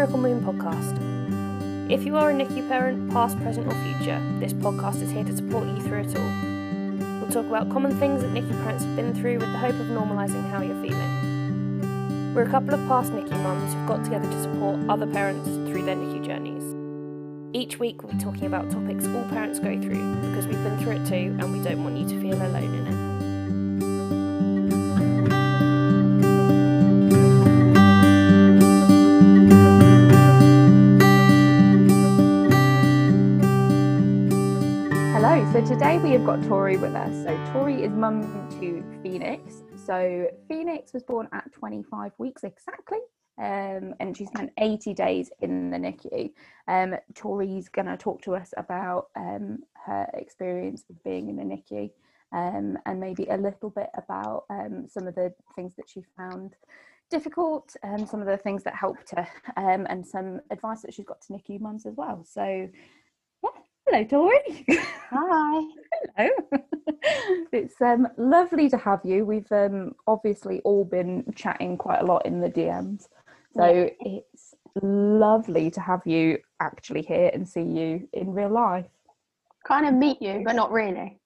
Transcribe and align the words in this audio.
Miracle 0.00 0.18
Moon 0.18 0.40
podcast. 0.40 1.90
If 1.92 2.06
you 2.06 2.16
are 2.16 2.30
a 2.30 2.32
NICU 2.32 2.66
parent, 2.68 3.12
past, 3.12 3.38
present, 3.42 3.66
or 3.66 3.74
future, 3.84 4.18
this 4.38 4.54
podcast 4.54 5.02
is 5.02 5.10
here 5.10 5.24
to 5.24 5.36
support 5.36 5.68
you 5.68 5.78
through 5.82 6.00
it 6.00 6.16
all. 6.16 7.20
We'll 7.20 7.30
talk 7.30 7.44
about 7.44 7.68
common 7.68 7.94
things 7.98 8.22
that 8.22 8.30
NICU 8.32 8.64
parents 8.64 8.82
have 8.82 8.96
been 8.96 9.12
through 9.12 9.40
with 9.40 9.52
the 9.52 9.58
hope 9.58 9.74
of 9.74 9.88
normalising 9.88 10.50
how 10.50 10.62
you're 10.62 10.80
feeling. 10.80 12.32
We're 12.34 12.44
a 12.44 12.50
couple 12.50 12.72
of 12.72 12.80
past 12.88 13.12
NICU 13.12 13.42
mums 13.42 13.74
who've 13.74 13.86
got 13.86 14.02
together 14.02 14.26
to 14.26 14.42
support 14.42 14.80
other 14.88 15.06
parents 15.06 15.46
through 15.70 15.82
their 15.82 15.96
NICU 15.96 16.24
journeys. 16.24 17.54
Each 17.54 17.78
week, 17.78 18.02
we'll 18.02 18.14
be 18.14 18.18
talking 18.18 18.46
about 18.46 18.70
topics 18.70 19.06
all 19.06 19.24
parents 19.24 19.58
go 19.58 19.78
through 19.82 20.14
because 20.30 20.46
we've 20.46 20.64
been 20.64 20.78
through 20.78 20.92
it 20.92 21.06
too 21.06 21.36
and 21.38 21.52
we 21.52 21.62
don't 21.62 21.84
want 21.84 21.98
you 21.98 22.08
to 22.08 22.20
feel 22.22 22.40
alone 22.40 22.74
in 22.74 22.86
it. 22.86 23.09
So 35.60 35.74
today 35.74 35.98
we 35.98 36.10
have 36.12 36.24
got 36.24 36.42
Tori 36.44 36.78
with 36.78 36.94
us. 36.94 37.12
So 37.24 37.52
Tori 37.52 37.82
is 37.82 37.92
mum 37.92 38.48
to 38.60 38.82
Phoenix. 39.02 39.62
So 39.76 40.28
Phoenix 40.48 40.94
was 40.94 41.02
born 41.02 41.28
at 41.32 41.52
25 41.52 42.12
weeks 42.18 42.44
exactly. 42.44 43.00
Um, 43.36 43.94
and 44.00 44.16
she 44.16 44.24
spent 44.24 44.52
80 44.58 44.94
days 44.94 45.30
in 45.40 45.70
the 45.70 45.76
NICU. 45.76 46.30
Um, 46.66 46.94
Tori's 47.14 47.68
going 47.68 47.88
to 47.88 47.98
talk 47.98 48.22
to 48.22 48.34
us 48.36 48.54
about 48.56 49.08
um, 49.16 49.58
her 49.84 50.08
experience 50.14 50.84
of 50.88 51.02
being 51.04 51.28
in 51.28 51.36
the 51.36 51.42
NICU 51.42 51.90
um, 52.32 52.78
and 52.86 52.98
maybe 52.98 53.26
a 53.26 53.36
little 53.36 53.70
bit 53.70 53.90
about 53.98 54.44
um, 54.48 54.86
some 54.88 55.06
of 55.06 55.14
the 55.14 55.34
things 55.56 55.74
that 55.76 55.90
she 55.90 56.02
found 56.16 56.54
difficult 57.10 57.76
and 57.82 58.08
some 58.08 58.20
of 58.20 58.26
the 58.26 58.36
things 58.36 58.62
that 58.62 58.74
helped 58.74 59.10
her 59.10 59.28
um, 59.56 59.86
and 59.90 60.06
some 60.06 60.40
advice 60.50 60.80
that 60.82 60.94
she's 60.94 61.04
got 61.04 61.20
to 61.20 61.32
NICU 61.32 61.60
mums 61.60 61.84
as 61.84 61.96
well. 61.96 62.24
So, 62.24 62.68
hello, 63.90 64.04
Tori. 64.04 64.64
Hi. 65.10 65.62
Hello. 66.16 66.30
it's 67.52 67.80
um, 67.80 68.06
lovely 68.16 68.70
to 68.70 68.76
have 68.76 69.00
you. 69.04 69.24
We've 69.24 69.50
um, 69.50 69.94
obviously 70.06 70.60
all 70.60 70.84
been 70.84 71.24
chatting 71.34 71.76
quite 71.76 72.00
a 72.00 72.04
lot 72.04 72.24
in 72.24 72.40
the 72.40 72.48
DMs. 72.48 73.08
So 73.54 73.66
Yeah. 73.66 73.90
it's 74.00 74.54
lovely 74.80 75.70
to 75.72 75.80
have 75.80 76.06
you 76.06 76.38
actually 76.60 77.02
here 77.02 77.30
and 77.34 77.48
see 77.48 77.62
you 77.62 78.08
in 78.12 78.32
real 78.32 78.50
life. 78.50 78.86
Kind 79.64 79.86
of 79.86 79.94
meet 79.94 80.22
you, 80.22 80.42
but 80.44 80.54
not 80.54 80.70
really. 80.70 81.18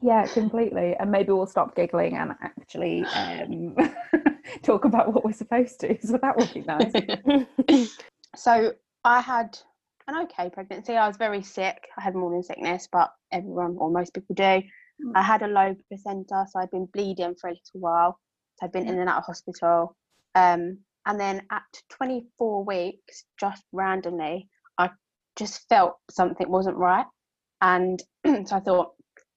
Yeah, 0.00 0.26
completely. 0.28 0.94
And 1.00 1.10
maybe 1.10 1.32
we'll 1.32 1.46
stop 1.46 1.74
giggling 1.74 2.16
and 2.16 2.32
actually 2.40 3.04
um, 3.06 3.74
talk 4.62 4.84
about 4.84 5.12
what 5.12 5.24
we're 5.24 5.32
supposed 5.32 5.80
to. 5.80 5.98
So 6.06 6.18
that 6.18 6.36
would 6.36 6.54
be 6.54 6.62
nice. 6.62 6.92
so 8.36 8.72
I 9.04 9.20
had 9.20 9.58
an 10.08 10.22
okay 10.22 10.50
pregnancy. 10.50 10.96
I 10.96 11.06
was 11.06 11.16
very 11.16 11.42
sick. 11.42 11.86
I 11.96 12.02
had 12.02 12.14
morning 12.14 12.42
sickness, 12.42 12.88
but 12.90 13.12
everyone 13.30 13.76
or 13.78 13.90
most 13.90 14.14
people 14.14 14.34
do. 14.34 14.62
I 15.14 15.22
had 15.22 15.42
a 15.42 15.46
low 15.46 15.76
placenta, 15.88 16.46
so 16.50 16.58
I'd 16.58 16.70
been 16.70 16.86
bleeding 16.86 17.34
for 17.40 17.48
a 17.48 17.52
little 17.52 17.80
while. 17.80 18.18
So 18.58 18.66
I'd 18.66 18.72
been 18.72 18.88
in 18.88 18.98
and 18.98 19.08
out 19.08 19.18
of 19.18 19.24
hospital. 19.24 19.94
Um, 20.34 20.78
and 21.06 21.20
then 21.20 21.42
at 21.50 21.62
24 21.90 22.64
weeks, 22.64 23.24
just 23.38 23.62
randomly, 23.72 24.48
I 24.76 24.90
just 25.36 25.68
felt 25.68 25.98
something 26.10 26.50
wasn't 26.50 26.76
right. 26.76 27.06
And 27.60 28.02
so 28.26 28.56
I 28.56 28.60
thought, 28.60 28.94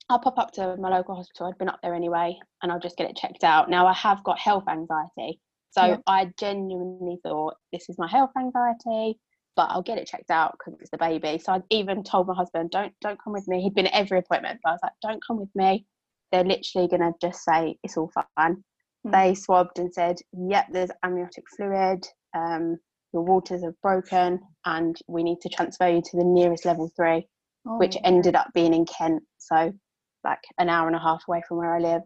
I'll 0.09 0.19
pop 0.19 0.37
up 0.39 0.51
to 0.53 0.75
my 0.77 0.89
local 0.89 1.15
hospital. 1.15 1.47
I'd 1.47 1.57
been 1.57 1.69
up 1.69 1.79
there 1.83 1.93
anyway, 1.93 2.37
and 2.61 2.71
I'll 2.71 2.79
just 2.79 2.97
get 2.97 3.09
it 3.09 3.15
checked 3.15 3.43
out. 3.43 3.69
Now 3.69 3.87
I 3.87 3.93
have 3.93 4.23
got 4.23 4.39
health 4.39 4.65
anxiety. 4.67 5.39
So 5.71 5.85
Yeah. 5.85 5.97
I 6.07 6.31
genuinely 6.37 7.19
thought 7.23 7.55
this 7.71 7.87
is 7.87 7.97
my 7.97 8.09
health 8.09 8.31
anxiety, 8.37 9.19
but 9.55 9.69
I'll 9.69 9.81
get 9.81 9.97
it 9.97 10.07
checked 10.07 10.31
out 10.31 10.53
because 10.53 10.79
it's 10.79 10.91
the 10.91 10.97
baby. 10.97 11.39
So 11.39 11.53
I 11.53 11.61
even 11.69 12.03
told 12.03 12.27
my 12.27 12.33
husband, 12.35 12.71
"Don't 12.71 12.93
don't 13.01 13.21
come 13.23 13.33
with 13.33 13.47
me." 13.47 13.61
He'd 13.61 13.73
been 13.75 13.87
at 13.87 13.93
every 13.93 14.19
appointment, 14.19 14.59
but 14.63 14.69
I 14.69 14.73
was 14.73 14.79
like, 14.83 14.93
"Don't 15.01 15.23
come 15.25 15.39
with 15.39 15.53
me." 15.55 15.85
They're 16.31 16.43
literally 16.43 16.87
gonna 16.87 17.11
just 17.21 17.43
say 17.43 17.77
it's 17.83 17.97
all 17.97 18.11
fine. 18.37 18.63
Hmm. 19.03 19.11
They 19.11 19.35
swabbed 19.35 19.79
and 19.79 19.93
said, 19.93 20.17
"Yep, 20.33 20.67
there's 20.71 20.91
amniotic 21.03 21.43
fluid. 21.55 22.07
Um, 22.33 22.77
your 23.13 23.23
waters 23.23 23.63
have 23.63 23.79
broken, 23.81 24.39
and 24.65 24.95
we 25.07 25.23
need 25.23 25.41
to 25.41 25.49
transfer 25.49 25.87
you 25.89 26.01
to 26.01 26.17
the 26.17 26.23
nearest 26.23 26.63
level 26.65 26.89
three, 26.95 27.27
Oh, 27.65 27.77
which 27.77 27.95
yeah. 27.95 28.01
ended 28.05 28.35
up 28.35 28.47
being 28.53 28.73
in 28.73 28.85
Kent, 28.85 29.23
so 29.37 29.73
like 30.23 30.39
an 30.59 30.69
hour 30.69 30.87
and 30.87 30.95
a 30.95 30.99
half 30.99 31.23
away 31.27 31.41
from 31.47 31.57
where 31.57 31.75
I 31.75 31.79
live. 31.79 32.01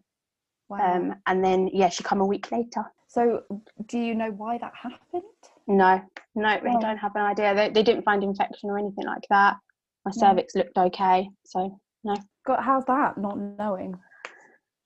Wow. 0.70 0.96
Um, 0.96 1.16
and 1.28 1.44
then 1.46 1.70
yeah, 1.72 1.90
she 1.90 2.04
come 2.04 2.22
a 2.22 2.26
week 2.26 2.52
later. 2.52 2.84
so 3.08 3.44
do 3.86 4.00
you 4.00 4.16
know 4.16 4.32
why 4.32 4.58
that 4.58 4.74
happened? 4.76 5.24
No, 5.68 6.02
no, 6.36 6.60
really 6.62 6.76
Oh. 6.78 6.80
don't 6.82 6.98
have 6.98 7.16
an 7.16 7.24
idea. 7.24 7.56
They, 7.56 7.70
they 7.70 7.84
didn't 7.84 8.04
find 8.04 8.24
infection 8.24 8.70
or 8.70 8.78
anything 8.78 9.06
like 9.06 9.24
that. 9.30 9.58
My 10.06 10.12
No. 10.16 10.20
cervix 10.30 10.56
looked 10.56 10.78
okay, 10.78 11.30
so 11.46 11.80
no. 12.04 12.16
God, 12.46 12.60
how's 12.62 12.86
that? 12.86 13.18
Not 13.18 13.38
knowing. 13.40 13.96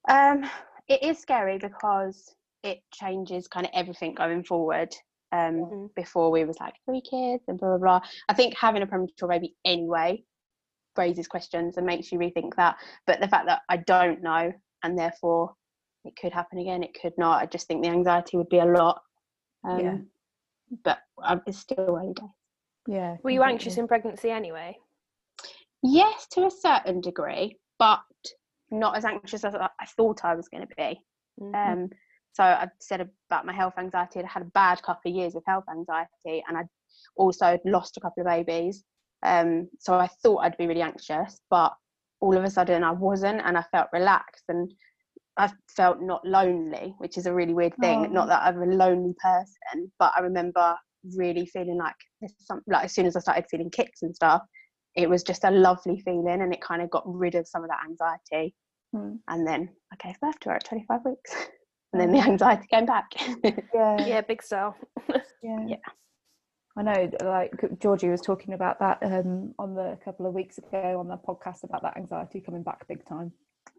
um, 0.08 0.50
it 0.88 1.04
is 1.04 1.20
scary 1.20 1.58
because 1.60 2.34
it 2.64 2.80
changes 2.94 3.48
kind 3.48 3.66
of 3.66 3.72
everything 3.76 4.14
going 4.16 4.44
forward. 4.44 4.94
Um, 5.32 5.66
Mhm. 5.66 5.94
before 5.94 6.32
we 6.32 6.44
was 6.44 6.60
like 6.60 6.74
three 6.86 7.02
kids 7.02 7.44
and 7.48 7.60
blah 7.60 7.70
blah 7.70 8.00
blah. 8.00 8.02
I 8.30 8.34
think 8.34 8.56
having 8.58 8.82
a 8.82 8.88
premature 8.88 9.28
baby 9.30 9.56
anyway 9.64 10.24
raises 10.98 11.28
questions 11.28 11.78
and 11.78 11.86
makes 11.86 12.12
you 12.12 12.18
rethink 12.18 12.56
that. 12.56 12.78
But 13.06 13.20
the 13.20 13.28
fact 13.28 13.46
that 13.46 13.62
I 13.70 13.78
don't 13.78 14.24
know 14.24 14.52
and 14.82 14.98
therefore 14.98 15.54
it 16.04 16.16
could 16.20 16.34
happen 16.34 16.58
again, 16.58 16.82
it 16.82 16.98
could 17.00 17.14
not. 17.20 17.44
I 17.44 17.46
just 17.46 17.68
think 17.68 17.84
the 17.84 17.90
anxiety 17.90 18.38
would 18.38 18.50
be 18.50 18.58
a 18.58 18.66
lot. 18.66 19.04
Um, 19.64 19.80
Yeah. 19.80 19.98
But 20.84 21.00
it's 21.46 21.60
still 21.60 21.98
early 21.98 22.14
days. 22.14 22.30
Yeah. 22.88 23.18
Were 23.24 23.32
you 23.32 23.44
anxious 23.44 23.78
in 23.78 23.88
pregnancy 23.88 24.30
anyway? 24.32 24.78
Yes, 25.84 26.28
to 26.32 26.46
a 26.46 26.52
certain 26.52 27.02
degree, 27.02 27.58
but 27.78 28.02
not 28.72 28.98
as 28.98 29.06
anxious 29.06 29.44
as 29.44 29.56
I 29.56 29.70
I 29.80 29.86
thought 29.98 30.26
I 30.26 30.36
was 30.36 30.50
going 30.50 30.68
to 30.68 30.76
be. 30.76 31.00
Mm. 31.42 31.74
Um, 31.74 31.90
so 32.34 32.44
I 32.44 32.68
said 32.80 33.02
about 33.30 33.46
my 33.46 33.54
health 33.54 33.74
anxiety. 33.78 34.20
I 34.20 34.28
had 34.28 34.44
a 34.44 34.52
bad 34.54 34.82
couple 34.82 35.12
of 35.12 35.16
years 35.16 35.36
of 35.36 35.44
health 35.46 35.66
anxiety, 35.70 36.44
and 36.48 36.58
I 36.58 36.64
also 37.16 37.60
lost 37.66 37.98
a 37.98 38.00
couple 38.00 38.22
of 38.22 38.28
babies. 38.28 38.84
Um, 39.24 39.70
so 39.80 39.96
I 39.96 40.08
thought 40.08 40.40
I'd 40.40 40.58
be 40.58 40.68
really 40.68 40.82
anxious, 40.82 41.40
but 41.50 41.74
all 42.22 42.38
of 42.38 42.44
a 42.44 42.50
sudden 42.50 42.84
I 42.84 42.92
wasn't, 42.92 43.42
and 43.44 43.58
I 43.58 43.64
felt 43.72 43.88
relaxed, 43.92 44.46
and 44.48 44.72
I 45.40 45.50
felt 45.76 46.02
not 46.02 46.26
lonely, 46.26 46.94
which 46.98 47.18
is 47.18 47.26
a 47.26 47.34
really 47.34 47.54
weird 47.54 47.74
thing. 47.78 48.06
Oh. 48.06 48.12
Not 48.12 48.28
that 48.28 48.44
I'm 48.44 48.62
a 48.62 48.66
lonely 48.76 49.16
person, 49.24 49.90
but 49.98 50.12
I 50.16 50.20
remember 50.20 50.76
really 51.16 51.46
feeling 51.46 51.78
like 51.78 51.96
there's 52.20 52.34
some 52.40 52.62
like 52.68 52.84
as 52.84 52.94
soon 52.94 53.06
as 53.06 53.16
I 53.16 53.22
started 53.22 53.46
feeling 53.50 53.72
kicks 53.72 54.02
and 54.02 54.14
stuff, 54.14 54.42
it 54.96 55.10
was 55.10 55.24
just 55.24 55.46
a 55.46 55.52
lovely 55.52 56.02
feeling, 56.02 56.42
and 56.42 56.54
it 56.54 56.62
kind 56.62 56.82
of 56.82 56.90
got 56.90 57.04
rid 57.06 57.36
of 57.36 57.48
some 57.48 57.64
of 57.64 57.70
that 57.70 57.80
anxiety. 57.90 58.54
Hmm. 58.94 59.16
And 59.30 59.48
then 59.48 59.70
I 59.94 59.96
gave 60.06 60.20
birth 60.20 60.40
to 60.42 60.50
her 60.50 60.56
at 60.56 60.66
25 60.66 61.00
weeks. 61.06 61.34
And 61.92 62.00
then 62.00 62.12
the 62.12 62.20
anxiety 62.20 62.68
came 62.70 62.86
back. 62.86 63.08
Yeah. 63.74 64.06
Yeah, 64.06 64.22
big 64.22 64.44
style. 64.44 64.76
Yeah. 65.42 65.66
Yeah. 65.68 65.78
I 66.78 66.84
know, 66.84 67.10
like 67.24 67.52
Georgie 67.80 68.10
was 68.10 68.22
talking 68.22 68.54
about 68.54 68.78
that 68.78 69.00
um, 69.02 69.56
on 69.58 69.74
the 69.74 69.98
couple 70.06 70.28
of 70.28 70.36
weeks 70.36 70.60
ago 70.60 71.00
on 71.00 71.08
the 71.08 71.18
podcast 71.18 71.64
about 71.64 71.82
that 71.82 71.98
anxiety 71.98 72.42
coming 72.42 72.62
back 72.62 72.88
big 72.88 73.04
time. 73.08 73.32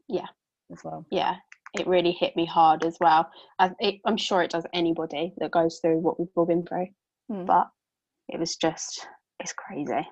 Yeah. 0.09 0.27
As 0.73 0.85
well. 0.85 1.05
yeah, 1.11 1.37
it 1.79 1.87
really 1.87 2.13
hit 2.13 2.35
me 2.37 2.45
hard 2.47 2.85
as 2.85 2.97
well. 3.01 3.29
I, 3.59 3.71
it, 3.79 4.01
I'm 4.05 4.17
sure 4.17 4.43
it 4.43 4.51
does 4.51 4.67
anybody 4.73 5.33
that 5.39 5.51
goes 5.53 5.79
through 5.81 5.99
what 5.99 6.19
we've 6.19 6.29
all 6.37 6.47
been 6.47 6.65
through, 6.67 6.89
Hmm. 7.31 7.45
but 7.45 7.69
it 8.29 8.39
was 8.41 8.57
just, 8.57 9.07
it's 9.39 9.53
crazy. 9.53 10.07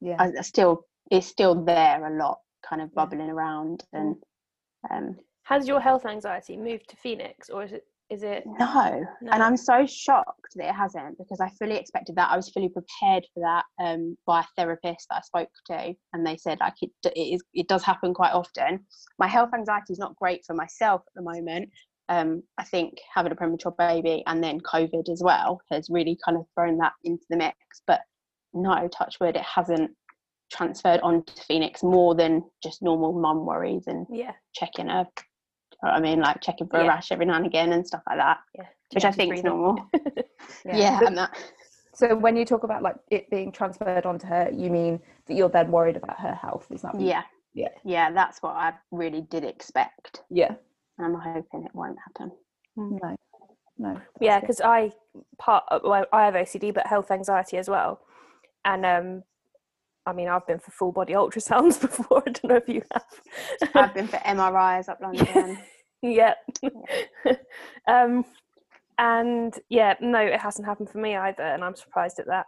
Yeah. 0.00 0.16
I, 0.18 0.30
I 0.38 0.42
still, 0.42 0.84
it's 1.10 1.26
still 1.26 1.64
there 1.64 2.04
a 2.06 2.18
lot, 2.22 2.38
kind 2.68 2.82
of 2.82 2.88
Yeah. 2.90 3.04
bubbling 3.04 3.30
around. 3.30 3.84
And 3.92 4.16
um, 4.90 5.16
Has 5.44 5.66
your 5.66 5.80
health 5.80 6.04
anxiety 6.06 6.56
moved 6.56 6.88
to 6.90 6.96
Phoenix, 6.96 7.48
or 7.50 7.64
is 7.64 7.72
it? 7.72 7.84
Is 8.10 8.22
it? 8.22 8.44
no, 8.46 9.04
No. 9.20 9.32
and 9.32 9.42
I'm 9.42 9.56
so 9.56 9.84
shocked 9.86 10.52
that 10.56 10.68
it 10.70 10.74
hasn't 10.74 11.18
because 11.18 11.40
I 11.40 11.50
fully 11.58 11.76
expected 11.76 12.16
that. 12.16 12.30
I 12.30 12.36
was 12.36 12.48
fully 12.48 12.70
prepared 12.70 13.26
for 13.34 13.40
that 13.40 13.64
um, 13.84 14.16
by 14.26 14.40
a 14.40 14.44
therapist 14.56 15.06
that 15.10 15.16
I 15.16 15.20
spoke 15.20 15.50
to, 15.66 15.94
and 16.14 16.26
they 16.26 16.36
said 16.38 16.58
like 16.60 16.74
it, 16.80 16.90
it 17.04 17.18
is 17.34 17.42
it 17.52 17.68
does 17.68 17.84
happen 17.84 18.14
quite 18.14 18.32
often. 18.32 18.80
My 19.18 19.26
health 19.26 19.50
anxiety 19.54 19.92
is 19.92 19.98
not 19.98 20.16
great 20.16 20.42
for 20.46 20.54
myself 20.54 21.02
at 21.06 21.12
the 21.14 21.22
moment. 21.22 21.68
Um, 22.08 22.42
I 22.56 22.64
think 22.64 22.94
having 23.14 23.32
a 23.32 23.36
premature 23.36 23.74
baby 23.78 24.22
and 24.26 24.42
then 24.42 24.60
COVID 24.60 25.10
as 25.10 25.20
well 25.22 25.60
has 25.70 25.90
really 25.90 26.16
kind 26.24 26.38
of 26.38 26.46
thrown 26.54 26.78
that 26.78 26.92
into 27.04 27.24
the 27.28 27.36
mix. 27.36 27.56
But 27.86 28.00
no, 28.54 28.88
touch 28.88 29.16
wood, 29.20 29.36
it 29.36 29.42
hasn't 29.42 29.90
transferred 30.50 31.00
on 31.00 31.22
to 31.24 31.42
Phoenix 31.42 31.82
more 31.82 32.14
than 32.14 32.42
just 32.62 32.80
normal 32.80 33.12
mum 33.12 33.44
worries 33.44 33.84
and 33.86 34.06
Yeah. 34.10 34.32
checking 34.54 34.88
a. 35.82 35.86
I 35.88 36.00
mean, 36.00 36.20
like 36.20 36.40
checking 36.40 36.68
for 36.68 36.78
a 36.78 36.82
Yeah. 36.84 36.88
rash 36.88 37.12
every 37.12 37.26
now 37.26 37.34
and 37.36 37.46
again 37.46 37.72
and 37.72 37.86
stuff 37.86 38.02
like 38.08 38.18
that 38.18 38.38
Yeah. 38.54 38.64
which 38.94 39.04
I 39.04 39.10
think 39.12 39.34
is 39.34 39.42
normal. 39.44 39.88
Yeah, 40.64 40.98
So- 41.00 41.06
and 41.06 41.18
that 41.18 41.36
So 41.92 42.14
when 42.16 42.36
you 42.36 42.44
talk 42.44 42.62
about 42.62 42.82
like 42.82 42.96
it 43.10 43.28
being 43.30 43.50
transferred 43.52 44.06
onto 44.06 44.26
her, 44.26 44.50
you 44.52 44.70
mean 44.70 45.00
that 45.26 45.34
you're 45.34 45.48
then 45.48 45.70
worried 45.70 45.96
about 45.96 46.18
her 46.20 46.32
health? 46.34 46.66
Is 46.70 46.82
that 46.82 46.94
what 46.94 47.02
you- 47.02 47.08
yeah, 47.08 47.22
Yeah. 47.54 47.68
yeah. 47.84 48.10
That's 48.12 48.40
what 48.42 48.54
I 48.56 48.72
really 48.92 49.20
did 49.22 49.44
expect, 49.44 50.22
Yeah. 50.30 50.54
I'm 50.98 51.14
hoping 51.14 51.64
it 51.64 51.74
won't 51.74 51.98
happen. 51.98 52.32
No. 52.76 53.16
No. 53.80 54.00
Yeah, 54.20 54.40
because 54.40 54.60
I 54.60 54.92
part. 55.38 55.64
Well, 55.84 56.06
I 56.12 56.24
have 56.24 56.34
OCD, 56.34 56.72
but 56.72 56.86
health 56.88 57.10
anxiety 57.12 57.56
as 57.56 57.68
well. 57.68 58.00
And 58.64 58.84
um, 58.84 59.22
I 60.08 60.12
mean, 60.14 60.28
I've 60.28 60.46
been 60.46 60.58
for 60.58 60.70
full 60.70 60.92
body 60.92 61.12
ultrasounds 61.12 61.78
before. 61.86 62.22
I 62.26 62.30
don't 62.30 62.44
know 62.44 62.56
if 62.56 62.68
you 62.68 62.82
have. 62.92 63.04
I've 63.74 63.94
been 63.94 64.08
for 64.08 64.16
MRIs 64.18 64.88
up 64.88 65.00
London. 65.02 65.58
yeah. 66.02 66.34
um, 67.86 68.24
and 68.98 69.54
yeah, 69.68 69.94
no, 70.00 70.18
it 70.20 70.40
hasn't 70.40 70.66
happened 70.66 70.90
for 70.90 70.98
me 70.98 71.14
either, 71.14 71.42
and 71.42 71.62
I'm 71.62 71.76
surprised 71.76 72.18
at 72.18 72.26
that. 72.26 72.46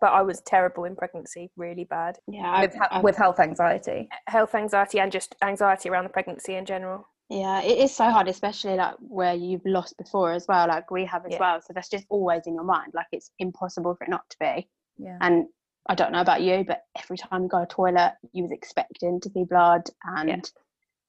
But 0.00 0.12
I 0.12 0.22
was 0.22 0.42
terrible 0.42 0.84
in 0.84 0.96
pregnancy, 0.96 1.50
really 1.56 1.84
bad. 1.84 2.18
Yeah, 2.26 2.60
with, 2.60 2.72
I've- 2.74 2.80
I've- 2.90 3.02
with 3.04 3.16
health 3.16 3.40
anxiety. 3.40 4.08
Health 4.26 4.54
anxiety 4.54 4.98
and 5.00 5.10
just 5.12 5.34
anxiety 5.42 5.88
around 5.88 6.04
the 6.04 6.10
pregnancy 6.10 6.56
in 6.56 6.66
general. 6.66 7.06
Yeah, 7.30 7.62
it 7.62 7.78
is 7.78 7.94
so 7.96 8.10
hard, 8.10 8.28
especially 8.28 8.74
like 8.76 8.96
where 8.98 9.32
you've 9.34 9.64
lost 9.64 9.96
before 9.96 10.32
as 10.32 10.44
well, 10.46 10.68
like 10.68 10.90
we 10.90 11.06
have 11.06 11.24
as 11.24 11.32
Yeah. 11.32 11.38
well. 11.40 11.60
So 11.62 11.72
that's 11.72 11.88
just 11.88 12.04
always 12.10 12.42
in 12.46 12.54
your 12.54 12.64
mind. 12.64 12.92
Like 12.94 13.06
it's 13.12 13.30
impossible 13.38 13.94
for 13.94 14.04
it 14.04 14.10
not 14.10 14.28
to 14.30 14.36
be. 14.40 14.68
Yeah. 14.98 15.16
And 15.22 15.46
I 15.86 15.94
don't 15.94 16.12
know 16.12 16.20
about 16.20 16.42
you, 16.42 16.64
but 16.66 16.82
every 17.02 17.16
time 17.18 17.42
you 17.42 17.48
go 17.48 17.60
to 17.60 17.66
the 17.68 17.74
toilet, 17.74 18.14
you 18.32 18.42
was 18.42 18.52
expecting 18.52 19.20
to 19.20 19.30
see 19.30 19.44
blood, 19.44 19.82
and 20.04 20.50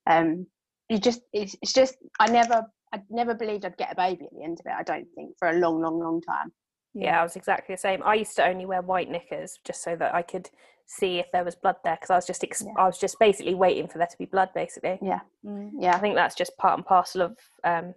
um, 0.08 0.48
you 0.90 0.98
just 1.00 1.22
it's, 1.34 1.56
it's 1.62 1.74
just 1.74 1.96
I 2.20 2.28
never 2.28 2.66
I 2.94 3.02
never 3.10 3.34
believed 3.34 3.66
I'd 3.66 3.78
get 3.78 3.92
a 3.92 3.96
baby 3.96 4.26
at 4.26 4.32
the 4.38 4.44
end 4.44 4.60
of 4.60 4.66
it. 4.66 4.74
I 4.78 4.84
don't 4.84 5.08
think 5.16 5.38
for 5.40 5.50
a 5.50 5.54
long, 5.60 5.82
long, 5.82 6.00
long 6.00 6.22
time. 6.22 6.52
Yeah, 6.94 7.20
I 7.20 7.24
was 7.24 7.36
exactly 7.36 7.76
the 7.76 7.80
same. 7.80 8.02
I 8.04 8.14
used 8.16 8.36
to 8.38 8.46
only 8.48 8.66
wear 8.66 8.82
white 8.82 9.10
knickers 9.10 9.60
just 9.66 9.84
so 9.84 9.96
that 9.98 10.16
I 10.16 10.22
could 10.22 10.50
see 10.86 11.20
if 11.20 11.26
there 11.34 11.44
was 11.44 11.56
blood 11.56 11.76
there 11.84 11.96
because 11.96 12.10
I 12.10 12.16
was 12.16 12.26
just 12.26 12.44
ex- 12.44 12.64
Yeah. 12.66 12.72
I 12.78 12.86
was 12.86 12.98
just 12.98 13.18
basically 13.20 13.54
waiting 13.56 13.88
for 13.88 13.98
there 13.98 14.08
to 14.08 14.18
be 14.18 14.26
blood. 14.26 14.50
Basically, 14.54 15.00
Yeah, 15.02 15.20
Mm. 15.46 15.84
I 15.84 15.98
think 16.00 16.16
that's 16.16 16.36
just 16.36 16.56
part 16.58 16.78
and 16.78 16.86
parcel 16.86 17.22
of 17.24 17.38
um, 17.66 17.96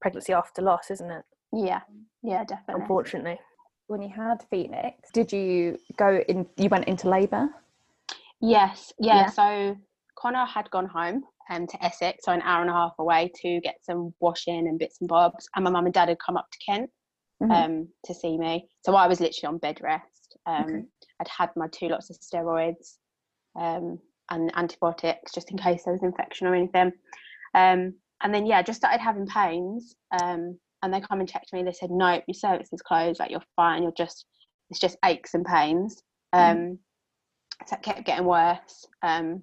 pregnancy 0.00 0.32
after 0.32 0.60
loss, 0.60 0.90
isn't 0.90 1.10
it? 1.10 1.24
yeah, 1.52 1.80
yeah, 2.22 2.44
definitely. 2.44 2.82
Unfortunately, 2.82 3.38
When 3.86 4.00
you 4.00 4.08
had 4.08 4.42
Phoenix, 4.50 5.10
did 5.12 5.32
you 5.32 5.78
go 5.96 6.22
in? 6.28 6.46
You 6.56 6.68
went 6.68 6.86
into 6.86 7.08
labour. 7.08 7.48
Yes, 8.40 8.92
yeah. 8.98 9.16
Yeah. 9.16 9.26
So 9.30 9.76
Connor 10.16 10.46
had 10.46 10.70
gone 10.70 10.86
home 10.86 11.24
um, 11.50 11.66
to 11.66 11.84
Essex, 11.84 12.24
so 12.24 12.32
an 12.32 12.40
hour 12.42 12.62
and 12.62 12.70
a 12.70 12.72
half 12.72 12.94
away 12.98 13.30
to 13.42 13.60
get 13.60 13.76
some 13.82 14.14
washing 14.20 14.68
and 14.68 14.78
bits 14.78 14.98
and 15.00 15.08
bobs. 15.08 15.48
And 15.54 15.64
my 15.64 15.70
mum 15.70 15.84
and 15.84 15.94
dad 15.94 16.08
had 16.08 16.18
come 16.18 16.36
up 16.36 16.46
to 16.50 16.58
Kent 16.64 16.90
Mhm. 17.42 17.50
um, 17.50 17.88
to 18.06 18.14
see 18.14 18.38
me. 18.38 18.68
So 18.82 18.94
I 18.94 19.06
was 19.06 19.20
literally 19.20 19.52
on 19.52 19.58
bed 19.58 19.80
rest. 19.82 20.36
Um, 20.46 20.64
Okay. 20.64 20.84
I'd 21.20 21.28
had 21.28 21.50
my 21.56 21.68
two 21.68 21.88
lots 21.88 22.08
of 22.10 22.16
steroids 22.16 22.96
um, 23.54 23.98
and 24.30 24.50
antibiotics 24.56 25.32
just 25.32 25.50
in 25.50 25.58
case 25.58 25.84
there 25.84 25.92
was 25.92 26.02
infection 26.02 26.46
or 26.46 26.54
anything. 26.54 26.92
Um, 27.54 27.94
and 28.22 28.34
then, 28.34 28.46
yeah, 28.46 28.62
just 28.62 28.80
started 28.80 29.00
having 29.00 29.26
pains. 29.26 29.94
Um, 30.10 30.58
and 30.84 30.92
they 30.94 31.00
come 31.00 31.20
and 31.20 31.28
checked 31.28 31.52
me. 31.52 31.62
They 31.62 31.72
said, 31.72 31.90
no, 31.90 32.20
your 32.28 32.34
cervix 32.34 32.72
is 32.72 32.82
closed. 32.82 33.18
Like, 33.18 33.30
you're 33.30 33.42
fine. 33.56 33.82
You're 33.82 33.92
just, 33.96 34.26
it's 34.70 34.78
just 34.78 34.96
aches 35.04 35.34
and 35.34 35.44
pains. 35.44 36.02
Um, 36.32 36.56
Mm. 36.56 36.78
So 37.66 37.76
it 37.76 37.82
kept 37.82 38.04
getting 38.04 38.26
worse. 38.26 38.84
Um, 39.02 39.42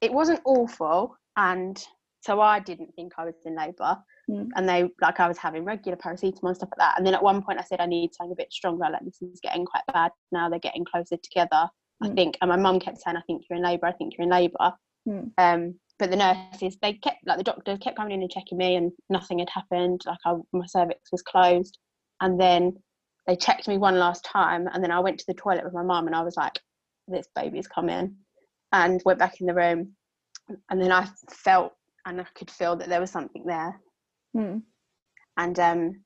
it 0.00 0.12
wasn't 0.12 0.40
awful. 0.44 1.16
And 1.36 1.82
so 2.20 2.40
I 2.40 2.58
didn't 2.60 2.92
think 2.94 3.12
I 3.18 3.24
was 3.24 3.34
in 3.44 3.56
labour 3.56 3.96
Mm. 4.28 4.48
and 4.56 4.68
they 4.68 4.90
like 5.00 5.20
I 5.20 5.28
was 5.28 5.38
having 5.38 5.64
regular 5.64 5.96
paracetamol 5.96 6.48
and 6.48 6.56
stuff 6.56 6.70
like 6.72 6.80
that. 6.80 6.98
And 6.98 7.06
then 7.06 7.14
at 7.14 7.22
one 7.22 7.40
point 7.42 7.60
I 7.60 7.62
said 7.62 7.80
I 7.80 7.86
need 7.86 8.12
something 8.12 8.32
a 8.32 8.36
bit 8.36 8.52
stronger. 8.52 8.86
Like 8.90 9.04
this 9.04 9.22
is 9.22 9.38
getting 9.40 9.64
quite 9.64 9.84
bad 9.92 10.10
now. 10.32 10.48
They're 10.48 10.58
getting 10.58 10.84
closer 10.84 11.16
together. 11.16 11.68
I 12.02 12.08
Mm. 12.08 12.14
think. 12.16 12.36
And 12.40 12.48
my 12.50 12.56
mum 12.56 12.80
kept 12.80 12.98
saying, 12.98 13.16
"I 13.16 13.20
think 13.28 13.44
you're 13.48 13.56
in 13.58 13.62
labour. 13.62 13.86
I 13.86 13.92
think 13.92 14.14
you're 14.18 14.24
in 14.24 14.30
labour." 14.30 14.74
Mm. 15.08 15.30
Um, 15.38 15.80
but 15.98 16.10
the 16.10 16.16
nurses, 16.16 16.76
they 16.82 16.94
kept 16.94 17.26
like 17.26 17.38
the 17.38 17.44
doctor 17.44 17.76
kept 17.78 17.96
coming 17.96 18.14
in 18.14 18.22
and 18.22 18.30
checking 18.30 18.58
me, 18.58 18.76
and 18.76 18.92
nothing 19.10 19.38
had 19.38 19.50
happened. 19.50 20.02
Like 20.06 20.18
I, 20.24 20.34
my 20.52 20.66
cervix 20.66 21.12
was 21.12 21.22
closed. 21.22 21.78
And 22.20 22.40
then 22.40 22.76
they 23.26 23.36
checked 23.36 23.68
me 23.68 23.78
one 23.78 23.98
last 23.98 24.24
time, 24.24 24.68
and 24.72 24.82
then 24.82 24.90
I 24.90 25.00
went 25.00 25.18
to 25.18 25.24
the 25.28 25.34
toilet 25.34 25.64
with 25.64 25.74
my 25.74 25.82
mum, 25.82 26.06
and 26.06 26.16
I 26.16 26.22
was 26.22 26.36
like, 26.36 26.58
"This 27.08 27.28
baby's 27.34 27.68
coming," 27.68 28.16
and 28.72 29.02
went 29.04 29.18
back 29.18 29.40
in 29.40 29.46
the 29.46 29.54
room. 29.54 29.92
And 30.70 30.80
then 30.80 30.92
I 30.92 31.08
felt 31.30 31.72
and 32.06 32.20
I 32.20 32.26
could 32.36 32.50
feel 32.50 32.76
that 32.76 32.88
there 32.88 33.00
was 33.00 33.10
something 33.10 33.44
there 33.44 33.80
Mm. 34.36 34.62
and 35.38 35.58
um, 35.58 36.04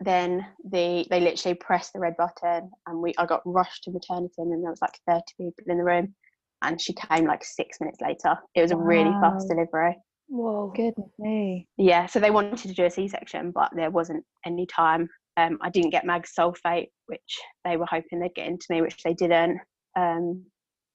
then 0.00 0.46
the 0.64 1.06
they 1.10 1.20
literally 1.20 1.54
pressed 1.54 1.92
the 1.92 2.00
red 2.00 2.16
button 2.16 2.70
and 2.86 2.98
we 3.02 3.12
I 3.18 3.26
got 3.26 3.42
rushed 3.44 3.84
to 3.84 3.90
maternity 3.90 4.34
and 4.38 4.50
there 4.50 4.70
was 4.70 4.80
like 4.80 4.98
30 5.06 5.22
people 5.36 5.64
in 5.66 5.76
the 5.76 5.84
room 5.84 6.14
and 6.62 6.80
she 6.80 6.92
came 6.92 7.26
like 7.26 7.44
six 7.44 7.78
minutes 7.80 8.00
later 8.00 8.36
it 8.54 8.62
was 8.62 8.70
a 8.70 8.76
really 8.76 9.12
fast 9.20 9.48
delivery 9.48 9.96
whoa, 10.28 10.72
Goodness 10.74 11.10
me. 11.18 11.66
yeah 11.76 12.06
so 12.06 12.20
they 12.20 12.30
wanted 12.30 12.58
to 12.58 12.74
do 12.74 12.84
a 12.84 12.90
c-section 12.90 13.50
but 13.50 13.70
there 13.74 13.90
wasn't 13.90 14.24
any 14.46 14.66
time 14.66 15.08
um, 15.36 15.58
I 15.62 15.70
didn't 15.70 15.90
get 15.90 16.04
mag 16.04 16.26
sulfate 16.26 16.88
which 17.06 17.40
they 17.64 17.76
were 17.76 17.86
hoping 17.86 18.20
they'd 18.20 18.34
get 18.34 18.48
into 18.48 18.66
me 18.70 18.82
which 18.82 19.02
they 19.02 19.14
didn't 19.14 19.58
um, 19.96 20.44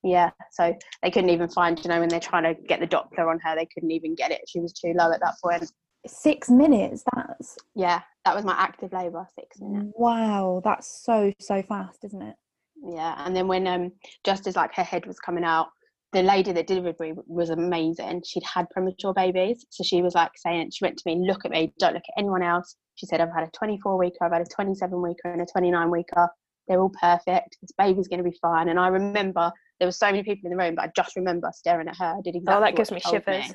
yeah 0.03 0.29
so 0.51 0.73
they 1.01 1.12
couldn't 1.12 1.31
even 1.31 1.50
find 1.50 1.83
you 1.83 1.89
know 1.89 2.00
when 2.00 2.09
they're 2.09 2.19
trying 2.19 2.44
to 2.44 2.62
get 2.67 2.79
the 2.79 2.88
doppler 2.88 3.29
on 3.29 3.39
her 3.39 3.56
they 3.56 3.67
couldn't 3.73 3.91
even 3.91 4.13
get 4.15 4.31
it 4.31 4.41
she 4.47 4.59
was 4.59 4.73
too 4.73 4.94
low 4.95 5.12
at 5.12 5.19
that 5.21 5.35
point. 5.44 5.59
point 5.59 5.71
Six 6.07 6.51
minutes. 6.51 7.03
That's 7.15 7.57
yeah 7.73 8.01
that 8.25 8.35
was 8.35 8.45
my 8.45 8.53
active 8.53 8.94
labour 8.94 9.27
six 9.38 9.59
minutes 9.59 9.91
wow. 9.95 10.62
That's 10.63 11.03
so 11.03 11.33
so 11.39 11.63
fast, 11.63 12.03
isn't 12.03 12.21
it? 12.21 12.35
Yeah 12.88 13.24
and 13.26 13.36
then 13.36 13.48
when 13.48 13.68
um 13.68 13.92
just 14.24 14.48
as 14.48 14.56
like 14.56 14.74
her 14.76 14.84
head 14.84 15.06
was 15.06 15.20
coming 15.20 15.44
out 15.44 15.68
the 16.16 16.24
lady 16.24 16.54
that 16.54 16.68
delivered 16.68 16.96
me 17.02 17.14
was 17.28 17.50
amazing. 17.50 18.22
She'd 18.26 18.44
had 18.44 18.70
premature 18.70 19.14
babies 19.14 19.66
so 19.70 19.84
she 19.84 20.02
was 20.02 20.16
like 20.16 20.32
saying 20.38 20.72
she 20.72 20.86
went 20.86 20.98
to 20.98 21.04
me 21.06 21.28
look 21.28 21.44
at 21.44 21.52
me 21.52 21.74
don't 21.78 21.94
look 21.94 22.04
at 22.08 22.20
anyone 22.20 22.42
else. 22.42 22.78
She 22.96 23.06
said 23.06 23.20
i've 23.20 23.34
had 23.34 23.44
a 23.44 23.52
24 23.52 23.98
weeker 23.98 24.24
i've 24.24 24.32
had 24.32 24.42
a 24.42 24.46
27 24.46 25.02
weeker 25.02 25.32
and 25.32 25.42
a 25.42 25.46
29 25.46 25.92
weeker. 25.92 26.30
They're 26.68 26.80
all 26.80 26.94
perfect. 27.02 27.58
This 27.62 27.72
baby's 27.78 28.08
going 28.08 28.24
to 28.24 28.30
be 28.30 28.38
fine. 28.42 28.70
And 28.70 28.80
i 28.80 28.88
remember 28.88 29.52
there 29.80 29.88
were 29.88 29.92
so 29.92 30.06
many 30.06 30.24
people 30.24 30.50
in 30.50 30.58
the 30.58 30.64
room 30.64 30.76
but 30.76 30.86
i 30.86 30.92
just 30.96 31.18
remember 31.18 31.52
staring 31.54 31.90
at 31.90 31.98
her 31.98 32.16
I 32.18 32.22
did 32.24 32.36
exactly 32.38 32.56
oh, 32.56 32.66
that 32.66 32.78
gives 32.78 32.92
me 32.92 33.02
shivers. 33.02 33.54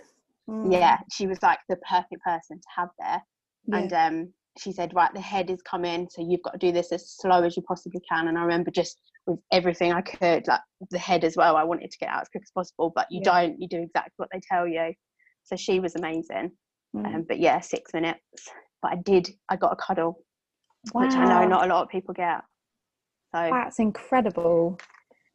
yeah 0.69 0.99
she 1.11 1.27
was 1.27 1.43
like 1.43 1.61
the 1.71 1.77
perfect 1.89 2.23
person 2.23 2.59
to 2.59 2.69
have 2.77 2.89
there. 2.99 3.23
Yeah. 3.67 3.79
and 3.79 3.93
um, 3.93 4.33
she 4.59 4.73
said, 4.73 4.93
"Right, 4.95 5.13
the 5.15 5.21
head 5.21 5.49
is 5.49 5.63
coming, 5.63 6.09
so 6.11 6.27
you've 6.27 6.43
got 6.43 6.53
to 6.53 6.59
do 6.59 6.73
this 6.73 6.93
as 6.93 7.11
slow 7.11 7.43
as 7.43 7.57
you 7.57 7.63
possibly 7.63 8.01
can." 8.11 8.29
And 8.29 8.37
I 8.37 8.43
remember 8.43 8.71
just 8.71 8.99
with 9.27 9.39
everything 9.53 9.93
I 9.93 10.01
could, 10.01 10.47
like 10.47 10.61
the 10.91 10.99
head 10.99 11.25
as 11.25 11.37
well. 11.37 11.57
I 11.57 11.65
wanted 11.65 11.91
to 11.91 11.99
get 11.99 12.09
out 12.09 12.23
as 12.23 12.29
quick 12.29 12.43
as 12.45 12.51
possible, 12.53 12.93
but 12.95 13.07
you 13.11 13.21
Yeah. 13.25 13.33
don't. 13.33 13.61
You 13.61 13.69
do 13.69 13.81
exactly 13.83 14.13
what 14.17 14.29
they 14.33 14.41
tell 14.41 14.67
you. 14.67 14.93
So 15.45 15.57
she 15.57 15.81
was 15.81 15.95
amazing. 15.97 16.53
Mm. 16.95 17.07
Um, 17.15 17.23
but 17.29 17.39
yeah, 17.39 17.61
six 17.61 17.93
minutes. 17.95 18.21
But 18.83 18.93
I 18.93 18.97
did. 18.97 19.29
I 19.49 19.57
got 19.57 19.73
a 19.73 19.77
cuddle, 19.77 20.25
which 20.93 21.15
I 21.17 21.25
know 21.27 21.47
not 21.47 21.65
a 21.65 21.73
lot 21.73 21.83
of 21.83 21.89
people 21.89 22.15
get. 22.15 22.41
So 23.35 23.49
That's 23.51 23.79
incredible. 23.79 24.79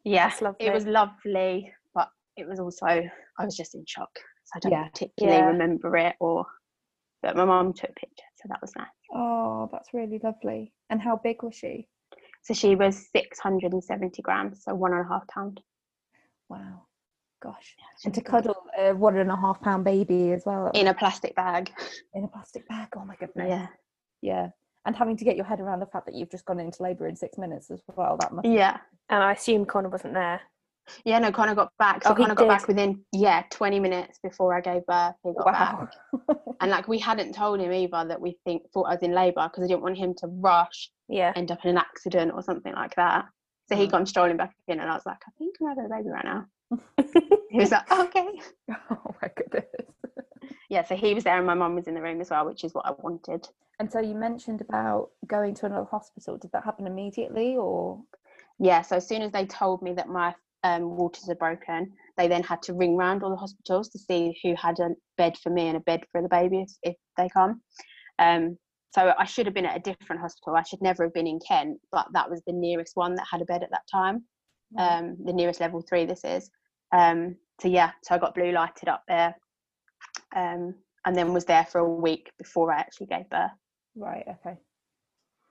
yeah, 0.03 0.29
That's 0.29 0.41
lovely. 0.41 0.65
it 0.67 0.73
was 0.73 0.85
lovely, 0.85 1.71
but 1.93 2.09
it 2.35 2.47
was 2.47 2.59
also 2.59 2.85
I 2.85 3.45
was 3.45 3.55
just 3.55 3.75
in 3.75 3.85
shock. 3.87 4.09
So 4.45 4.51
I 4.57 4.59
don't 4.59 4.71
Yeah. 4.73 4.87
particularly 4.89 5.37
Yeah. 5.39 5.45
remember 5.45 5.95
it, 5.97 6.15
or 6.19 6.45
but 7.21 7.35
my 7.37 7.45
mum 7.45 7.73
took 7.73 7.95
pictures, 7.95 8.25
so 8.35 8.47
that 8.49 8.61
was 8.61 8.75
nice. 8.75 8.87
Oh, 9.13 9.69
that's 9.71 9.93
really 9.93 10.19
lovely. 10.23 10.73
And 10.89 11.01
how 11.01 11.15
big 11.23 11.41
was 11.41 11.55
she? 11.55 11.87
So 12.45 12.53
she 12.53 12.75
was 12.75 13.07
670 13.11 14.21
grams, 14.21 14.63
so 14.63 14.75
one 14.75 14.93
and 14.93 15.03
a 15.03 15.09
half 15.09 15.27
pound. 15.27 15.61
Wow. 16.47 16.83
Gosh. 17.41 17.75
And 18.03 18.13
to 18.13 18.21
cuddle 18.21 18.67
a 18.77 18.93
one 18.93 19.17
and 19.17 19.31
a 19.31 19.35
half 19.35 19.59
pound 19.61 19.83
baby 19.83 20.31
as 20.31 20.43
well 20.45 20.69
in 20.75 20.87
a 20.87 20.93
plastic 20.93 21.35
bag. 21.35 21.71
in 22.13 22.23
a 22.23 22.27
plastic 22.27 22.67
bag. 22.67 22.89
Oh 22.95 23.03
my 23.03 23.15
goodness. 23.15 23.47
Yeah. 23.49 23.67
Yeah. 24.21 24.49
And 24.85 24.95
having 24.95 25.17
to 25.17 25.25
get 25.25 25.35
your 25.35 25.45
head 25.45 25.59
around 25.59 25.79
the 25.79 25.87
fact 25.87 26.05
that 26.05 26.13
you've 26.13 26.29
just 26.29 26.45
gone 26.45 26.59
into 26.59 26.83
labour 26.83 27.07
in 27.07 27.15
six 27.15 27.39
minutes 27.39 27.71
as 27.71 27.81
well. 27.95 28.15
That 28.19 28.31
must 28.31 28.47
Yeah. 28.47 28.77
And 29.09 29.23
I 29.23 29.33
assume 29.33 29.65
Connor 29.65 29.89
wasn't 29.89 30.13
there. 30.13 30.41
Yeah, 31.03 31.19
no, 31.19 31.31
Connor 31.31 31.55
got 31.55 31.71
back. 31.79 32.03
So 32.03 32.11
Oh, 32.11 32.15
Connor 32.15 32.35
got 32.35 32.47
back 32.47 32.67
within, 32.67 33.03
yeah, 33.11 33.43
20 33.51 33.79
minutes 33.79 34.19
before 34.21 34.55
I 34.55 34.61
gave 34.61 34.85
birth. 34.85 35.15
He 35.23 35.33
got 35.33 35.45
back. 35.45 35.73
wow. 35.73 35.89
And 36.61 36.71
like, 36.71 36.87
we 36.87 36.99
hadn't 36.99 37.33
told 37.33 37.59
him 37.59 37.71
either 37.71 38.05
that 38.07 38.21
we 38.21 38.37
think 38.45 38.63
thought 38.71 38.83
I 38.83 38.93
was 38.93 39.03
in 39.03 39.11
labour 39.13 39.49
because 39.49 39.63
I 39.65 39.67
didn't 39.67 39.81
want 39.83 39.97
him 39.97 40.13
to 40.19 40.27
rush, 40.27 40.89
Yeah. 41.09 41.33
end 41.35 41.51
up 41.51 41.59
in 41.65 41.71
an 41.71 41.77
accident 41.77 42.31
or 42.33 42.41
something 42.41 42.73
like 42.73 42.95
that. 42.95 43.25
So 43.67 43.75
he 43.75 43.87
Mm. 43.87 43.91
gone 43.91 44.05
strolling 44.05 44.37
back 44.37 44.55
in, 44.67 44.79
and 44.79 44.89
I 44.89 44.93
was 44.93 45.05
like, 45.05 45.17
I 45.27 45.31
think 45.37 45.55
I'm 45.59 45.67
having 45.67 45.85
a 45.85 45.89
baby 45.89 46.09
right 46.09 46.25
now. 46.25 46.45
He 47.51 47.59
was 47.59 47.71
like, 47.71 47.91
okay. 47.91 48.39
oh 48.71 49.15
my 49.21 49.29
goodness. 49.35 49.65
Yeah, 50.69 50.83
so 50.83 50.95
he 50.95 51.13
was 51.13 51.23
there, 51.23 51.37
and 51.37 51.45
my 51.45 51.53
mum 51.53 51.75
was 51.75 51.87
in 51.87 51.93
the 51.93 52.01
room 52.01 52.21
as 52.21 52.29
well, 52.31 52.45
which 52.45 52.63
is 52.63 52.73
what 52.73 52.85
I 52.87 52.91
wanted. 53.01 53.47
And 53.79 53.91
so 53.91 53.99
you 53.99 54.15
mentioned 54.15 54.61
about 54.61 55.09
going 55.27 55.53
to 55.55 55.65
another 55.67 55.85
hospital. 55.85 56.37
Did 56.37 56.51
that 56.53 56.63
happen 56.63 56.87
immediately 56.87 57.55
or 57.57 58.01
Yeah, 58.59 58.81
so 58.81 58.95
as 58.95 59.07
soon 59.07 59.21
as 59.21 59.31
they 59.31 59.45
told 59.45 59.81
me 59.81 59.93
that 59.93 60.07
my 60.09 60.33
um, 60.65 60.83
waters 60.97 61.29
are 61.29 61.35
broken, 61.35 61.91
they 62.17 62.27
then 62.27 62.43
had 62.43 62.61
to 62.63 62.73
ring 62.73 62.95
round 62.97 63.21
all 63.23 63.29
the 63.29 63.35
hospitals 63.45 63.87
to 63.89 63.99
see 63.99 64.21
who 64.41 64.55
had 64.55 64.79
a 64.79 64.89
bed 65.17 65.37
for 65.41 65.51
me 65.51 65.67
and 65.67 65.77
a 65.77 65.81
bed 65.81 66.01
for 66.11 66.21
the 66.21 66.29
baby 66.29 66.61
if, 66.61 66.71
if 66.91 66.95
they 67.17 67.29
come. 67.29 67.61
Um, 68.19 68.57
so 68.95 69.13
I 69.19 69.25
should 69.25 69.45
have 69.45 69.53
been 69.53 69.65
at 69.65 69.77
a 69.77 69.79
different 69.91 70.21
hospital. 70.21 70.55
I 70.55 70.63
should 70.63 70.81
never 70.81 71.03
have 71.03 71.13
been 71.13 71.27
in 71.27 71.39
Kent, 71.45 71.77
but 71.91 72.07
that 72.13 72.29
was 72.29 72.41
the 72.47 72.53
nearest 72.53 72.93
one 72.95 73.13
that 73.15 73.27
had 73.29 73.41
a 73.41 73.45
bed 73.45 73.61
at 73.61 73.69
that 73.71 73.87
time. 73.91 74.23
Um, 74.77 75.17
the 75.23 75.33
nearest 75.33 75.59
level 75.59 75.81
three 75.81 76.05
this 76.05 76.23
is. 76.23 76.49
Um, 76.91 77.35
so 77.61 77.67
yeah, 77.67 77.91
so 78.03 78.15
I 78.15 78.17
got 78.17 78.33
blue 78.35 78.51
lighted 78.51 78.89
up 78.89 79.03
there, 79.07 79.35
um, 80.35 80.73
and 81.05 81.15
then 81.15 81.33
was 81.33 81.45
there 81.45 81.65
for 81.65 81.79
a 81.79 81.89
week 81.89 82.31
before 82.39 82.73
I 82.73 82.79
actually 82.79 83.07
gave 83.07 83.29
birth. 83.29 83.51
right, 83.95 84.25
okay. 84.27 84.57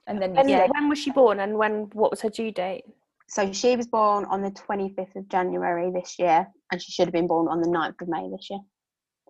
And 0.06 0.21
then 0.21 0.35
you 0.35 0.40
And 0.40 0.49
stayed- 0.49 0.71
when 0.75 0.88
was 0.88 0.99
she 0.99 1.11
born 1.11 1.40
and 1.40 1.56
when 1.56 1.88
what 1.92 2.11
was 2.11 2.21
her 2.23 2.30
due 2.30 2.50
date? 2.50 2.85
So 3.26 3.52
she 3.52 3.76
was 3.76 3.87
born 3.87 4.25
on 4.26 4.43
the 4.43 4.50
25th 4.50 5.16
of 5.16 5.28
January 5.28 5.90
this 5.90 6.19
year, 6.19 6.47
and 6.71 6.81
she 6.81 6.93
should 6.93 7.07
have 7.07 7.12
been 7.12 7.26
born 7.26 7.49
on 7.49 7.61
the 7.61 7.69
9th 7.69 8.00
of 8.02 8.09
May 8.09 8.28
this 8.31 8.49
year. 8.50 8.61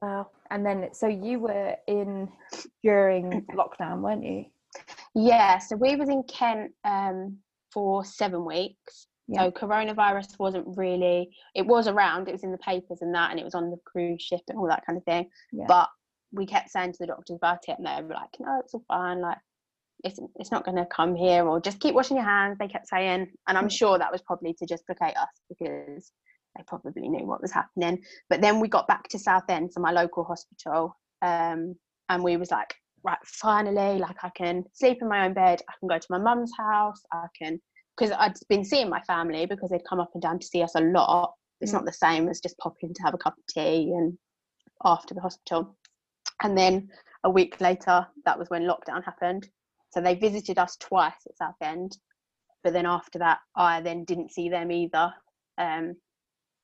Wow. 0.02 0.30
and 0.50 0.66
then 0.66 0.88
so 0.92 1.06
you 1.06 1.38
were 1.38 1.76
in 1.86 2.28
during 2.82 3.46
lockdown, 3.54 4.00
weren't 4.00 4.24
you? 4.24 4.44
Yeah, 5.14 5.58
so 5.58 5.76
we 5.76 5.96
was 5.96 6.08
in 6.08 6.24
Kent 6.24 6.72
um, 6.84 7.38
for 7.72 8.04
seven 8.04 8.44
weeks. 8.44 9.06
Yeah. 9.28 9.44
So 9.44 9.50
coronavirus 9.52 10.38
wasn't 10.38 10.76
really. 10.76 11.34
It 11.54 11.66
was 11.66 11.88
around. 11.88 12.28
It 12.28 12.32
was 12.32 12.44
in 12.44 12.52
the 12.52 12.58
papers 12.58 12.98
and 13.00 13.14
that, 13.14 13.30
and 13.30 13.40
it 13.40 13.44
was 13.44 13.54
on 13.54 13.70
the 13.70 13.78
cruise 13.86 14.20
ship 14.20 14.40
and 14.48 14.58
all 14.58 14.68
that 14.68 14.84
kind 14.84 14.98
of 14.98 15.04
thing. 15.04 15.30
Yeah. 15.52 15.64
But 15.66 15.88
we 16.32 16.44
kept 16.44 16.70
saying 16.70 16.92
to 16.92 16.98
the 17.00 17.06
doctors 17.06 17.36
about 17.36 17.60
it, 17.68 17.78
and 17.78 17.86
they 17.86 18.02
were 18.02 18.14
like, 18.14 18.36
"No, 18.38 18.60
it's 18.62 18.74
all 18.74 18.84
fine. 18.88 19.20
Like, 19.20 19.38
it's 20.04 20.20
it's 20.37 20.52
not 20.52 20.64
going 20.64 20.76
to 20.76 20.87
come 20.87 21.14
here, 21.14 21.46
or 21.46 21.61
just 21.61 21.80
keep 21.80 21.94
washing 21.94 22.16
your 22.16 22.26
hands." 22.26 22.58
They 22.58 22.68
kept 22.68 22.88
saying, 22.88 23.32
and 23.49 23.58
I'm 23.58 23.66
Mm. 23.68 23.73
sure 23.73 23.99
that 23.99 24.12
was 24.12 24.23
probably 24.23 24.54
to 24.54 24.66
just 24.66 24.87
placate 24.87 25.16
us 25.16 25.40
because 25.49 26.12
they 26.56 26.62
probably 26.66 27.08
knew 27.08 27.26
what 27.26 27.42
was 27.42 27.52
happening. 27.52 28.04
But 28.28 28.40
then 28.40 28.61
we 28.61 28.68
got 28.68 28.87
back 28.87 29.08
to 29.08 29.18
Southend, 29.18 29.73
so 29.73 29.80
my 29.80 29.90
local 29.92 30.25
hospital, 30.25 30.96
um, 31.23 31.75
and 32.08 32.23
we 32.23 32.37
was 32.37 32.50
like, 32.50 32.75
right, 33.02 33.18
finally, 33.25 33.99
like 33.99 34.23
I 34.23 34.30
can 34.30 34.64
sleep 34.73 34.99
in 35.02 35.08
my 35.08 35.26
own 35.26 35.34
bed. 35.34 35.62
I 35.68 35.73
can 35.80 35.88
go 35.88 35.99
to 35.99 36.06
my 36.11 36.18
mum's 36.18 36.52
house. 36.56 37.00
I 37.12 37.26
can 37.38 37.61
because 37.96 38.12
I'd 38.18 38.34
been 38.49 38.64
seeing 38.64 38.88
my 38.88 39.00
family 39.02 39.46
because 39.46 39.70
they'd 39.70 39.88
come 39.88 40.00
up 40.00 40.11
and 40.14 40.23
down 40.23 40.38
to 40.40 40.46
see 40.46 40.62
us 40.62 40.75
a 40.75 40.80
lot. 40.80 41.34
It's 41.61 41.70
Mm. 41.70 41.76
not 41.76 41.84
the 41.87 41.92
same 41.92 42.28
as 42.28 42.40
just 42.40 42.58
popping 42.58 42.92
to 42.92 43.02
have 43.04 43.14
a 43.14 43.18
cup 43.18 43.37
of 43.38 43.46
tea 43.46 43.92
and 43.92 44.18
after 44.84 45.14
the 45.14 45.20
hospital. 45.20 45.76
And 46.42 46.58
then 46.58 46.90
a 47.23 47.30
week 47.30 47.61
later, 47.61 48.06
that 48.26 48.38
was 48.38 48.50
when 48.50 48.62
lockdown 48.64 49.04
happened. 49.04 49.49
So 49.94 50.00
they 50.00 50.16
visited 50.16 50.58
us 50.58 50.76
twice 50.76 51.14
at 51.26 51.36
Southend. 51.36 51.96
But 52.64 52.72
then 52.72 52.84
after 52.84 53.20
that, 53.20 53.38
I 53.54 53.80
then 53.80 54.04
didn't 54.04 54.32
see 54.32 54.48
them 54.48 54.72
either. 54.72 55.12
Um, 55.56 55.94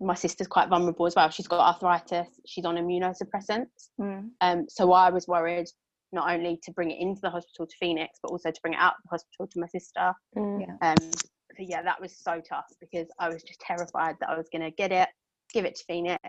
my 0.01 0.15
sister's 0.15 0.49
quite 0.49 0.69
vulnerable 0.69 1.07
as 1.07 1.15
well. 1.15 1.31
She's 1.31 1.47
got 1.47 1.61
arthritis. 1.61 2.29
She's 2.45 2.65
on 2.65 2.75
immunosuppressants. 2.75 3.91
Mm. 4.01 4.31
Um, 4.41 4.67
so 4.69 4.93
I 4.93 5.11
was 5.11 5.29
worried 5.29 5.69
not 6.11 6.29
only 6.29 6.59
to 6.65 6.73
bring 6.73 6.91
it 6.91 6.99
into 6.99 7.21
the 7.21 7.31
hospital 7.31 7.67
to 7.67 7.77
Phoenix, 7.79 8.19
but 8.21 8.33
also 8.33 8.51
to 8.51 8.61
bring 8.63 8.75
it 8.75 8.81
out 8.81 8.95
of 8.95 9.03
the 9.05 9.11
hospital 9.11 9.47
to 9.47 9.61
my 9.61 9.69
sister. 9.69 10.13
Mm. 10.37 10.67
Yeah. 10.67 10.91
Um, 10.91 11.11
so 11.13 11.59
yeah, 11.59 11.83
that 11.83 12.01
was 12.01 12.17
so 12.17 12.41
tough 12.41 12.67
because 12.81 13.07
I 13.21 13.29
was 13.29 13.45
just 13.45 13.61
terrified 13.61 14.17
that 14.21 14.31
I 14.31 14.37
was 14.37 14.49
going 14.51 14.63
to 14.63 14.73
get 14.73 14.91
it, 14.91 15.09
give 15.53 15.65
it 15.65 15.77
to 15.77 15.85
Phoenix, 15.87 16.21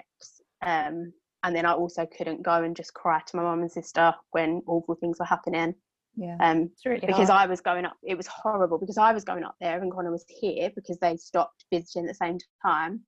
um, 0.63 1.13
and 1.43 1.55
then 1.55 1.65
I 1.65 1.73
also 1.73 2.05
couldn't 2.05 2.43
go 2.43 2.63
and 2.63 2.75
just 2.75 2.93
cry 2.93 3.21
to 3.25 3.37
my 3.37 3.41
mum 3.41 3.61
and 3.61 3.71
sister 3.71 4.13
when 4.31 4.61
awful 4.67 4.95
things 4.95 5.17
were 5.17 5.25
happening. 5.25 5.73
Yeah. 6.15 6.35
Um, 6.39 6.69
really 6.85 6.99
because 6.99 7.29
hard. 7.29 7.47
I 7.47 7.49
was 7.49 7.61
going 7.61 7.85
up, 7.85 7.95
it 8.03 8.15
was 8.15 8.27
horrible 8.27 8.77
because 8.77 8.97
I 8.97 9.13
was 9.13 9.23
going 9.23 9.43
up 9.43 9.55
there 9.61 9.81
and 9.81 9.91
Connor 9.91 10.11
was 10.11 10.25
here 10.27 10.69
because 10.75 10.97
they 10.99 11.15
stopped 11.17 11.65
visiting 11.71 12.03
at 12.03 12.09
the 12.09 12.13
same 12.15 12.37
time, 12.65 13.01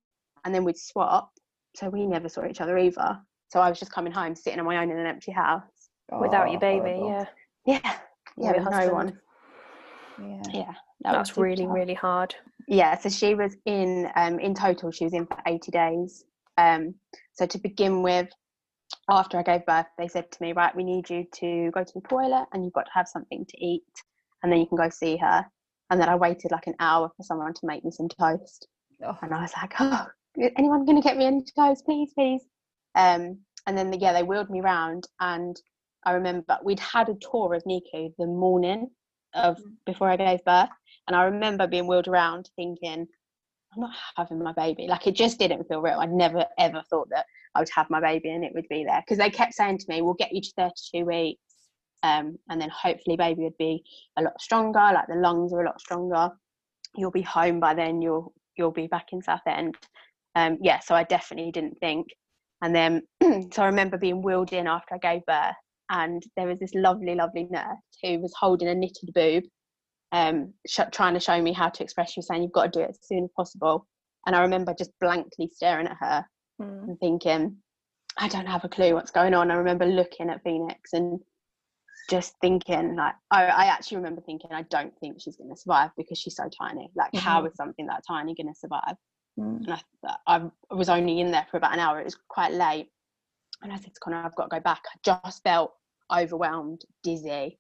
and 0.45 0.53
then 0.55 0.63
we'd 0.63 0.77
swap, 0.77 1.31
so 1.75 1.89
we 1.89 2.05
never 2.07 2.29
saw 2.29 2.45
each 2.45 2.61
other 2.61 2.77
either. 2.77 3.19
So 3.49 3.59
I 3.59 3.69
was 3.69 3.77
just 3.79 3.91
coming 3.91 4.13
home, 4.13 4.35
sitting 4.35 4.59
on 4.59 4.65
my 4.65 4.77
own 4.77 4.89
in 4.89 4.97
an 4.97 5.05
empty 5.05 5.31
house. 5.31 5.63
without 6.19 6.47
Oh, 6.47 6.51
your 6.51 6.59
baby, 6.59 6.79
horrible. 6.99 7.09
yeah. 7.09 7.25
Yeah, 7.65 7.93
yeah, 8.37 8.51
With 8.63 8.69
no 8.71 8.93
one. 8.93 9.19
Yeah. 10.17 10.41
Yeah, 10.51 10.73
that 11.01 11.17
was 11.17 11.29
That's 11.29 11.37
really, 11.37 11.65
tough. 11.65 11.75
really 11.75 11.93
hard. 11.93 12.35
yeah 12.67 12.97
so 12.97 13.09
she 13.09 13.35
was 13.35 13.55
in 13.65 14.09
um 14.15 14.39
in 14.39 14.53
total 14.53 14.89
she 14.91 15.03
was 15.03 15.13
in 15.13 15.25
for 15.25 15.37
80 15.45 15.71
days 15.71 16.23
um 16.57 16.93
so 17.33 17.45
to 17.45 17.57
begin 17.57 18.01
with 18.03 18.29
after 19.09 19.37
i 19.37 19.43
gave 19.43 19.65
birth 19.65 19.85
they 19.97 20.07
said 20.07 20.31
to 20.31 20.41
me 20.41 20.53
right 20.53 20.75
we 20.75 20.83
need 20.83 21.09
you 21.09 21.25
to 21.33 21.71
go 21.71 21.83
to 21.83 21.93
the 21.95 22.07
toilet 22.07 22.45
and 22.53 22.63
you've 22.63 22.73
got 22.73 22.85
to 22.85 22.91
have 22.93 23.07
something 23.07 23.45
to 23.45 23.65
eat 23.65 23.83
and 24.41 24.51
then 24.51 24.59
you 24.59 24.67
can 24.67 24.77
go 24.77 24.89
see 24.89 25.17
her. 25.17 25.45
And 25.89 26.01
then 26.01 26.09
i 26.09 26.15
waited 26.15 26.51
like 26.51 26.67
an 26.67 26.75
hour 26.79 27.09
for 27.15 27.23
someone 27.23 27.53
to 27.53 27.65
make 27.65 27.83
me 27.85 27.91
some 27.91 28.09
toast. 28.09 28.67
Oh, 29.05 29.17
and 29.21 29.33
i 29.33 29.41
was 29.41 29.53
like 29.61 29.73
oh 29.79 30.07
is 30.37 30.51
anyone 30.57 30.85
going 30.85 30.99
to 31.01 31.07
get 31.07 31.17
me 31.17 31.25
any 31.25 31.43
toast? 31.55 31.85
Please 31.85 32.11
please. 32.15 32.41
Um 32.95 33.39
and 33.67 33.77
then 33.77 33.93
yeah 33.93 34.13
they 34.13 34.23
wheeled 34.23 34.49
me 34.49 34.61
round 34.61 35.07
and 35.19 35.55
i 36.05 36.11
remember 36.11 36.57
we'd 36.63 36.79
had 36.79 37.09
a 37.09 37.15
tour 37.15 37.53
of 37.53 37.63
NICU 37.63 38.13
the 38.17 38.25
morning 38.27 38.89
of 39.33 39.57
Mm. 39.57 39.73
before 39.85 40.09
i 40.09 40.15
gave 40.17 40.43
birth. 40.45 40.69
And 41.07 41.15
I 41.15 41.23
remember 41.25 41.67
being 41.67 41.87
wheeled 41.87 42.07
around 42.07 42.49
thinking, 42.55 43.07
I'm 43.75 43.81
not 43.81 43.95
having 44.15 44.39
my 44.39 44.53
baby. 44.53 44.87
Like 44.87 45.07
it 45.07 45.15
just 45.15 45.39
didn't 45.39 45.67
feel 45.67 45.81
real. 45.81 45.99
I 45.99 46.05
never 46.05 46.45
ever 46.57 46.83
thought 46.89 47.09
that 47.09 47.25
I 47.55 47.59
would 47.59 47.69
have 47.75 47.89
my 47.89 47.99
baby 47.99 48.29
and 48.29 48.43
it 48.43 48.53
would 48.53 48.67
be 48.69 48.83
there. 48.83 49.01
Because 49.01 49.17
they 49.17 49.29
kept 49.29 49.53
saying 49.53 49.79
to 49.79 49.85
me, 49.89 50.01
We'll 50.01 50.13
get 50.13 50.33
you 50.33 50.41
to 50.41 50.51
32 50.57 51.05
weeks. 51.05 51.41
Um, 52.03 52.37
and 52.49 52.59
then 52.59 52.69
hopefully 52.69 53.15
baby 53.15 53.43
would 53.43 53.57
be 53.57 53.83
a 54.17 54.23
lot 54.23 54.39
stronger, 54.41 54.91
like 54.93 55.07
the 55.07 55.15
lungs 55.15 55.53
are 55.53 55.61
a 55.61 55.65
lot 55.65 55.79
stronger. 55.79 56.29
You'll 56.95 57.11
be 57.11 57.21
home 57.21 57.59
by 57.59 57.73
then, 57.73 58.01
you'll 58.01 58.33
you'll 58.55 58.71
be 58.71 58.87
back 58.87 59.07
in 59.13 59.21
Southend. 59.21 59.75
Um, 60.35 60.57
yeah, 60.61 60.79
so 60.79 60.95
I 60.95 61.03
definitely 61.03 61.51
didn't 61.51 61.77
think. 61.79 62.07
And 62.61 62.75
then 62.75 63.03
so 63.51 63.63
I 63.63 63.67
remember 63.67 63.97
being 63.97 64.21
wheeled 64.21 64.53
in 64.53 64.67
after 64.67 64.95
I 64.95 64.97
gave 64.97 65.25
birth 65.25 65.55
and 65.89 66.23
there 66.35 66.47
was 66.47 66.59
this 66.59 66.73
lovely, 66.73 67.15
lovely 67.15 67.47
nurse 67.49 67.77
who 68.01 68.19
was 68.19 68.33
holding 68.37 68.67
a 68.67 68.75
knitted 68.75 69.13
boob 69.13 69.43
um, 70.13 70.53
sh- 70.67 70.79
trying 70.91 71.15
to 71.15 71.19
show 71.19 71.41
me 71.41 71.51
how 71.51 71.69
to 71.69 71.83
express. 71.83 72.11
She 72.11 72.19
was 72.19 72.27
saying, 72.27 72.43
"You've 72.43 72.51
got 72.53 72.71
to 72.71 72.79
do 72.79 72.83
it 72.85 72.91
as 72.91 72.99
soon 73.01 73.25
as 73.25 73.31
possible." 73.35 73.87
And 74.25 74.35
I 74.35 74.41
remember 74.41 74.73
just 74.77 74.91
blankly 75.01 75.49
staring 75.53 75.87
at 75.87 75.97
her 75.99 76.25
mm. 76.61 76.83
and 76.87 76.99
thinking, 76.99 77.57
"I 78.17 78.27
don't 78.29 78.45
have 78.45 78.63
a 78.63 78.69
clue 78.69 78.93
what's 78.93 79.11
going 79.11 79.33
on." 79.33 79.51
I 79.51 79.55
remember 79.55 79.85
looking 79.85 80.29
at 80.29 80.43
Phoenix 80.43 80.93
and 80.93 81.19
just 82.09 82.35
thinking, 82.41 82.95
like, 82.95 83.15
I, 83.31 83.45
I 83.45 83.65
actually 83.65 83.97
remember 83.97 84.21
thinking, 84.21 84.51
"I 84.53 84.61
don't 84.63 84.93
think 84.99 85.19
she's 85.19 85.35
going 85.35 85.49
to 85.49 85.57
survive 85.57 85.89
because 85.97 86.19
she's 86.19 86.35
so 86.35 86.47
tiny. 86.61 86.91
Like, 86.95 87.13
how 87.15 87.41
Mhm. 87.41 87.47
is 87.47 87.55
something 87.55 87.87
that 87.87 88.03
tiny 88.07 88.35
going 88.35 88.53
to 88.53 88.59
survive?" 88.59 88.95
Mm. 89.39 89.65
and 89.65 89.81
I, 90.27 90.49
I 90.69 90.75
was 90.75 90.89
only 90.89 91.19
in 91.21 91.31
there 91.31 91.47
for 91.49 91.57
about 91.57 91.73
an 91.73 91.79
hour. 91.79 91.99
It 91.99 92.05
was 92.05 92.17
quite 92.29 92.53
late, 92.53 92.89
and 93.63 93.73
I 93.73 93.77
said 93.77 93.95
to 93.95 93.99
Connor, 93.99 94.23
"I've 94.23 94.35
got 94.35 94.51
to 94.51 94.57
go 94.57 94.59
back." 94.59 94.83
I 94.93 95.21
just 95.23 95.41
felt 95.41 95.73
overwhelmed, 96.15 96.81
dizzy, 97.01 97.57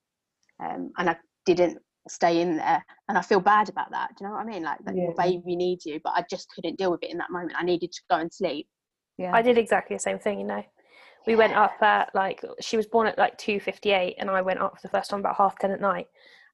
um, 0.63 0.91
and 0.99 1.09
I 1.09 1.17
didn't 1.47 1.79
stay 2.07 2.41
in 2.41 2.57
there. 2.57 2.83
And 3.09 3.17
I 3.17 3.21
feel 3.21 3.39
bad 3.39 3.69
about 3.69 3.91
that. 3.91 4.09
Do 4.17 4.23
you 4.23 4.29
know 4.29 4.35
what 4.35 4.41
I 4.41 4.45
mean? 4.45 4.63
Like 4.63 4.79
that 4.85 4.95
your 4.95 5.13
baby 5.15 5.55
needs 5.55 5.85
you, 5.85 5.99
but 6.03 6.13
I 6.15 6.23
just 6.29 6.49
couldn't 6.53 6.77
deal 6.77 6.91
with 6.91 7.03
it 7.03 7.11
in 7.11 7.17
that 7.17 7.31
moment. 7.31 7.53
I 7.57 7.63
needed 7.63 7.91
to 7.91 8.01
go 8.09 8.17
and 8.17 8.33
sleep. 8.33 8.67
Yeah. 9.17 9.31
I 9.33 9.41
did 9.41 9.57
exactly 9.57 9.95
the 9.95 10.01
same 10.01 10.19
thing, 10.19 10.39
you 10.39 10.45
know. 10.45 10.63
We 11.25 11.35
went 11.37 11.53
up 11.53 11.81
at 11.81 12.13
like 12.13 12.41
she 12.59 12.75
was 12.75 12.85
born 12.85 13.07
at 13.07 13.17
like 13.17 13.37
two 13.37 13.59
fifty 13.59 13.91
eight, 13.91 14.15
and 14.19 14.29
I 14.29 14.41
went 14.41 14.59
up 14.59 14.75
for 14.75 14.81
the 14.81 14.89
first 14.91 15.09
time 15.09 15.21
about 15.21 15.37
half 15.37 15.57
ten 15.57 15.71
at 15.71 15.79
night, 15.79 16.07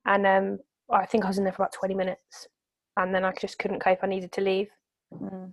and 0.06 0.27
um, 0.27 0.60
I 0.91 1.08
think 1.08 1.24
I 1.25 1.27
was 1.27 1.39
in 1.39 1.44
there 1.44 1.53
for 1.53 1.63
about 1.63 1.74
twenty 1.74 1.96
minutes, 1.96 2.48
and 2.96 3.13
then 3.15 3.25
I 3.25 3.34
just 3.41 3.58
couldn't 3.58 3.79
cope. 3.79 4.00
I 4.03 4.08
needed 4.08 4.32
to 4.34 4.41
leave. 4.41 4.68
Mm. 5.12 5.50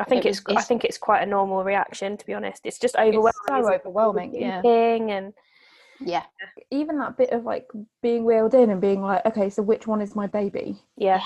I 0.00 0.04
think 0.04 0.24
It 0.24 0.30
it's, 0.30 0.42
was- 0.46 0.56
I 0.56 0.62
think 0.62 0.84
it's 0.84 0.98
quite 0.98 1.22
a 1.22 1.26
normal 1.26 1.62
reaction 1.62 2.16
to 2.16 2.26
be 2.26 2.34
honest. 2.34 2.62
It's 2.64 2.78
just 2.78 2.96
overwhelming. 2.96 3.32
so 3.48 3.72
overwhelming, 3.72 4.34
yeah. 4.34 4.62
And 4.64 5.32
Yeah, 6.00 6.22
Even 6.70 6.98
that 6.98 7.16
bit 7.16 7.30
of 7.30 7.44
like 7.44 7.66
being 8.02 8.24
wheeled 8.24 8.54
in 8.54 8.70
and 8.70 8.80
being 8.80 9.02
like, 9.02 9.24
okay, 9.26 9.50
so 9.50 9.62
which 9.62 9.86
one 9.86 10.00
is 10.00 10.14
my 10.16 10.26
baby? 10.26 10.80
yeah, 10.96 11.22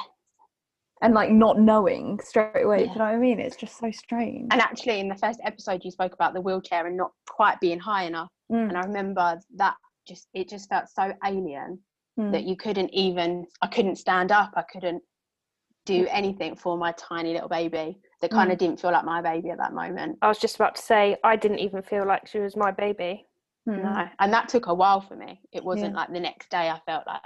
And 1.02 1.14
like 1.14 1.30
not 1.30 1.58
knowing 1.60 2.18
straight 2.20 2.62
away. 2.64 2.78
Do 2.78 2.84
Yeah. 2.84 2.92
you 2.92 2.98
know 2.98 3.04
what 3.04 3.14
I 3.14 3.18
mean? 3.18 3.40
It's 3.40 3.56
just 3.56 3.78
so 3.78 3.90
strange. 3.90 4.48
and 4.52 4.60
actually, 4.60 5.00
in 5.00 5.08
the 5.08 5.14
first 5.16 5.40
episode, 5.44 5.84
you 5.84 5.90
spoke 5.90 6.14
about 6.14 6.34
the 6.34 6.40
wheelchair 6.40 6.86
and 6.86 6.96
not 6.96 7.12
quite 7.28 7.60
being 7.60 7.78
high 7.78 8.04
enough. 8.04 8.28
Mm, 8.50 8.68
And 8.68 8.76
I 8.78 8.82
remember 8.82 9.38
that 9.56 9.76
just 10.06 10.28
it 10.34 10.48
just 10.48 10.68
felt 10.68 10.88
so 10.88 11.12
alien 11.24 11.78
mm. 12.18 12.32
that 12.32 12.44
you 12.44 12.56
couldn't 12.56 12.92
even 12.92 13.46
I 13.62 13.66
couldn't 13.68 13.96
stand 13.96 14.32
up. 14.32 14.52
I 14.56 14.62
couldn't 14.62 15.02
do 15.86 16.06
anything 16.10 16.56
for 16.56 16.76
my 16.78 16.92
tiny 16.92 17.32
little 17.34 17.48
baby 17.48 17.98
that 18.22 18.30
kind 18.30 18.50
of 18.50 18.56
didn't 18.58 18.80
feel 18.80 18.90
like 18.92 19.04
my 19.04 19.20
baby 19.20 19.50
at 19.50 19.58
that 19.58 19.74
moment. 19.74 20.16
I 20.22 20.28
was 20.28 20.38
just 20.38 20.56
about 20.56 20.76
to 20.76 20.82
say 20.82 21.16
I 21.22 21.36
didn't 21.36 21.58
even 21.58 21.82
feel 21.82 22.06
like 22.06 22.26
she 22.26 22.38
was 22.38 22.56
my 22.56 22.70
baby. 22.70 23.26
Mm. 23.68 23.82
No, 23.82 24.08
and 24.18 24.32
that 24.32 24.48
took 24.48 24.66
a 24.66 24.74
while 24.74 25.00
for 25.00 25.16
me. 25.16 25.40
It 25.52 25.64
wasn't 25.64 25.92
Yeah. 25.92 26.00
like 26.00 26.12
the 26.12 26.20
next 26.20 26.50
day. 26.50 26.68
I 26.68 26.78
felt 26.86 27.06
like 27.06 27.22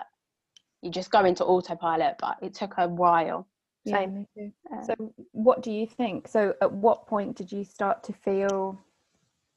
you 0.83 0.91
just 0.91 1.11
go 1.11 1.25
into 1.25 1.45
autopilot, 1.45 2.17
but 2.19 2.37
it 2.43 2.55
took 2.55 2.75
a 2.79 2.89
while. 2.89 3.47
Same. 3.87 4.27
Um, 4.71 4.85
So, 4.85 4.95
what 5.33 5.63
do 5.63 5.73
you 5.73 5.87
think? 5.87 6.29
So, 6.29 6.55
at 6.61 6.71
what 6.71 7.07
point 7.07 7.37
did 7.37 7.51
you 7.51 7.65
start 7.65 8.03
to 8.05 8.13
feel 8.13 8.79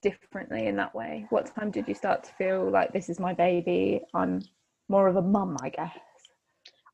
differently 0.02 0.68
in 0.68 0.76
that 0.78 0.96
way? 0.96 1.28
What 1.30 1.54
time 1.54 1.70
did 1.70 1.88
you 1.88 1.94
start 1.94 2.24
to 2.24 2.34
feel 2.34 2.70
like 2.70 2.94
this 2.94 3.10
is 3.10 3.20
my 3.20 3.34
baby? 3.34 4.02
I'm 4.14 4.42
more 4.88 5.08
of 5.08 5.18
a 5.18 5.22
mum, 5.22 5.58
I 5.62 5.70
guess. 5.70 5.98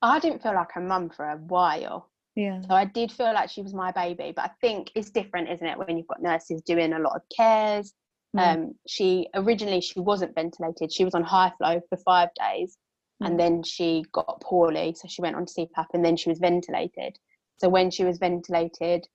I 0.01 0.19
didn't 0.19 0.41
feel 0.43 0.53
like 0.53 0.75
a 0.75 0.81
mum 0.81 1.09
for 1.09 1.29
a 1.29 1.37
while. 1.37 2.09
Yeah. 2.35 2.61
So 2.61 2.75
I 2.75 2.85
did 2.85 3.11
feel 3.11 3.33
like 3.33 3.49
she 3.49 3.61
was 3.61 3.73
my 3.73 3.91
baby, 3.91 4.31
but 4.35 4.45
I 4.45 4.51
think 4.61 4.91
it's 4.95 5.09
different, 5.09 5.49
isn't 5.49 5.65
it, 5.65 5.77
when 5.77 5.97
you've 5.97 6.07
got 6.07 6.21
nurses 6.21 6.61
doing 6.61 6.93
a 6.93 6.99
lot 6.99 7.15
of 7.15 7.21
cares. 7.35 7.93
Mm. 8.35 8.55
Um, 8.55 8.73
she 8.87 9.27
originally 9.33 9.81
she 9.81 9.99
wasn't 9.99 10.35
ventilated. 10.35 10.91
She 10.91 11.05
was 11.05 11.15
on 11.15 11.23
high 11.23 11.51
flow 11.57 11.81
for 11.89 11.97
five 11.97 12.29
days, 12.35 12.77
Mm. 13.21 13.27
and 13.27 13.39
then 13.39 13.63
she 13.63 14.03
got 14.11 14.41
poorly, 14.41 14.93
so 14.93 15.07
she 15.07 15.21
went 15.21 15.35
on 15.35 15.45
to 15.45 15.53
CPAP, 15.53 15.87
and 15.93 16.05
then 16.05 16.17
she 16.17 16.29
was 16.29 16.39
ventilated. 16.39 17.17
So 17.57 17.67
when 17.69 17.89
she 17.89 18.03
was 18.03 18.19
ventilated, 18.19 19.07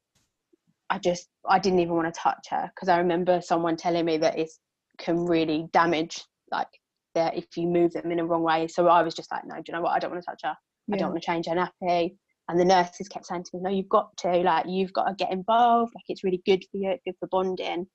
I 0.90 0.98
just 0.98 1.28
I 1.48 1.58
didn't 1.58 1.80
even 1.80 1.94
want 1.94 2.12
to 2.12 2.20
touch 2.20 2.46
her 2.50 2.70
because 2.74 2.88
I 2.88 2.98
remember 2.98 3.40
someone 3.40 3.76
telling 3.76 4.04
me 4.04 4.16
that 4.18 4.38
it 4.38 4.50
can 4.98 5.24
really 5.24 5.68
damage 5.72 6.24
like 6.50 6.68
that 7.14 7.36
if 7.36 7.56
you 7.56 7.66
move 7.68 7.92
them 7.92 8.10
in 8.10 8.18
a 8.18 8.24
wrong 8.26 8.42
way. 8.42 8.66
So 8.68 8.88
I 8.88 9.02
was 9.02 9.14
just 9.14 9.30
like, 9.30 9.44
no, 9.46 9.56
do 9.56 9.62
you 9.68 9.74
know 9.74 9.82
what? 9.82 9.92
I 9.92 9.98
don't 9.98 10.10
want 10.10 10.22
to 10.22 10.30
touch 10.30 10.40
her. 10.44 10.56
I 10.92 10.96
don't 10.96 11.10
want 11.10 11.22
to 11.22 11.26
change 11.26 11.46
her 11.46 11.54
nappy. 11.54 12.16
And 12.48 12.58
the 12.58 12.64
nurses 12.64 13.08
kept 13.08 13.26
saying 13.26 13.44
to 13.44 13.50
me, 13.56 13.60
no, 13.62 13.70
you've 13.70 13.88
got 13.88 14.14
to, 14.18 14.28
like, 14.38 14.66
you've 14.68 14.92
got 14.92 15.06
to 15.06 15.14
get 15.14 15.32
involved. 15.32 15.92
Like, 15.94 16.04
it's 16.08 16.24
really 16.24 16.42
good 16.44 16.64
for 16.70 16.76
you, 16.76 16.90
it's 16.90 17.02
good 17.04 17.14
for 17.20 17.28
bonding. 17.28 17.86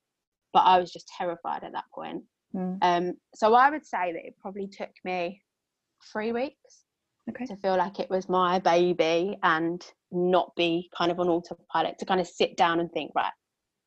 But 0.52 0.60
I 0.60 0.78
was 0.78 0.92
just 0.92 1.08
terrified 1.16 1.64
at 1.64 1.72
that 1.72 1.84
point. 1.94 2.22
Mm. 2.54 2.78
Um, 2.82 3.14
so 3.34 3.54
I 3.54 3.70
would 3.70 3.84
say 3.84 4.12
that 4.12 4.24
it 4.26 4.34
probably 4.40 4.66
took 4.66 4.90
me 5.04 5.42
three 6.12 6.32
weeks 6.32 6.84
Okay. 7.28 7.44
to 7.46 7.56
feel 7.56 7.76
like 7.76 8.00
it 8.00 8.08
was 8.08 8.28
my 8.28 8.58
baby 8.58 9.36
and 9.42 9.84
not 10.10 10.54
be 10.56 10.88
kind 10.96 11.10
of 11.10 11.20
on 11.20 11.28
autopilot, 11.28 11.98
to 11.98 12.06
kind 12.06 12.20
of 12.20 12.26
sit 12.26 12.56
down 12.56 12.80
and 12.80 12.90
think, 12.92 13.12
right, 13.14 13.32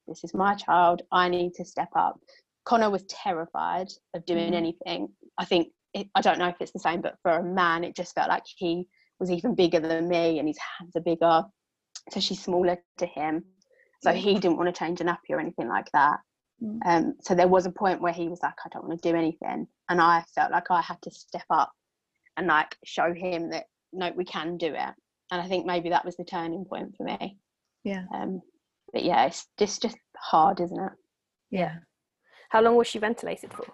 this 0.07 0.23
is 0.23 0.33
my 0.35 0.53
child, 0.53 1.01
I 1.11 1.27
need 1.29 1.53
to 1.55 1.65
step 1.65 1.89
up. 1.95 2.19
Connor 2.65 2.91
was 2.91 3.03
terrified 3.05 3.87
of 4.13 4.23
doing 4.25 4.51
Mhm. 4.51 4.55
anything. 4.57 5.15
I 5.39 5.45
think, 5.45 5.73
it, 5.95 6.07
I 6.13 6.21
don't 6.21 6.37
know 6.37 6.49
if 6.49 6.57
it's 6.59 6.71
the 6.71 6.79
same, 6.79 7.01
but 7.01 7.17
for 7.23 7.31
a 7.31 7.43
man, 7.43 7.83
it 7.83 7.95
just 7.95 8.13
felt 8.13 8.29
like 8.29 8.43
he 8.45 8.87
was 9.19 9.31
even 9.31 9.55
bigger 9.55 9.79
than 9.79 10.07
me 10.07 10.37
and 10.37 10.47
his 10.47 10.59
hands 10.77 10.95
are 10.95 11.01
bigger. 11.01 11.43
So 12.11 12.19
she's 12.19 12.43
smaller 12.43 12.77
to 12.97 13.05
him. 13.07 13.43
So 14.03 14.11
he 14.13 14.33
didn't 14.35 14.57
want 14.57 14.73
to 14.73 14.77
change 14.79 15.01
a 15.01 15.03
nappy 15.03 15.29
or 15.31 15.39
anything 15.39 15.67
like 15.67 15.89
that. 15.93 16.19
Mm. 16.63 16.79
Um, 16.85 17.15
so 17.21 17.33
there 17.33 17.47
was 17.47 17.65
a 17.65 17.71
point 17.71 18.01
where 18.01 18.13
he 18.13 18.27
was 18.27 18.39
like, 18.43 18.53
I 18.65 18.69
don't 18.69 18.87
want 18.87 19.01
to 19.01 19.11
do 19.11 19.17
anything. 19.17 19.67
And 19.89 20.01
I 20.01 20.23
felt 20.35 20.51
like 20.51 20.69
I 20.69 20.81
had 20.81 21.01
to 21.03 21.11
step 21.11 21.45
up 21.49 21.71
and 22.37 22.47
like 22.47 22.75
show 22.85 23.13
him 23.13 23.49
that 23.51 23.65
no, 23.93 24.11
we 24.15 24.25
can 24.25 24.57
do 24.57 24.67
it. 24.67 24.93
And 25.31 25.41
I 25.41 25.47
think 25.47 25.65
maybe 25.65 25.89
that 25.89 26.05
was 26.05 26.17
the 26.17 26.23
turning 26.23 26.65
point 26.65 26.95
for 26.95 27.03
me. 27.03 27.37
Yeah. 27.83 28.03
Um, 28.13 28.41
but 28.93 29.03
yeah, 29.03 29.25
it's 29.25 29.47
just 29.57 29.81
just 29.81 29.97
hard, 30.17 30.59
isn't 30.59 30.79
it? 30.79 30.91
Yeah. 31.49 31.75
How 32.49 32.61
long 32.61 32.75
was 32.75 32.87
she 32.87 32.99
ventilated 32.99 33.53
for? 33.53 33.65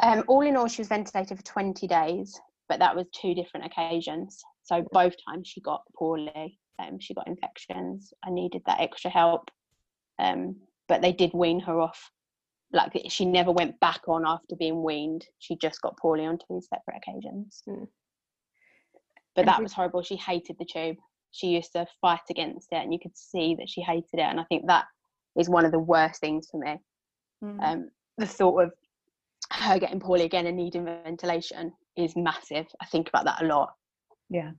Um, 0.00 0.24
all 0.28 0.40
in 0.42 0.56
all, 0.56 0.68
she 0.68 0.80
was 0.80 0.88
ventilated 0.88 1.36
for 1.36 1.44
20 1.44 1.86
days, 1.86 2.40
but 2.68 2.78
that 2.78 2.96
was 2.96 3.06
two 3.12 3.34
different 3.34 3.66
occasions. 3.66 4.42
So 4.62 4.86
both 4.92 5.14
times 5.28 5.48
she 5.48 5.60
got 5.60 5.82
poorly. 5.96 6.58
Um, 6.78 6.98
she 6.98 7.14
got 7.14 7.28
infections. 7.28 8.12
I 8.24 8.30
needed 8.30 8.62
that 8.66 8.80
extra 8.80 9.10
help. 9.10 9.50
Um, 10.18 10.56
but 10.88 11.02
they 11.02 11.12
did 11.12 11.32
wean 11.34 11.60
her 11.60 11.80
off. 11.80 12.10
Like 12.72 12.92
she 13.08 13.24
never 13.24 13.52
went 13.52 13.78
back 13.80 14.00
on 14.08 14.26
after 14.26 14.56
being 14.56 14.82
weaned. 14.82 15.26
She 15.38 15.56
just 15.56 15.80
got 15.80 15.98
poorly 15.98 16.24
on 16.24 16.38
two 16.38 16.60
separate 16.60 16.96
occasions. 16.96 17.62
Mm. 17.68 17.86
But 19.36 19.46
that 19.46 19.62
was 19.62 19.72
horrible. 19.72 20.02
She 20.02 20.16
hated 20.16 20.56
the 20.58 20.64
tube. 20.64 20.96
She 21.32 21.48
used 21.48 21.72
to 21.72 21.86
fight 22.00 22.20
against 22.30 22.68
it, 22.70 22.76
and 22.76 22.92
you 22.92 23.00
could 23.00 23.16
see 23.16 23.56
that 23.56 23.68
she 23.68 23.80
hated 23.80 24.14
it. 24.14 24.20
And 24.20 24.38
I 24.38 24.44
think 24.44 24.66
that 24.66 24.84
is 25.36 25.48
one 25.48 25.64
of 25.64 25.72
the 25.72 25.78
worst 25.78 26.20
things 26.20 26.48
for 26.50 26.58
me. 26.58 26.76
Mm. 27.42 27.62
um, 27.62 27.90
the 28.16 28.26
thought 28.26 28.62
of 28.62 28.72
her 29.50 29.78
getting 29.78 30.00
poorly 30.00 30.24
again 30.24 30.46
and 30.46 30.56
needing 30.56 30.84
ventilation 30.84 31.72
is 31.96 32.14
massive. 32.16 32.66
I 32.80 32.86
think 32.86 33.08
about 33.08 33.24
that 33.24 33.42
a 33.42 33.46
lot. 33.46 33.72
yeah. 34.30 34.52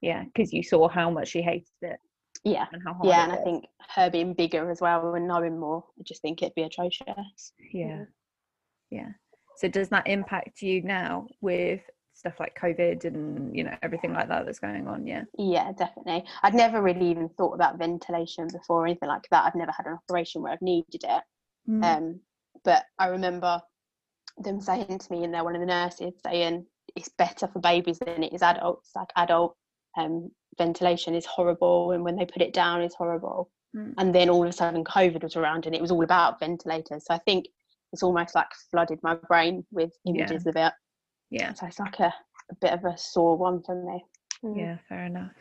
Yeah. 0.00 0.24
Because 0.24 0.52
you 0.52 0.62
saw 0.62 0.88
how 0.88 1.10
much 1.10 1.28
she 1.28 1.42
hated 1.42 1.66
it 1.82 1.98
Yeah, 2.44 2.66
and 2.72 2.82
how 2.82 2.94
hard. 2.94 3.06
yeah, 3.06 3.24
and 3.24 3.32
I 3.32 3.36
think 3.36 3.66
her 3.94 4.10
being 4.10 4.32
bigger 4.32 4.70
as 4.70 4.80
well 4.80 5.14
and 5.14 5.28
knowing 5.28 5.58
more, 5.58 5.84
I 5.98 6.02
just 6.04 6.22
think 6.22 6.42
it'd 6.42 6.54
be 6.54 6.62
atrocious. 6.62 7.52
Yeah. 7.72 8.04
Yeah. 8.90 9.08
So 9.56 9.68
does 9.68 9.88
that 9.90 10.06
impact 10.06 10.62
you 10.62 10.82
now 10.82 11.26
with 11.42 11.80
stuff 12.14 12.40
like 12.40 12.58
COVID 12.60 13.04
and 13.04 13.56
you 13.56 13.64
know 13.64 13.74
everything 13.82 14.12
like 14.12 14.28
that 14.28 14.46
that's 14.46 14.58
going 14.58 14.88
on? 14.88 15.06
Yeah. 15.06 15.24
Yeah, 15.38 15.72
definitely. 15.76 16.24
I'd 16.42 16.54
never 16.54 16.82
really 16.82 17.10
even 17.10 17.28
thought 17.30 17.54
about 17.54 17.78
ventilation 17.78 18.48
before 18.48 18.82
or 18.82 18.86
anything 18.86 19.08
like 19.08 19.26
that. 19.30 19.44
I've 19.44 19.54
never 19.54 19.72
had 19.72 19.86
an 19.86 19.98
operation 20.08 20.42
where 20.42 20.52
I've 20.52 20.62
needed 20.62 21.04
it. 21.04 21.22
Mm. 21.68 21.84
Um, 21.84 22.20
but 22.64 22.84
I 22.98 23.08
remember 23.08 23.60
them 24.38 24.60
saying 24.60 24.98
to 24.98 25.12
me, 25.12 25.24
and 25.24 25.32
they're 25.32 25.44
one 25.44 25.54
of 25.54 25.60
the 25.60 25.66
nurses 25.66 26.14
saying 26.24 26.66
it's 26.96 27.08
better 27.08 27.46
for 27.46 27.60
babies 27.60 27.98
than 27.98 28.22
it 28.22 28.32
is 28.32 28.42
adults. 28.42 28.90
Like 28.96 29.08
adult 29.16 29.56
um, 29.96 30.30
ventilation 30.58 31.14
is 31.14 31.26
horrible, 31.26 31.92
and 31.92 32.04
when 32.04 32.16
they 32.16 32.26
put 32.26 32.42
it 32.42 32.52
down, 32.52 32.82
is 32.82 32.94
horrible. 32.94 33.50
Mm. 33.76 33.94
And 33.98 34.14
then 34.14 34.28
all 34.28 34.42
of 34.42 34.48
a 34.48 34.52
sudden, 34.52 34.84
COVID 34.84 35.22
was 35.22 35.36
around, 35.36 35.66
and 35.66 35.74
it 35.74 35.80
was 35.80 35.90
all 35.90 36.04
about 36.04 36.40
ventilators. 36.40 37.04
So 37.06 37.14
I 37.14 37.18
think 37.18 37.46
it's 37.92 38.02
almost 38.02 38.34
like 38.34 38.48
flooded 38.70 39.00
my 39.02 39.14
brain 39.14 39.64
with 39.70 39.92
Yeah. 40.04 40.24
images 40.24 40.46
of 40.46 40.56
it. 40.56 40.72
Yeah. 41.30 41.54
So 41.54 41.66
it's 41.66 41.78
like 41.78 41.98
a, 42.00 42.12
a 42.50 42.54
bit 42.60 42.72
of 42.72 42.84
a 42.84 42.96
sore 42.96 43.36
one 43.36 43.62
for 43.62 43.74
me. 43.84 44.04
Mm. 44.44 44.58
Yeah. 44.58 44.76
Fair 44.88 45.04
enough. 45.04 45.32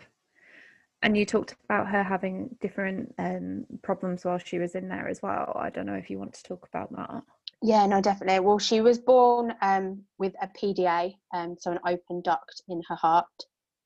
And 1.01 1.15
you 1.17 1.25
talked 1.25 1.55
about 1.63 1.87
her 1.87 2.03
having 2.03 2.55
different 2.59 3.15
um, 3.17 3.65
problems 3.83 4.25
while 4.25 4.37
she 4.37 4.59
was 4.59 4.75
in 4.75 4.89
there 4.89 5.07
as 5.07 5.21
well. 5.21 5.57
I 5.57 5.69
don't 5.69 5.85
know 5.85 5.93
if 5.93 6.09
you 6.09 6.19
want 6.19 6.33
to 6.33 6.43
talk 6.43 6.67
about 6.67 6.93
that. 6.95 7.23
Yeah, 7.61 7.85
no, 7.85 8.01
definitely. 8.01 8.41
Well, 8.41 8.59
she 8.59 8.81
was 8.81 8.99
born 8.99 9.53
um, 9.61 10.01
with 10.17 10.33
a 10.41 10.47
PDA, 10.47 11.15
um, 11.33 11.55
so 11.57 11.71
an 11.71 11.79
open 11.87 12.21
duct 12.21 12.63
in 12.67 12.81
her 12.89 12.95
heart. 12.95 13.27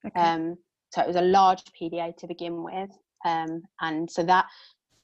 Okay. 0.08 0.20
Um, 0.20 0.56
so 0.92 1.02
it 1.02 1.08
was 1.08 1.16
a 1.16 1.22
large 1.22 1.64
PDA 1.80 2.16
to 2.18 2.28
begin 2.28 2.64
with, 2.64 2.90
um, 3.26 3.64
and 3.82 4.10
so 4.10 4.24
that 4.24 4.46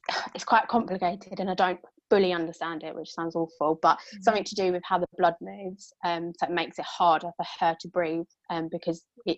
it's 0.35 0.43
quite 0.43 0.67
complicated, 0.67 1.39
and 1.39 1.49
I 1.49 1.55
don't 1.55 1.79
fully 2.09 2.33
understand 2.33 2.83
it, 2.83 2.95
which 2.95 3.11
sounds 3.11 3.35
awful, 3.35 3.79
but 3.81 3.99
something 4.21 4.43
to 4.43 4.55
do 4.55 4.71
with 4.71 4.81
how 4.83 4.97
the 4.97 5.07
blood 5.17 5.35
moves. 5.41 5.93
Um, 6.03 6.33
so 6.37 6.47
it 6.47 6.53
makes 6.53 6.79
it 6.79 6.85
harder 6.85 7.29
for 7.37 7.45
her 7.59 7.75
to 7.79 7.87
breathe, 7.87 8.25
um, 8.49 8.67
because 8.71 9.03
it 9.25 9.37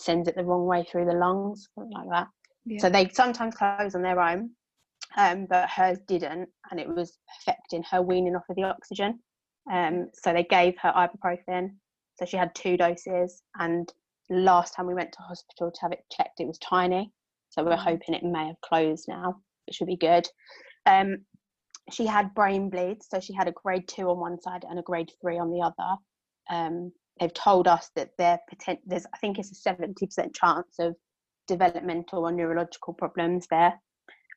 sends 0.00 0.28
it 0.28 0.36
the 0.36 0.44
wrong 0.44 0.66
way 0.66 0.84
through 0.90 1.06
the 1.06 1.12
lungs, 1.12 1.68
something 1.74 1.92
like 1.92 2.08
that. 2.10 2.28
yeah. 2.64 2.78
So 2.80 2.90
they 2.90 3.08
sometimes 3.08 3.54
close 3.54 3.94
on 3.94 4.02
their 4.02 4.20
own, 4.20 4.50
um, 5.16 5.46
but 5.48 5.68
hers 5.70 5.98
didn't, 6.06 6.48
and 6.70 6.80
it 6.80 6.88
was 6.88 7.18
affecting 7.40 7.82
her 7.90 8.02
weaning 8.02 8.36
off 8.36 8.48
of 8.48 8.56
the 8.56 8.64
oxygen. 8.64 9.20
Um, 9.70 10.08
so 10.14 10.32
they 10.32 10.44
gave 10.44 10.74
her 10.80 10.92
ibuprofen. 10.92 11.70
So 12.18 12.24
she 12.24 12.36
had 12.36 12.54
two 12.54 12.76
doses, 12.76 13.42
and 13.58 13.92
last 14.30 14.74
time 14.74 14.86
we 14.86 14.94
went 14.94 15.12
to 15.12 15.22
hospital 15.22 15.70
to 15.70 15.80
have 15.82 15.92
it 15.92 16.04
checked, 16.10 16.40
it 16.40 16.46
was 16.46 16.58
tiny. 16.58 17.12
So 17.50 17.64
we're 17.64 17.76
Mm. 17.76 17.84
hoping 17.84 18.14
it 18.14 18.24
may 18.24 18.46
have 18.48 18.60
closed 18.60 19.06
now. 19.08 19.40
It 19.66 19.74
should 19.74 19.86
be 19.86 19.96
good. 19.96 20.28
Um, 20.84 21.24
she 21.90 22.06
had 22.06 22.34
brain 22.34 22.68
bleeds, 22.68 23.08
so 23.08 23.20
she 23.20 23.32
had 23.32 23.48
a 23.48 23.52
grade 23.52 23.86
two 23.88 24.10
on 24.10 24.18
one 24.18 24.40
side 24.40 24.64
and 24.68 24.78
a 24.78 24.82
grade 24.82 25.10
three 25.20 25.38
on 25.38 25.50
the 25.50 25.60
other. 25.60 25.96
Um, 26.50 26.92
they've 27.20 27.32
told 27.32 27.68
us 27.68 27.90
that 27.94 28.16
potent- 28.18 28.80
there's 28.86 29.06
I 29.14 29.18
think 29.18 29.38
it's 29.38 29.52
a 29.52 29.54
seventy 29.54 30.06
percent 30.06 30.34
chance 30.34 30.78
of 30.78 30.96
developmental 31.46 32.24
or 32.26 32.32
neurological 32.32 32.94
problems 32.94 33.46
there. 33.48 33.80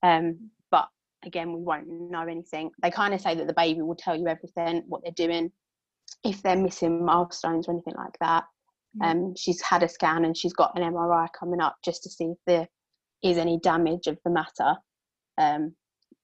Um, 0.04 0.52
but 0.70 0.88
again, 1.24 1.52
we 1.54 1.62
won't 1.62 1.88
know 1.88 2.22
anything. 2.22 2.72
They 2.82 2.92
kind 2.92 3.14
of 3.14 3.22
say 3.22 3.34
that 3.36 3.48
the 3.48 3.54
baby 3.54 3.82
will 3.82 3.96
tell 3.96 4.16
you 4.16 4.28
everything, 4.28 4.84
what 4.88 5.02
they're 5.04 5.12
doing, 5.12 5.52
if 6.24 6.42
they're 6.44 6.56
missing 6.56 7.04
milestones 7.04 7.68
or 7.68 7.72
anything 7.72 7.96
like 7.98 8.18
that. 8.22 8.46
Um, 9.04 9.34
she's 9.36 9.62
had 9.62 9.84
a 9.84 9.88
scan 9.90 10.26
and 10.26 10.36
she's 10.36 10.54
got 10.54 10.78
an 10.78 10.84
MRI 10.94 11.28
coming 11.38 11.62
up 11.62 11.78
just 11.86 12.04
to 12.04 12.10
see 12.10 12.26
if 12.26 12.38
there 12.48 12.68
is 13.24 13.38
any 13.38 13.60
damage 13.60 14.08
of 14.08 14.18
the 14.24 14.32
matter. 14.32 14.76
Um, 15.38 15.74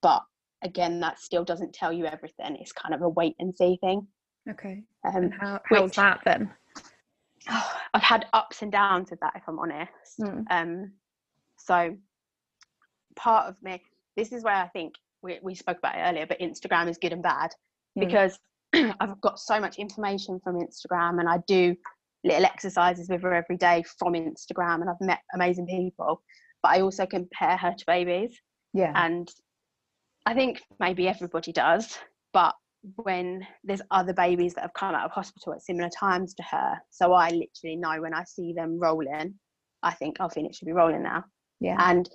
but 0.02 0.24
again, 0.64 1.00
that 1.02 1.20
still 1.20 1.44
doesn't 1.44 1.74
tell 1.74 1.94
you 1.94 2.06
everything. 2.06 2.56
It's 2.60 2.72
kind 2.72 2.94
of 2.96 3.02
a 3.02 3.10
wait 3.10 3.36
and 3.40 3.56
see 3.56 3.78
thing. 3.82 4.08
okay. 4.50 4.84
Um, 5.08 5.16
And 5.16 5.34
how, 5.40 5.60
how's 5.66 5.82
which- 5.84 5.96
that 5.96 6.22
then? 6.26 6.52
I've 7.94 8.02
had 8.02 8.26
ups 8.34 8.64
and 8.64 8.72
downs 8.72 9.12
with 9.12 9.20
that, 9.20 9.34
if 9.36 9.44
I'm 9.48 9.60
honest. 9.60 9.92
Mm. 10.20 10.46
Um, 10.50 10.92
so 11.58 11.96
part 13.16 13.48
of 13.48 13.56
me, 13.62 13.82
this 14.18 14.32
is 14.32 14.44
where 14.44 14.56
I 14.56 14.68
think 14.70 14.96
we, 15.22 15.38
we 15.44 15.54
spoke 15.54 15.78
about 15.78 15.96
it 15.96 16.00
earlier, 16.02 16.26
but 16.26 16.40
Instagram 16.40 16.90
is 16.90 16.98
good 16.98 17.14
and 17.14 17.22
bad 17.24 17.52
Mm. 17.98 18.08
because 18.08 18.40
I've 19.00 19.22
got 19.22 19.40
so 19.40 19.60
much 19.60 19.78
information 19.78 20.40
from 20.44 20.56
Instagram 20.60 21.20
and 21.20 21.30
I 21.30 21.38
do 21.48 21.76
little 22.26 22.46
exercises 22.46 23.08
with 23.10 23.22
her 23.22 23.34
every 23.34 23.56
day 23.58 23.84
from 24.00 24.14
Instagram 24.14 24.82
and 24.82 24.90
I've 24.90 25.00
met 25.00 25.20
amazing 25.34 25.68
people. 25.68 26.22
But 26.64 26.70
I 26.72 26.82
also 26.82 27.06
compare 27.06 27.56
her 27.58 27.74
to 27.78 27.84
babies 27.86 28.36
Yeah. 28.74 28.92
and 28.96 29.30
I 30.26 30.34
think 30.34 30.62
maybe 30.80 31.08
everybody 31.08 31.52
does, 31.52 31.98
but 32.34 32.56
when 32.96 33.46
there's 33.64 33.82
other 33.92 34.14
babies 34.14 34.54
that 34.56 34.62
have 34.62 34.74
come 34.74 34.96
out 34.96 35.06
of 35.06 35.12
hospital 35.12 35.54
at 35.54 35.62
similar 35.62 35.90
times 35.90 36.34
to 36.36 36.44
her, 36.44 36.76
so 36.90 37.14
I 37.14 37.30
literally 37.30 37.76
know 37.78 38.02
when 38.02 38.14
I 38.14 38.24
see 38.26 38.54
them 38.54 38.80
rolling, 38.80 39.36
I 39.84 39.94
think, 39.94 40.18
oh, 40.20 40.30
Phoenix 40.30 40.58
should 40.58 40.66
be 40.66 40.72
rolling 40.72 41.04
now. 41.04 41.24
yeah. 41.60 41.78
And 41.80 42.10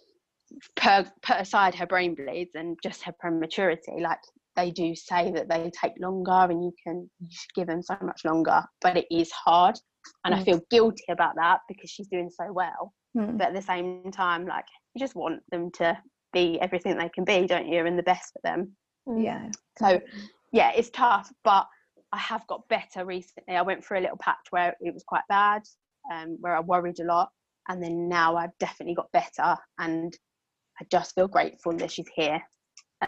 per, 0.76 1.04
put 1.22 1.36
aside 1.40 1.74
her 1.76 1.86
brain 1.86 2.14
bleeds 2.16 2.50
and 2.54 2.76
just 2.82 3.02
her 3.04 3.14
prematurity, 3.20 4.00
like 4.00 4.18
they 4.56 4.72
do 4.72 4.94
say 4.96 5.30
that 5.30 5.48
they 5.48 5.70
take 5.80 5.92
longer 6.00 6.48
and 6.50 6.64
you 6.64 6.72
can 6.84 7.08
you 7.20 7.28
give 7.54 7.68
them 7.68 7.82
so 7.82 7.96
much 8.02 8.24
longer, 8.24 8.62
but 8.82 8.96
it 8.96 9.06
is 9.10 9.30
hard. 9.30 9.78
And 10.24 10.34
I 10.34 10.38
Mm. 10.38 10.44
feel 10.44 10.60
guilty 10.70 11.04
about 11.10 11.34
that 11.36 11.60
because 11.68 11.90
she's 11.90 12.08
doing 12.08 12.30
so 12.30 12.52
well 12.52 12.92
Mm. 13.16 13.38
but 13.38 13.48
at 13.48 13.54
the 13.54 13.62
same 13.62 14.10
time 14.12 14.46
like 14.46 14.64
you 14.94 15.00
just 15.00 15.16
want 15.16 15.42
them 15.50 15.70
to 15.72 15.98
be 16.32 16.60
everything 16.60 16.96
they 16.96 17.08
can 17.08 17.24
be 17.24 17.44
don't 17.46 17.66
you 17.66 17.84
and 17.84 17.98
the 17.98 18.04
best 18.04 18.32
for 18.32 18.40
them 18.44 18.76
Mm. 19.08 19.24
yeah. 19.24 19.50
so 19.78 20.00
yeah 20.52 20.70
it's 20.76 20.90
tough 20.90 21.32
but 21.42 21.66
i 22.12 22.18
have 22.18 22.46
got 22.46 22.68
better 22.68 23.04
recently 23.04 23.56
i 23.56 23.62
went 23.62 23.84
through 23.84 23.98
a 23.98 24.04
little 24.06 24.16
patch 24.18 24.46
where 24.50 24.76
it 24.80 24.94
was 24.94 25.02
quite 25.02 25.24
bad 25.28 25.62
um, 26.12 26.36
where 26.40 26.54
i 26.54 26.60
worried 26.60 27.00
a 27.00 27.04
lot 27.04 27.30
and 27.68 27.82
then 27.82 28.08
now 28.08 28.36
i've 28.36 28.56
definitely 28.58 28.94
got 28.94 29.10
better 29.10 29.56
and 29.80 30.16
i 30.80 30.84
just 30.90 31.12
feel 31.16 31.26
grateful 31.26 31.72
that 31.72 31.90
she's 31.90 32.08
here 32.14 32.40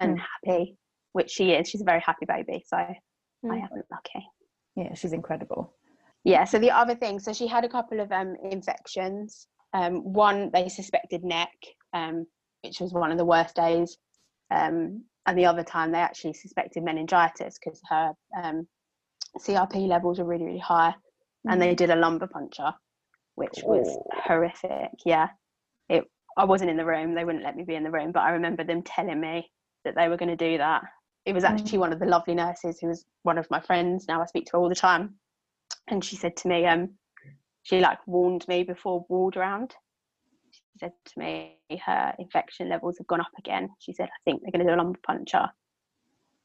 and 0.01 0.19
Mm. 0.19 0.23
happy 0.45 0.77
which 1.13 1.31
she 1.31 1.53
is 1.53 1.69
she's 1.69 1.83
a 1.83 1.85
very 1.85 2.01
happy 2.01 2.27
baby 2.27 2.65
so 2.67 2.77
i 2.77 2.97
Mm. 3.45 3.63
am 3.63 3.83
lucky 3.91 4.27
Yeah, 4.75 4.95
she's 4.95 5.13
incredible. 5.13 5.75
Yeah. 6.25 6.45
So 6.45 6.59
the 6.59 6.71
other 6.71 6.95
thing, 6.95 7.19
so 7.19 7.33
she 7.33 7.47
had 7.47 7.65
a 7.65 7.69
couple 7.69 8.01
of 8.01 8.11
um, 8.13 8.37
infections. 8.51 9.47
Um, 9.75 10.13
one 10.13 10.51
they 10.53 10.69
suspected 10.69 11.25
NEC, 11.25 11.49
um, 11.95 12.27
which 12.63 12.81
was 12.81 12.93
one 12.93 13.11
of 13.11 13.19
the 13.19 13.25
worst 13.25 13.57
days, 13.57 13.97
um, 14.51 15.05
and 15.27 15.39
the 15.39 15.47
other 15.47 15.65
time 15.65 15.93
they 15.93 15.99
actually 15.99 16.35
suspected 16.35 16.83
meningitis 16.83 17.59
because 17.59 17.81
her 17.89 18.13
um, 18.43 18.67
CRP 19.39 19.89
levels 19.89 20.19
were 20.19 20.27
really 20.27 20.45
really 20.45 20.59
high, 20.59 20.95
and 21.49 21.61
they 21.61 21.75
did 21.75 21.91
a 21.91 21.97
lumbar 21.97 22.29
puncture, 22.29 22.73
which 23.35 23.61
was 23.65 23.89
Oh. 23.89 24.21
horrific. 24.27 24.91
Yeah, 25.07 25.29
it. 25.89 26.05
I 26.37 26.45
wasn't 26.45 26.71
in 26.71 26.77
the 26.77 26.85
room; 26.85 27.15
they 27.15 27.25
wouldn't 27.25 27.45
let 27.45 27.57
me 27.57 27.65
be 27.65 27.75
in 27.75 27.83
the 27.83 27.91
room, 27.91 28.13
but 28.13 28.21
I 28.21 28.31
remember 28.31 28.63
them 28.63 28.83
telling 28.83 29.21
me 29.21 29.51
that 29.85 29.95
they 29.97 30.09
were 30.09 30.17
going 30.19 30.37
to 30.37 30.51
do 30.51 30.59
that. 30.59 30.83
It 31.25 31.35
was 31.35 31.45
actually 31.45 31.79
one 31.79 31.93
of 31.93 31.99
the 31.99 32.07
lovely 32.07 32.35
nurses 32.35 32.79
who 32.81 32.89
was 32.89 33.05
one 33.23 33.39
of 33.39 33.51
my 33.51 33.61
friends. 33.61 34.07
Now 34.07 34.21
I 34.21 34.27
speak 34.27 34.47
to 34.47 34.53
her 34.53 34.59
all 34.59 34.69
the 34.69 34.75
time, 34.75 35.15
and 35.89 36.05
she 36.05 36.17
said 36.17 36.37
to 36.39 36.49
me, 36.49 36.67
um, 36.67 36.91
she 37.63 37.81
like 37.81 37.99
warned 38.07 38.47
me 38.49 38.65
before 38.65 39.05
ward 39.09 39.37
round. 39.37 39.75
She 40.51 40.79
said 40.79 40.93
to 41.07 41.19
me, 41.19 41.59
her 41.85 42.15
infection 42.19 42.69
levels 42.69 42.99
have 42.99 43.07
gone 43.07 43.21
up 43.21 43.31
again. 43.39 43.69
She 43.79 43.93
said, 43.93 44.09
I 44.09 44.19
think 44.25 44.43
they're 44.43 44.53
going 44.53 44.67
to 44.67 44.73
do 44.73 44.77
a 44.77 44.81
lumbar 44.83 45.01
puncture. 45.07 45.47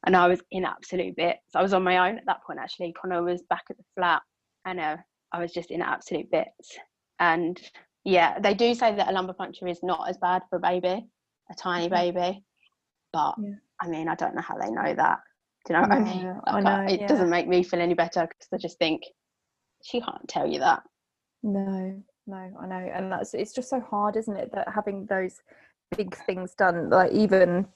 And 0.06 0.16
I 0.16 0.28
was 0.28 0.40
in 0.52 0.64
absolute 0.64 1.16
bits. 1.16 1.54
I 1.54 1.62
was 1.62 1.72
on 1.72 1.82
my 1.82 2.08
own 2.08 2.18
at 2.18 2.26
that 2.26 2.42
point, 2.46 2.60
actually. 2.60 2.92
Connor 2.92 3.22
was 3.22 3.42
back 3.50 3.64
at 3.68 3.76
the 3.76 3.84
flat, 3.96 4.22
and 4.64 4.78
uh, 4.78 4.96
I 5.32 5.40
was 5.40 5.52
just 5.52 5.70
in 5.70 5.82
absolute 5.82 6.30
bits. 6.30 6.78
And 7.18 7.60
yeah, 8.04 8.38
they 8.38 8.54
do 8.54 8.74
say 8.74 8.94
that 8.94 9.08
a 9.08 9.12
lumbar 9.12 9.34
puncture 9.34 9.66
is 9.66 9.82
not 9.82 10.08
as 10.08 10.16
bad 10.18 10.42
for 10.48 10.56
a 10.56 10.60
baby, 10.60 11.06
a 11.50 11.54
tiny 11.56 11.88
Mhm. 11.88 11.90
baby. 11.90 12.44
But 13.12 13.34
Yeah. 13.38 13.54
I 13.80 13.88
mean, 13.88 14.08
I 14.08 14.14
don't 14.14 14.34
know 14.34 14.42
how 14.42 14.56
they 14.56 14.70
know 14.70 14.94
that. 14.94 15.18
Do 15.66 15.74
you 15.74 15.80
know 15.80 15.88
what 15.88 15.92
I 15.92 16.00
mean? 16.00 16.24
No, 16.24 16.40
I 16.46 16.60
Like, 16.60 16.64
know, 16.64 16.92
it 16.94 17.00
yeah. 17.00 17.08
doesn't 17.08 17.30
make 17.30 17.48
me 17.48 17.62
feel 17.62 17.80
any 17.80 17.94
better 17.94 18.26
because 18.26 18.48
I 18.52 18.56
just 18.58 18.78
think 18.78 19.02
she 19.82 20.00
can't 20.00 20.28
tell 20.28 20.46
you 20.46 20.58
that. 20.60 20.82
No, 21.42 22.02
no, 22.26 22.36
I 22.60 22.66
know, 22.66 22.90
and 22.94 23.10
that's 23.12 23.34
it's 23.34 23.52
just 23.52 23.70
so 23.70 23.80
hard, 23.80 24.16
isn't 24.16 24.36
it? 24.36 24.50
That 24.52 24.68
having 24.72 25.06
those 25.06 25.40
big 25.96 26.16
things 26.26 26.54
done, 26.54 26.90
like 26.90 27.12
even 27.12 27.66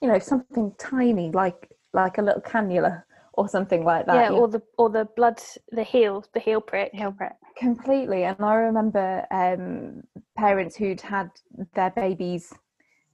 you 0.00 0.08
know 0.08 0.18
something 0.18 0.72
tiny, 0.78 1.30
like 1.30 1.70
like 1.92 2.18
a 2.18 2.22
little 2.22 2.42
cannula 2.42 3.02
or 3.34 3.48
something 3.48 3.84
like 3.84 4.06
that. 4.06 4.14
yeah, 4.14 4.30
or 4.30 4.48
the 4.48 4.62
or 4.78 4.90
the 4.90 5.08
blood, 5.16 5.40
the 5.72 5.82
heel, 5.82 6.24
the 6.34 6.40
heel 6.40 6.60
prick. 6.60 6.92
Heel 6.92 7.12
prick. 7.12 7.32
completely 7.56 8.24
and 8.24 8.36
i 8.40 8.54
remember 8.54 9.24
um 9.30 10.02
parents 10.36 10.74
who'd 10.74 11.00
had 11.00 11.30
their 11.74 11.90
babies 11.90 12.52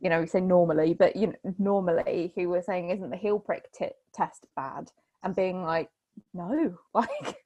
you 0.01 0.09
know 0.09 0.21
we 0.21 0.27
say 0.27 0.40
normally 0.40 0.95
but 0.95 1.14
you 1.14 1.27
know 1.27 1.55
normally 1.59 2.33
who 2.35 2.49
were 2.49 2.62
saying 2.62 2.88
isn't 2.90 3.11
the 3.11 3.16
heel 3.16 3.38
prick 3.38 3.71
t- 3.73 3.88
test 4.14 4.47
bad 4.57 4.90
and 5.23 5.37
being 5.37 5.62
like 5.62 5.90
no 6.33 6.75
like 6.95 7.37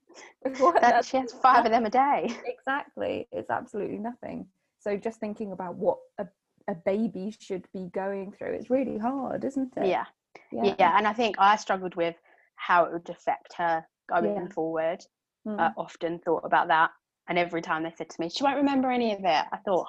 That, 0.80 1.04
she 1.04 1.16
has 1.16 1.32
five 1.32 1.64
of 1.64 1.70
them 1.70 1.86
a 1.86 1.90
day. 1.90 2.30
exactly 2.46 3.28
it's 3.32 3.50
absolutely 3.50 3.98
nothing 3.98 4.46
so 4.78 4.96
just 4.96 5.18
thinking 5.20 5.52
about 5.52 5.76
what 5.76 5.98
a, 6.18 6.26
a 6.68 6.74
baby 6.74 7.34
should 7.38 7.66
be 7.72 7.88
going 7.94 8.32
through 8.32 8.52
it's 8.54 8.70
really 8.70 8.98
hard 8.98 9.44
isn't 9.44 9.72
it 9.76 9.86
Yeah. 9.86 10.04
yeah, 10.52 10.96
And 10.96 11.06
I 11.06 11.12
think 11.12 11.36
I 11.38 11.56
struggled 11.56 11.94
with 11.94 12.16
how 12.56 12.84
it 12.84 12.92
would 12.92 13.08
affect 13.10 13.54
her 13.58 13.84
going 14.08 14.34
Yeah. 14.34 14.48
forward. 14.48 15.00
Mm. 15.46 15.60
I 15.60 15.72
often 15.76 16.18
thought 16.20 16.44
about 16.44 16.68
that. 16.68 16.90
And 17.28 17.38
every 17.38 17.62
time 17.62 17.82
they 17.82 17.92
said 17.96 18.10
to 18.10 18.20
me, 18.20 18.28
she 18.28 18.44
won't 18.44 18.56
remember 18.56 18.90
any 18.90 19.12
of 19.12 19.20
it, 19.20 19.44
I 19.52 19.56
thought, 19.64 19.86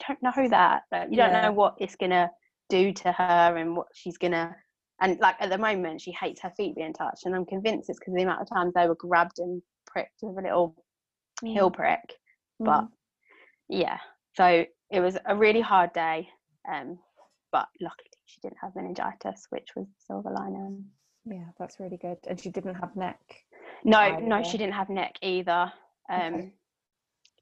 you 0.00 0.06
don't 0.08 0.22
know 0.22 0.48
that. 0.48 0.82
Like, 0.92 1.10
you 1.10 1.16
don't 1.16 1.32
Yeah. 1.32 1.42
know 1.42 1.52
what 1.52 1.74
it's 1.78 1.96
going 1.96 2.10
to 2.10 2.30
do 2.68 2.92
to 2.92 3.12
her 3.12 3.56
and 3.56 3.76
what 3.76 3.88
she's 3.94 4.18
going 4.18 4.32
to. 4.32 4.54
And 5.02 5.18
like 5.20 5.36
at 5.40 5.50
the 5.50 5.58
moment, 5.58 6.00
she 6.00 6.12
hates 6.12 6.40
her 6.42 6.50
feet 6.56 6.74
being 6.76 6.92
touched. 6.94 7.26
And 7.26 7.34
I'm 7.34 7.44
convinced 7.44 7.90
it's 7.90 7.98
because 7.98 8.14
the 8.14 8.22
amount 8.22 8.40
of 8.40 8.48
times 8.48 8.72
they 8.74 8.86
were 8.88 8.94
grabbed 8.94 9.38
and 9.38 9.60
pricked 9.86 10.20
with 10.22 10.38
a 10.38 10.42
little 10.42 10.74
heel 11.44 11.70
prick. 11.70 12.14
But 12.60 12.84
Mm. 12.84 12.90
yeah, 13.68 13.98
so 14.36 14.64
it 14.90 15.00
was 15.00 15.18
a 15.26 15.36
really 15.36 15.60
hard 15.60 15.92
day. 15.92 16.28
Um, 16.72 16.98
but 17.50 17.66
luckily, 17.80 18.10
she 18.26 18.40
didn't 18.40 18.58
have 18.62 18.74
meningitis, 18.76 19.46
which 19.50 19.68
was 19.76 19.86
the 19.88 20.00
silver 20.06 20.30
lining. 20.30 20.84
yeah 21.24 21.44
that's 21.58 21.78
really 21.78 21.98
good 21.98 22.18
and 22.26 22.40
she 22.40 22.50
didn't 22.50 22.74
have 22.74 22.96
NEC 22.96 23.16
No, 23.84 24.18
no, 24.18 24.42
she 24.42 24.58
didn't 24.58 24.74
have 24.74 24.88
NEC 24.88 25.16
either. 25.22 25.72
Um, 26.10 26.34
Okay. 26.34 26.52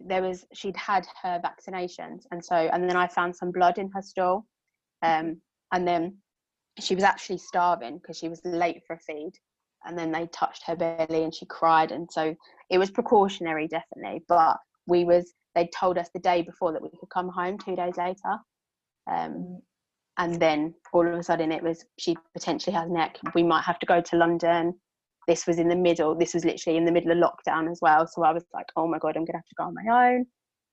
There 0.00 0.22
was 0.22 0.46
she'd 0.54 0.76
had 0.76 1.06
her 1.22 1.40
vaccinations, 1.48 2.24
and 2.30 2.42
so 2.44 2.56
and 2.56 2.88
then 2.88 2.96
I 2.96 3.06
found 3.06 3.36
some 3.36 3.50
blood 3.52 3.76
in 3.78 3.90
her 3.94 4.02
stool, 4.02 4.46
um, 5.02 5.40
and 5.72 5.86
then 5.86 6.22
she 6.82 6.94
was 6.94 7.04
actually 7.04 7.38
starving 7.38 7.98
because 7.98 8.18
she 8.18 8.28
was 8.28 8.40
late 8.44 8.82
for 8.86 8.94
a 8.94 8.98
feed, 9.00 9.32
and 9.84 9.98
then 9.98 10.12
they 10.12 10.26
touched 10.28 10.62
her 10.66 10.76
belly 10.76 11.24
and 11.24 11.34
she 11.34 11.46
cried, 11.46 11.92
and 11.92 12.08
so 12.10 12.34
it 12.70 12.78
was 12.78 12.90
precautionary 12.90 13.68
definitely, 13.68 14.22
but 14.28 14.56
we 14.86 15.04
was 15.04 15.32
they 15.54 15.68
told 15.78 15.98
us 15.98 16.08
the 16.14 16.20
day 16.20 16.42
before 16.42 16.72
that 16.72 16.82
we 16.82 16.90
could 16.90 17.10
come 17.12 17.28
home 17.28 17.58
two 17.58 17.76
days 17.76 17.96
later, 17.96 18.38
um, 19.10 19.60
and 20.18 20.40
then 20.40 20.74
all 20.92 21.06
of 21.06 21.14
a 21.14 21.22
sudden 21.22 21.50
it 21.50 21.62
was 21.62 21.84
she 21.98 22.16
potentially 22.34 22.74
has 22.74 22.88
NEC 22.90 23.18
we 23.34 23.42
might 23.42 23.64
have 23.64 23.78
to 23.80 23.86
go 23.86 24.00
to 24.00 24.16
london. 24.16 24.74
This 25.28 25.46
was 25.46 25.58
in 25.58 25.68
the 25.68 25.76
middle 25.76 26.16
this 26.16 26.34
was 26.34 26.44
literally 26.44 26.76
in 26.76 26.84
the 26.84 26.92
middle 26.92 27.12
of 27.12 27.18
lockdown 27.18 27.70
as 27.70 27.78
well 27.80 28.06
so 28.06 28.24
i 28.24 28.32
was 28.32 28.44
like 28.52 28.66
oh 28.76 28.88
my 28.88 28.98
god 28.98 29.16
i'm 29.16 29.24
gonna 29.24 29.38
have 29.38 29.46
to 29.46 29.54
go 29.56 29.64
on 29.64 29.74
my 29.74 30.12
own. 30.12 30.26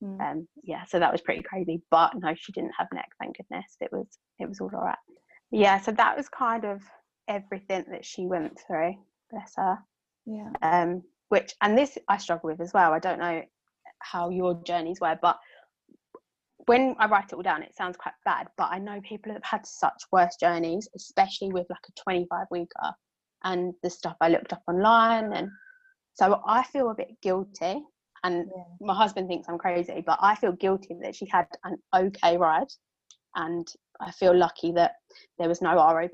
Mm. 0.04 0.32
um 0.32 0.48
yeah 0.64 0.84
so 0.86 1.00
that 1.00 1.12
was 1.12 1.22
pretty 1.22 1.44
crazy 1.44 1.82
but 1.92 2.12
no 2.16 2.34
she 2.36 2.52
didn't 2.52 2.72
have 2.78 2.88
NEC 2.94 3.06
thank 3.20 3.38
goodness 3.38 3.78
it 3.82 3.90
was 3.92 4.08
it 4.40 4.48
was 4.48 4.60
all 4.60 4.70
all 4.76 4.84
right 4.84 4.98
yeah 5.52 5.80
so 5.80 5.92
that 5.92 6.16
was 6.18 6.30
kind 6.30 6.66
of 6.66 6.82
everything 7.28 7.86
that 7.90 8.06
she 8.06 8.26
went 8.26 8.58
through 8.66 8.94
bless 9.30 9.54
her 9.56 9.78
yeah. 10.26 10.50
Um 10.62 11.04
which 11.30 11.54
and 11.62 11.78
this 11.78 11.98
i 12.08 12.18
struggle 12.18 12.50
with 12.50 12.62
as 12.62 12.74
well 12.74 12.94
i 12.94 13.00
don't 13.00 13.20
know 13.20 13.42
how 14.00 14.30
your 14.30 14.62
journeys 14.64 15.00
were 15.02 15.18
but 15.22 15.38
when 16.66 16.96
i 17.00 17.08
write 17.08 17.26
it 17.26 17.34
all 17.34 17.42
down 17.42 17.64
it 17.64 17.76
sounds 17.76 17.98
quite 17.98 18.14
bad 18.26 18.48
but 18.58 18.70
i 18.72 18.78
know 18.78 19.00
people 19.02 19.32
have 19.32 19.44
had 19.44 19.66
such 19.66 20.02
worse 20.12 20.36
journeys 20.40 20.88
especially 20.96 21.52
with 21.52 21.66
like 21.70 21.80
a 21.88 22.02
25 22.02 22.46
weeker 22.52 22.94
and 23.44 23.74
the 23.84 23.90
stuff 23.90 24.16
i 24.22 24.30
looked 24.30 24.54
up 24.54 24.62
online 24.68 25.34
and 25.34 25.50
so 26.14 26.42
i 26.46 26.64
feel 26.64 26.90
a 26.90 26.96
bit 26.96 27.12
guilty 27.22 27.84
and 28.24 28.48
Yeah. 28.56 28.64
my 28.82 28.96
husband 28.96 29.28
thinks 29.28 29.48
i'm 29.50 29.58
crazy 29.58 30.04
but 30.06 30.20
i 30.22 30.36
feel 30.36 30.52
guilty 30.52 30.96
that 31.02 31.16
she 31.16 31.28
had 31.28 31.48
an 31.64 31.78
okay 31.96 32.38
ride 32.38 32.72
and 33.36 33.68
i 34.00 34.12
feel 34.12 34.36
lucky 34.36 34.72
that 34.72 34.94
there 35.40 35.50
was 35.50 35.62
no 35.62 35.76
rop 35.76 36.10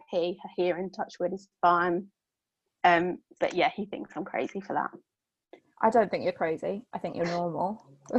here 0.56 0.78
in 0.78 0.90
touchwood 0.90 1.34
is 1.34 1.48
fine 1.62 2.06
um 2.84 3.18
but 3.40 3.54
yeah 3.54 3.70
he 3.76 3.86
thinks 3.86 4.12
i'm 4.16 4.26
crazy 4.26 4.60
for 4.60 4.74
that 4.74 4.92
I 5.84 5.90
don't 5.90 6.10
think 6.10 6.24
you're 6.24 6.32
crazy. 6.32 6.86
I 6.94 6.98
think 6.98 7.18
you're 7.18 7.26
normal. 7.26 7.86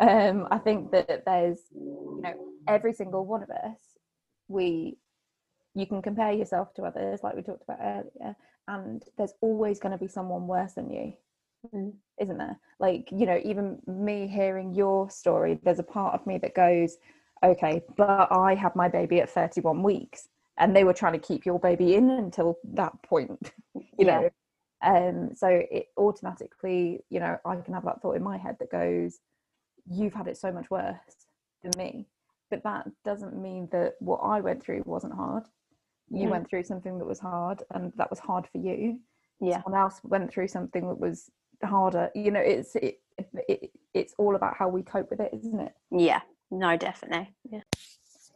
um, 0.00 0.48
I 0.50 0.58
think 0.58 0.90
that 0.92 1.24
there's, 1.26 1.60
you 1.74 2.20
know, 2.22 2.32
every 2.66 2.94
single 2.94 3.26
one 3.26 3.42
of 3.42 3.50
us, 3.50 3.78
we, 4.48 4.96
you 5.74 5.86
can 5.86 6.00
compare 6.00 6.32
yourself 6.32 6.72
to 6.74 6.84
others, 6.84 7.20
like 7.22 7.36
we 7.36 7.42
talked 7.42 7.64
about 7.64 7.80
earlier, 7.82 8.34
and 8.66 9.04
there's 9.18 9.34
always 9.42 9.78
going 9.78 9.92
to 9.92 9.98
be 9.98 10.08
someone 10.08 10.46
worse 10.46 10.72
than 10.72 10.90
you, 10.90 11.12
Mm. 11.74 11.92
isn't 12.18 12.38
there? 12.38 12.58
Like, 12.78 13.12
you 13.12 13.26
know, 13.26 13.38
even 13.44 13.82
me 13.86 14.26
hearing 14.26 14.72
your 14.72 15.10
story, 15.10 15.60
there's 15.62 15.78
a 15.78 15.82
part 15.82 16.14
of 16.14 16.26
me 16.26 16.38
that 16.38 16.54
goes, 16.54 16.96
okay, 17.42 17.82
but 17.96 18.28
I 18.32 18.54
had 18.54 18.74
my 18.76 18.88
baby 18.88 19.20
at 19.20 19.30
31 19.30 19.82
weeks, 19.82 20.28
and 20.58 20.74
they 20.74 20.84
were 20.84 20.92
trying 20.94 21.14
to 21.14 21.18
keep 21.18 21.46
your 21.46 21.58
baby 21.58 21.94
in 21.94 22.10
until 22.10 22.58
that 22.74 23.02
point, 23.02 23.52
you 23.74 23.82
Yeah. 23.98 24.20
know? 24.20 24.30
Um 24.82 25.34
so 25.34 25.46
it 25.48 25.88
automatically 25.98 27.04
you 27.10 27.20
know 27.20 27.36
i 27.44 27.54
can 27.56 27.74
have 27.74 27.84
that 27.84 28.00
thought 28.00 28.16
in 28.16 28.22
my 28.22 28.38
head 28.38 28.56
that 28.60 28.70
goes 28.70 29.18
you've 29.86 30.14
had 30.14 30.26
it 30.26 30.38
so 30.38 30.50
much 30.50 30.70
worse 30.70 31.26
than 31.62 31.72
me. 31.76 32.06
But 32.50 32.62
that 32.64 32.88
doesn't 33.04 33.36
mean 33.36 33.68
that 33.72 33.96
what 34.00 34.18
i 34.18 34.40
went 34.40 34.62
through 34.62 34.82
wasn't 34.86 35.12
hard. 35.12 35.44
You 36.08 36.28
Mm. 36.28 36.30
went 36.30 36.48
through 36.48 36.64
something 36.64 36.98
that 36.98 37.04
was 37.04 37.20
hard 37.20 37.62
and 37.72 37.92
that 37.96 38.08
was 38.08 38.20
hard 38.20 38.46
for 38.50 38.56
you. 38.58 39.00
Yeah. 39.38 39.62
Someone 39.62 39.80
else 39.82 40.00
went 40.02 40.30
through 40.30 40.48
something 40.48 40.88
that 40.88 40.98
was 40.98 41.30
harder. 41.62 42.10
You 42.14 42.30
know 42.30 42.40
it's 42.40 42.74
it, 42.76 43.00
it 43.48 43.70
it's 43.92 44.14
all 44.16 44.34
about 44.34 44.56
how 44.56 44.68
we 44.68 44.82
cope 44.82 45.10
with 45.10 45.20
it 45.20 45.30
isn't 45.34 45.60
it? 45.60 45.74
Yeah 45.90 46.22
no 46.50 46.76
definitely 46.76 47.32
yeah 47.50 47.60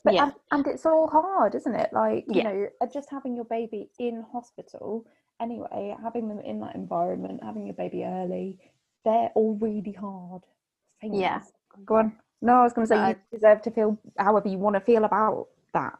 but 0.05 0.15
yeah 0.15 0.25
and, 0.25 0.33
and 0.53 0.67
it's 0.67 0.87
all 0.87 1.09
hard 1.09 1.55
isn't 1.55 1.75
it 1.75 1.93
like 1.93 2.25
you 2.29 2.37
Yeah. 2.37 2.43
know 2.45 2.69
uh, 2.81 2.87
just 2.87 3.11
having 3.11 3.35
your 3.35 3.45
baby 3.47 3.91
in 3.99 4.25
hospital 4.33 5.07
anyway 5.41 5.95
having 6.03 6.29
them 6.29 6.41
in 6.41 6.61
that 6.61 6.75
environment 6.75 7.41
having 7.43 7.67
your 7.67 7.75
baby 7.75 8.05
early 8.05 8.59
they're 9.05 9.31
all 9.35 9.55
really 9.61 9.93
hard 9.93 10.43
things. 11.01 11.19
Yeah. 11.21 11.41
go 11.85 11.97
on 11.97 12.13
no 12.41 12.55
i 12.61 12.63
was 12.63 12.73
going 12.73 12.87
to 12.87 12.95
say 12.95 13.01
Uh, 13.01 13.09
you 13.09 13.17
deserve 13.33 13.63
to 13.63 13.71
feel 13.71 13.99
however 14.19 14.49
you 14.49 14.59
want 14.59 14.75
to 14.75 14.81
feel 14.81 15.05
about 15.05 15.49
that 15.73 15.99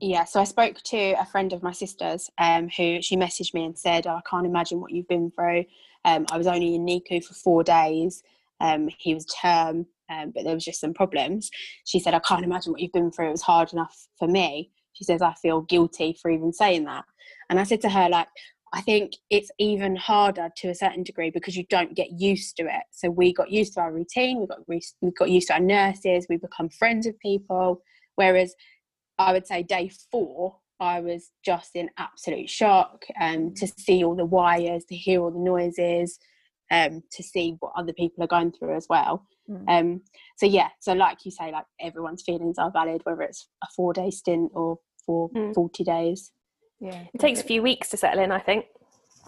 Yeah, 0.00 0.24
so 0.24 0.40
I 0.40 0.44
spoke 0.44 0.80
to 0.82 1.12
a 1.20 1.26
friend 1.26 1.52
of 1.52 1.62
my 1.62 1.72
sister's 1.72 2.30
um, 2.38 2.68
who 2.76 3.00
she 3.02 3.16
messaged 3.16 3.54
me 3.54 3.64
and 3.64 3.78
said, 3.78 4.06
oh, 4.08 4.16
I 4.16 4.20
can't 4.28 4.46
imagine 4.46 4.80
what 4.80 4.90
you've 4.90 5.06
been 5.06 5.30
through. 5.30 5.64
Um, 6.04 6.26
I 6.32 6.38
was 6.38 6.48
only 6.48 6.74
in 6.74 6.84
NICU 6.84 7.22
for 7.24 7.34
four 7.34 7.62
days. 7.62 8.24
Um, 8.58 8.88
he 8.98 9.14
was 9.14 9.26
term, 9.26 9.86
um, 10.12 10.32
but 10.34 10.44
there 10.44 10.54
was 10.54 10.64
just 10.64 10.80
some 10.80 10.94
problems. 10.94 11.50
She 11.84 11.98
said, 11.98 12.14
I 12.14 12.20
can't 12.20 12.44
imagine 12.44 12.72
what 12.72 12.80
you've 12.80 12.92
been 12.92 13.10
through. 13.10 13.28
It 13.28 13.32
was 13.32 13.42
hard 13.42 13.72
enough 13.72 13.96
for 14.18 14.28
me. 14.28 14.70
She 14.92 15.04
says, 15.04 15.22
I 15.22 15.34
feel 15.34 15.62
guilty 15.62 16.16
for 16.20 16.30
even 16.30 16.52
saying 16.52 16.84
that. 16.84 17.04
And 17.48 17.58
I 17.58 17.64
said 17.64 17.80
to 17.82 17.90
her, 17.90 18.08
like, 18.08 18.28
I 18.74 18.80
think 18.80 19.12
it's 19.28 19.50
even 19.58 19.96
harder 19.96 20.48
to 20.56 20.68
a 20.68 20.74
certain 20.74 21.02
degree 21.02 21.30
because 21.30 21.56
you 21.56 21.64
don't 21.68 21.94
get 21.94 22.08
used 22.18 22.56
to 22.56 22.64
it. 22.64 22.84
So 22.90 23.10
we 23.10 23.32
got 23.34 23.50
used 23.50 23.74
to 23.74 23.80
our 23.80 23.92
routine, 23.92 24.40
we 24.40 24.46
got 24.46 24.60
re- 24.66 24.80
we 25.02 25.10
got 25.10 25.30
used 25.30 25.48
to 25.48 25.54
our 25.54 25.60
nurses, 25.60 26.26
we 26.28 26.38
become 26.38 26.70
friends 26.70 27.06
with 27.06 27.18
people. 27.20 27.82
Whereas 28.16 28.54
I 29.18 29.32
would 29.32 29.46
say 29.46 29.62
day 29.62 29.90
four, 30.10 30.56
I 30.80 31.00
was 31.00 31.30
just 31.44 31.76
in 31.76 31.90
absolute 31.98 32.48
shock 32.48 33.04
um, 33.20 33.52
to 33.54 33.66
see 33.66 34.04
all 34.04 34.16
the 34.16 34.24
wires, 34.24 34.84
to 34.86 34.96
hear 34.96 35.20
all 35.20 35.30
the 35.30 35.38
noises, 35.38 36.18
um, 36.70 37.02
to 37.12 37.22
see 37.22 37.56
what 37.60 37.72
other 37.76 37.92
people 37.92 38.24
are 38.24 38.28
going 38.28 38.52
through 38.52 38.74
as 38.74 38.86
well. 38.88 39.26
Mm. 39.48 39.64
Um, 39.68 40.00
so 40.36 40.46
yeah, 40.46 40.68
so 40.80 40.92
like 40.92 41.24
you 41.24 41.30
say, 41.30 41.50
like 41.52 41.64
everyone's 41.80 42.22
feelings 42.22 42.58
are 42.58 42.70
valid, 42.70 43.00
whether 43.04 43.22
it's 43.22 43.48
a 43.62 43.66
four 43.76 43.92
day 43.92 44.10
stint 44.10 44.50
or 44.54 44.78
for 45.04 45.28
Mm. 45.30 45.54
40 45.54 45.84
days. 45.84 46.30
Yeah. 46.80 47.04
It 47.12 47.18
takes 47.18 47.40
a 47.40 47.44
few 47.44 47.62
weeks 47.62 47.88
to 47.90 47.96
settle 47.96 48.22
in, 48.22 48.30
I 48.32 48.38
think. 48.38 48.66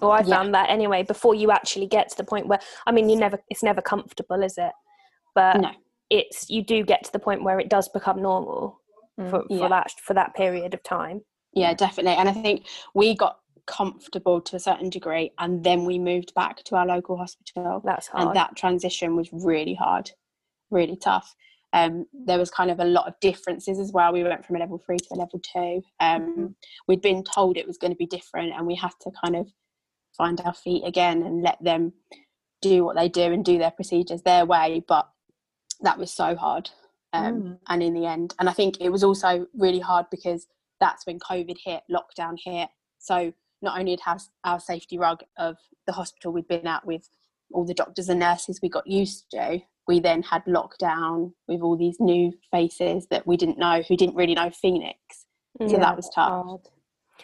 Or 0.02 0.12
I 0.12 0.20
Yeah. 0.20 0.36
found 0.36 0.54
that 0.54 0.70
anyway, 0.70 1.02
before 1.02 1.34
you 1.34 1.50
actually 1.50 1.86
get 1.86 2.08
to 2.10 2.16
the 2.16 2.24
point 2.24 2.46
where 2.46 2.60
I 2.86 2.92
mean 2.92 3.08
you 3.08 3.16
never 3.16 3.38
it's 3.48 3.62
never 3.62 3.80
comfortable, 3.82 4.42
is 4.42 4.56
it? 4.58 4.72
But 5.34 5.60
No. 5.60 5.70
it's 6.10 6.48
you 6.50 6.62
do 6.62 6.84
get 6.84 7.04
to 7.04 7.12
the 7.12 7.18
point 7.18 7.42
where 7.42 7.58
it 7.60 7.68
does 7.68 7.88
become 7.88 8.20
normal 8.22 8.80
Mm. 9.20 9.30
for, 9.30 9.40
for 9.42 9.46
Yeah. 9.54 9.68
that 9.68 9.90
for 10.02 10.14
that 10.14 10.34
period 10.34 10.74
of 10.74 10.82
time. 10.82 11.24
Yeah, 11.52 11.72
definitely. 11.74 12.14
And 12.16 12.28
I 12.28 12.32
think 12.32 12.66
we 12.94 13.14
got 13.14 13.38
comfortable 13.66 14.40
to 14.40 14.56
a 14.56 14.60
certain 14.60 14.90
degree 14.90 15.32
and 15.38 15.64
then 15.64 15.84
we 15.84 15.98
moved 15.98 16.34
back 16.34 16.62
to 16.64 16.76
our 16.76 16.86
local 16.86 17.16
hospital. 17.16 17.80
That's 17.84 18.08
hard. 18.08 18.28
And 18.28 18.36
that 18.36 18.56
transition 18.56 19.16
was 19.16 19.28
really 19.32 19.74
hard, 19.74 20.10
really 20.70 20.96
tough. 20.96 21.34
Um, 21.72 22.06
there 22.12 22.38
was 22.38 22.50
kind 22.50 22.70
of 22.70 22.78
a 22.78 22.84
lot 22.84 23.08
of 23.08 23.18
differences 23.20 23.80
as 23.80 23.90
well. 23.90 24.12
We 24.12 24.22
went 24.22 24.46
from 24.46 24.56
a 24.56 24.60
level 24.60 24.78
three 24.78 24.98
to 24.98 25.06
a 25.10 25.16
level 25.16 25.40
two. 25.40 25.82
Um, 25.98 26.54
We'd 26.86 27.02
been 27.02 27.24
told 27.24 27.56
it 27.56 27.66
was 27.66 27.78
going 27.78 27.92
to 27.92 27.96
be 27.96 28.06
different, 28.06 28.52
and 28.52 28.64
we 28.64 28.76
had 28.76 28.92
to 29.00 29.10
kind 29.24 29.34
of 29.34 29.48
find 30.16 30.40
our 30.42 30.54
feet 30.54 30.84
again 30.86 31.24
and 31.24 31.42
let 31.42 31.62
them 31.64 31.92
do 32.62 32.84
what 32.84 32.94
they 32.94 33.08
do 33.08 33.32
and 33.32 33.44
do 33.44 33.58
their 33.58 33.72
procedures 33.72 34.22
their 34.22 34.46
way. 34.46 34.84
But 34.86 35.08
that 35.80 35.98
was 35.98 36.12
so 36.12 36.36
hard. 36.36 36.70
Um, 37.12 37.42
Mm. 37.42 37.58
And 37.68 37.82
in 37.82 37.94
the 37.94 38.06
end, 38.06 38.34
and 38.38 38.48
I 38.48 38.52
think 38.52 38.76
it 38.80 38.90
was 38.90 39.02
also 39.02 39.46
really 39.52 39.80
hard 39.80 40.06
because 40.10 40.46
that's 40.78 41.06
when 41.06 41.18
COVID 41.18 41.56
hit, 41.64 41.82
lockdown 41.90 42.36
hit. 42.42 42.68
So 42.98 43.32
not 43.64 43.78
only 43.78 43.92
did 43.92 44.00
have 44.04 44.22
our 44.44 44.60
safety 44.60 44.98
rug 44.98 45.22
of 45.38 45.56
the 45.86 45.92
hospital 45.92 46.32
we'd 46.32 46.48
been 46.48 46.66
at 46.66 46.86
with 46.86 47.08
all 47.52 47.64
the 47.64 47.74
doctors 47.74 48.08
and 48.08 48.20
nurses 48.20 48.60
we 48.62 48.68
got 48.68 48.86
used 48.86 49.26
to, 49.32 49.60
we 49.88 50.00
then 50.00 50.22
had 50.22 50.44
lockdown 50.44 51.32
with 51.48 51.60
all 51.60 51.76
these 51.76 51.96
new 52.00 52.32
faces 52.50 53.06
that 53.10 53.26
we 53.26 53.36
didn't 53.36 53.58
know 53.58 53.82
who 53.88 53.96
didn't 53.96 54.14
really 54.16 54.34
know 54.34 54.50
Phoenix. 54.50 54.98
So 55.60 55.76
Mm. 55.76 55.80
that 55.80 55.96
was 55.96 56.08
tough. 56.14 56.44
Hard. 56.44 56.60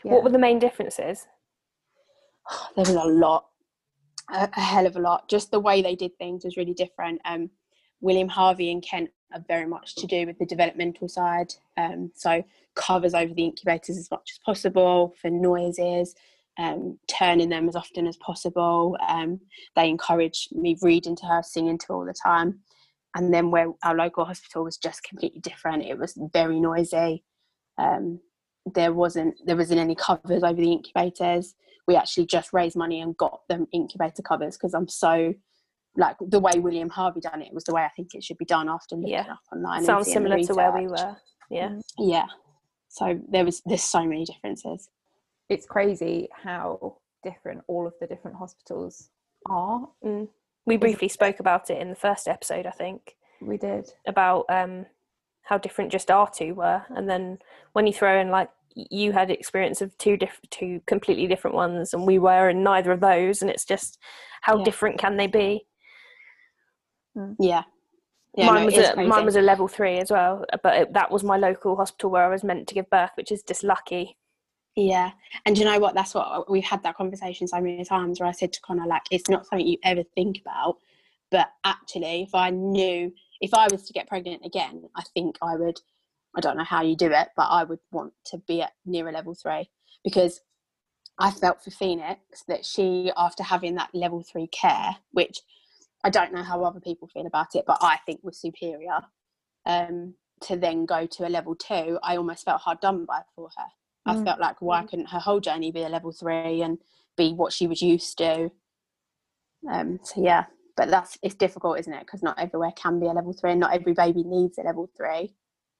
What 0.02 0.22
were 0.22 0.30
the 0.30 0.38
main 0.38 0.58
differences? 0.58 1.26
there 2.76 2.82
was 2.82 2.90
a 2.90 3.04
lot 3.04 3.46
a, 4.32 4.48
a 4.56 4.60
hell 4.60 4.86
of 4.86 4.96
a 4.96 5.00
lot 5.00 5.28
just 5.28 5.50
the 5.50 5.60
way 5.60 5.82
they 5.82 5.96
did 5.96 6.16
things 6.18 6.44
was 6.44 6.56
really 6.56 6.74
different 6.74 7.20
um, 7.24 7.50
william 8.00 8.28
harvey 8.28 8.70
and 8.70 8.82
kent 8.82 9.10
are 9.34 9.44
very 9.48 9.66
much 9.66 9.94
to 9.96 10.06
do 10.06 10.26
with 10.26 10.38
the 10.38 10.46
developmental 10.46 11.08
side 11.08 11.52
um, 11.76 12.10
so 12.14 12.42
covers 12.76 13.14
over 13.14 13.32
the 13.34 13.44
incubators 13.44 13.96
as 13.98 14.10
much 14.10 14.30
as 14.32 14.38
possible 14.44 15.14
for 15.20 15.30
noises 15.30 16.14
um, 16.58 16.98
turning 17.08 17.48
them 17.48 17.68
as 17.68 17.76
often 17.76 18.06
as 18.06 18.16
possible 18.18 18.96
um, 19.08 19.40
they 19.76 19.88
encourage 19.88 20.48
me 20.52 20.76
reading 20.82 21.16
to 21.16 21.26
her 21.26 21.42
singing 21.42 21.78
to 21.78 21.86
her 21.88 21.94
all 21.94 22.04
the 22.04 22.14
time 22.14 22.60
and 23.16 23.32
then 23.32 23.50
where 23.50 23.72
our 23.84 23.94
local 23.94 24.24
hospital 24.24 24.64
was 24.64 24.76
just 24.76 25.02
completely 25.02 25.40
different 25.40 25.84
it 25.84 25.98
was 25.98 26.18
very 26.32 26.60
noisy 26.60 27.24
um, 27.78 28.20
there 28.74 28.92
wasn't 28.92 29.34
there 29.46 29.56
wasn't 29.56 29.80
any 29.80 29.94
covers 29.94 30.42
over 30.42 30.60
the 30.60 30.72
incubators 30.72 31.54
we 31.86 31.96
actually 31.96 32.26
just 32.26 32.52
raised 32.52 32.76
money 32.76 33.00
and 33.00 33.16
got 33.16 33.40
them 33.48 33.66
incubator 33.72 34.22
covers 34.22 34.56
because 34.56 34.74
I'm 34.74 34.88
so 34.88 35.34
like 35.96 36.16
the 36.20 36.38
way 36.38 36.52
William 36.56 36.88
Harvey 36.88 37.20
done 37.20 37.42
it 37.42 37.52
was 37.52 37.64
the 37.64 37.74
way 37.74 37.82
I 37.82 37.88
think 37.96 38.14
it 38.14 38.22
should 38.22 38.38
be 38.38 38.44
done 38.44 38.68
after 38.68 38.96
looking 38.96 39.12
Yeah. 39.12 39.32
up 39.32 39.40
online. 39.52 39.84
Sounds 39.84 40.10
similar 40.12 40.38
to 40.38 40.54
where 40.54 40.72
we 40.72 40.86
were. 40.86 41.16
Yeah. 41.50 41.78
Yeah. 41.98 42.26
So 42.90 43.20
there 43.30 43.44
was 43.44 43.62
there's 43.64 43.82
so 43.84 44.04
many 44.04 44.24
differences. 44.24 44.90
It's 45.48 45.64
crazy 45.64 46.28
how 46.32 46.98
different 47.24 47.62
all 47.68 47.86
of 47.86 47.94
the 48.00 48.06
different 48.06 48.36
hospitals 48.36 49.08
are. 49.46 49.88
We 50.66 50.76
briefly 50.76 51.08
spoke 51.08 51.40
about 51.40 51.70
it 51.70 51.78
in 51.80 51.88
the 51.88 51.96
first 51.96 52.28
episode, 52.28 52.66
I 52.66 52.70
think, 52.72 53.16
We 53.40 53.56
did. 53.56 53.90
about 54.06 54.44
um, 54.50 54.86
how 55.42 55.56
different 55.58 55.90
just 55.92 56.10
our 56.10 56.28
two 56.30 56.54
were, 56.54 56.82
and 56.90 57.08
then 57.08 57.38
when 57.72 57.86
you 57.86 57.92
throw 57.92 58.20
in 58.20 58.30
like 58.30 58.50
you 58.74 59.12
had 59.12 59.30
experience 59.30 59.80
of 59.80 59.96
two 59.98 60.16
diff- 60.16 60.40
two 60.50 60.80
completely 60.86 61.26
different 61.26 61.56
ones, 61.56 61.92
and 61.94 62.06
we 62.06 62.18
were 62.18 62.48
in 62.50 62.62
neither 62.62 62.92
of 62.92 63.00
those, 63.00 63.40
and 63.40 63.50
it's 63.50 63.64
just 63.64 63.98
how 64.42 64.58
Yeah. 64.58 64.64
different 64.64 64.98
can 64.98 65.16
they 65.16 65.26
be? 65.26 65.66
Yeah. 67.38 67.62
Yeah, 68.36 68.46
mine 68.46 68.60
no, 68.60 68.66
was 68.66 68.76
a, 68.76 68.96
mine 68.96 69.24
was 69.24 69.36
a 69.36 69.42
level 69.42 69.66
three 69.66 69.98
as 69.98 70.10
well, 70.10 70.44
but 70.62 70.76
it, 70.76 70.92
that 70.92 71.10
was 71.10 71.24
my 71.24 71.36
local 71.36 71.74
hospital 71.76 72.10
where 72.10 72.24
I 72.24 72.28
was 72.28 72.44
meant 72.44 72.68
to 72.68 72.74
give 72.74 72.88
birth, 72.88 73.10
which 73.16 73.32
is 73.32 73.42
just 73.42 73.64
lucky. 73.64 74.16
Yeah, 74.76 75.10
and 75.44 75.58
you 75.58 75.64
know 75.64 75.78
what? 75.80 75.94
That's 75.94 76.14
what 76.14 76.26
uh, 76.26 76.44
we've 76.48 76.64
had 76.64 76.82
that 76.84 76.96
conversation 76.96 77.48
so 77.48 77.60
many 77.60 77.84
times 77.84 78.20
where 78.20 78.28
I 78.28 78.32
said 78.32 78.52
to 78.52 78.60
Connor, 78.60 78.86
like, 78.86 79.02
it's 79.10 79.28
not 79.28 79.46
something 79.46 79.66
you 79.66 79.78
ever 79.84 80.04
think 80.14 80.40
about, 80.40 80.76
but 81.30 81.48
actually, 81.64 82.22
if 82.22 82.34
I 82.34 82.50
knew, 82.50 83.12
if 83.40 83.52
I 83.52 83.66
was 83.70 83.82
to 83.86 83.92
get 83.92 84.08
pregnant 84.08 84.44
again, 84.44 84.84
I 84.96 85.02
think 85.14 85.36
I 85.42 85.56
would. 85.56 85.80
I 86.36 86.40
don't 86.40 86.56
know 86.56 86.62
how 86.62 86.82
you 86.82 86.94
do 86.94 87.10
it, 87.10 87.28
but 87.36 87.48
I 87.50 87.64
would 87.64 87.80
want 87.90 88.12
to 88.26 88.38
be 88.38 88.62
at 88.62 88.74
near 88.86 89.08
a 89.08 89.12
level 89.12 89.34
three 89.34 89.68
because 90.04 90.40
I 91.18 91.32
felt 91.32 91.62
for 91.62 91.72
Phoenix 91.72 92.20
that 92.46 92.64
she, 92.64 93.10
after 93.16 93.42
having 93.42 93.74
that 93.74 93.90
level 93.92 94.22
three 94.22 94.46
care, 94.46 94.96
which 95.10 95.40
I 96.04 96.10
don't 96.10 96.32
know 96.32 96.42
how 96.42 96.62
other 96.64 96.80
people 96.80 97.08
feel 97.08 97.26
about 97.26 97.54
it, 97.54 97.64
but 97.66 97.78
I 97.80 97.98
think 98.06 98.20
was 98.22 98.40
superior, 98.40 99.00
um, 99.66 100.14
to 100.42 100.56
then 100.56 100.86
go 100.86 101.06
to 101.06 101.26
a 101.26 101.28
level 101.28 101.54
two, 101.54 101.98
I 102.02 102.16
almost 102.16 102.44
felt 102.44 102.62
hard 102.62 102.80
done 102.80 103.04
by 103.04 103.20
for 103.34 103.50
her. 103.56 103.66
I 104.06 104.14
Mm. 104.14 104.24
felt 104.24 104.40
like 104.40 104.62
why 104.62 104.82
couldn't 104.86 105.10
her 105.10 105.18
whole 105.18 105.40
journey 105.40 105.70
be 105.70 105.82
a 105.82 105.88
level 105.90 106.12
three 106.12 106.62
and 106.62 106.78
be 107.16 107.34
what 107.34 107.52
she 107.52 107.66
was 107.66 107.82
used 107.82 108.16
to? 108.18 108.50
Um, 109.70 110.00
so 110.02 110.22
yeah, 110.22 110.46
but 110.76 110.88
that's 110.88 111.18
it's 111.22 111.34
difficult, 111.34 111.78
isn't 111.78 111.92
it? 111.92 112.00
Because 112.06 112.22
not 112.22 112.38
everywhere 112.38 112.72
can 112.74 112.98
be 112.98 113.06
a 113.06 113.12
level 113.12 113.34
three, 113.34 113.50
and 113.50 113.60
not 113.60 113.74
every 113.74 113.92
baby 113.92 114.22
needs 114.24 114.56
a 114.56 114.62
level 114.62 114.88
three. 114.96 115.34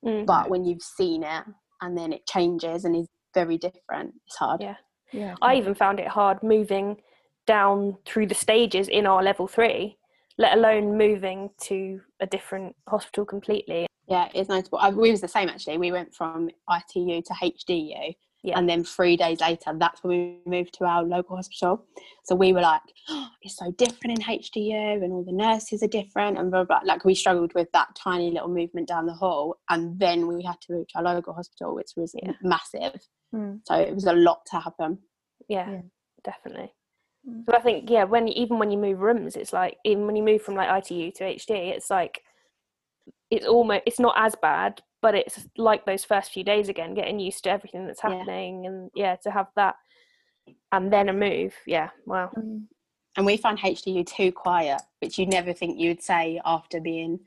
Mm. 0.05 0.27
But 0.27 0.51
when 0.51 0.67
you've 0.67 0.83
seen 0.83 1.23
it 1.23 1.45
and 1.81 1.97
then 1.97 2.13
it 2.13 2.27
changes 2.27 2.85
and 2.85 2.95
is 2.95 3.09
very 3.33 3.57
different, 3.57 4.15
it's 4.27 4.37
hard. 4.37 4.61
Yeah. 4.61 4.77
Yeah. 5.13 5.35
I 5.41 5.57
even 5.57 5.75
found 5.75 5.99
it 5.99 6.09
hard 6.09 6.43
moving 6.43 7.01
down 7.47 7.97
through 8.05 8.27
the 8.27 8.35
stages 8.35 8.87
in 8.89 9.07
our 9.07 9.23
level 9.23 9.49
three, 9.49 9.97
let 10.39 10.57
alone 10.57 10.97
moving 10.97 11.51
to 11.63 12.01
a 12.21 12.27
different 12.27 12.75
hospital 12.89 13.25
completely. 13.25 13.87
Yeah, 14.09 14.29
it's 14.35 14.49
notable. 14.49 14.79
I, 14.79 14.91
we 14.91 15.11
was 15.11 15.21
the 15.21 15.29
same 15.29 15.49
actually. 15.49 15.79
We 15.79 15.93
went 15.93 16.15
from 16.15 16.51
ITU 16.69 17.23
to 17.23 17.33
HDU, 17.33 18.15
Yeah. 18.43 18.59
and 18.59 18.69
then 18.69 18.83
three 18.83 19.17
days 19.17 19.41
later, 19.41 19.73
that's 19.79 20.03
when 20.03 20.41
we 20.47 20.51
moved 20.59 20.75
to 20.79 20.85
our 20.85 21.05
local 21.05 21.37
hospital. 21.37 21.87
So 22.25 22.35
we 22.35 22.53
were 22.53 22.63
like, 22.63 22.81
oh, 23.09 23.29
"It's 23.43 23.57
so 23.57 23.71
different 23.73 24.19
in 24.19 24.25
HDU, 24.25 25.05
and 25.05 25.13
all 25.13 25.23
the 25.25 25.33
nurses 25.33 25.83
are 25.85 25.89
different." 26.01 26.39
And 26.39 26.51
blah, 26.51 26.65
blah, 26.65 26.81
blah. 26.81 26.93
like 26.93 27.05
we 27.05 27.15
struggled 27.15 27.53
with 27.55 27.69
that 27.73 27.95
tiny 27.95 28.31
little 28.33 28.49
movement 28.49 28.89
down 28.89 29.07
the 29.07 29.15
hall, 29.15 29.57
and 29.69 29.99
then 30.01 30.27
we 30.27 30.43
had 30.43 30.61
to 30.63 30.73
move 30.73 30.89
to 30.89 30.99
our 30.99 31.05
local 31.15 31.35
hospital, 31.35 31.75
which 31.75 31.93
was 31.97 32.13
Yeah. 32.21 32.33
massive. 32.43 33.01
Mm. 33.33 33.61
So 33.65 33.75
it 33.77 33.95
was 33.95 34.07
a 34.07 34.13
lot 34.15 34.45
to 34.47 34.59
happen. 34.59 34.99
Yeah, 35.49 35.71
Yeah. 35.71 35.83
definitely. 36.25 36.73
Mm. 37.29 37.45
But 37.45 37.57
I 37.57 37.61
think 37.61 37.91
yeah, 37.91 38.05
when 38.05 38.29
even 38.29 38.59
when 38.59 38.71
you 38.71 38.79
move 38.79 39.01
rooms, 39.01 39.37
it's 39.37 39.53
like 39.53 39.77
even 39.85 40.07
when 40.07 40.17
you 40.17 40.23
move 40.23 40.43
from 40.43 40.55
like 40.55 40.85
ITU 40.85 41.13
to 41.13 41.25
HD, 41.25 41.71
it's 41.77 41.91
like 41.91 42.23
it's 43.31 43.47
almost 43.47 43.83
it's 43.87 44.01
not 44.01 44.15
as 44.17 44.35
bad, 44.35 44.83
but 45.03 45.15
it's 45.15 45.47
like 45.57 45.85
those 45.87 46.05
first 46.05 46.33
few 46.33 46.45
days 46.45 46.69
again, 46.69 46.95
getting 46.95 47.21
used 47.21 47.45
to 47.45 47.51
everything 47.51 47.87
that's 47.87 48.01
Yeah. 48.03 48.11
happening, 48.19 48.67
and 48.67 48.91
yeah, 48.95 49.17
to 49.17 49.31
have 49.31 49.49
that 49.57 49.77
and 50.73 50.93
then 50.93 51.09
a 51.09 51.13
move, 51.13 51.55
yeah, 51.67 51.91
wow, 52.07 52.31
Mm. 52.37 52.67
And 53.17 53.27
we 53.27 53.37
found 53.37 53.59
HDU 53.59 54.05
too 54.05 54.31
quiet, 54.33 54.81
which 55.01 55.19
you'd 55.19 55.29
never 55.29 55.53
think 55.53 55.79
you 55.79 55.91
would 55.91 56.03
say 56.03 56.41
after 56.45 56.81
being 56.81 57.19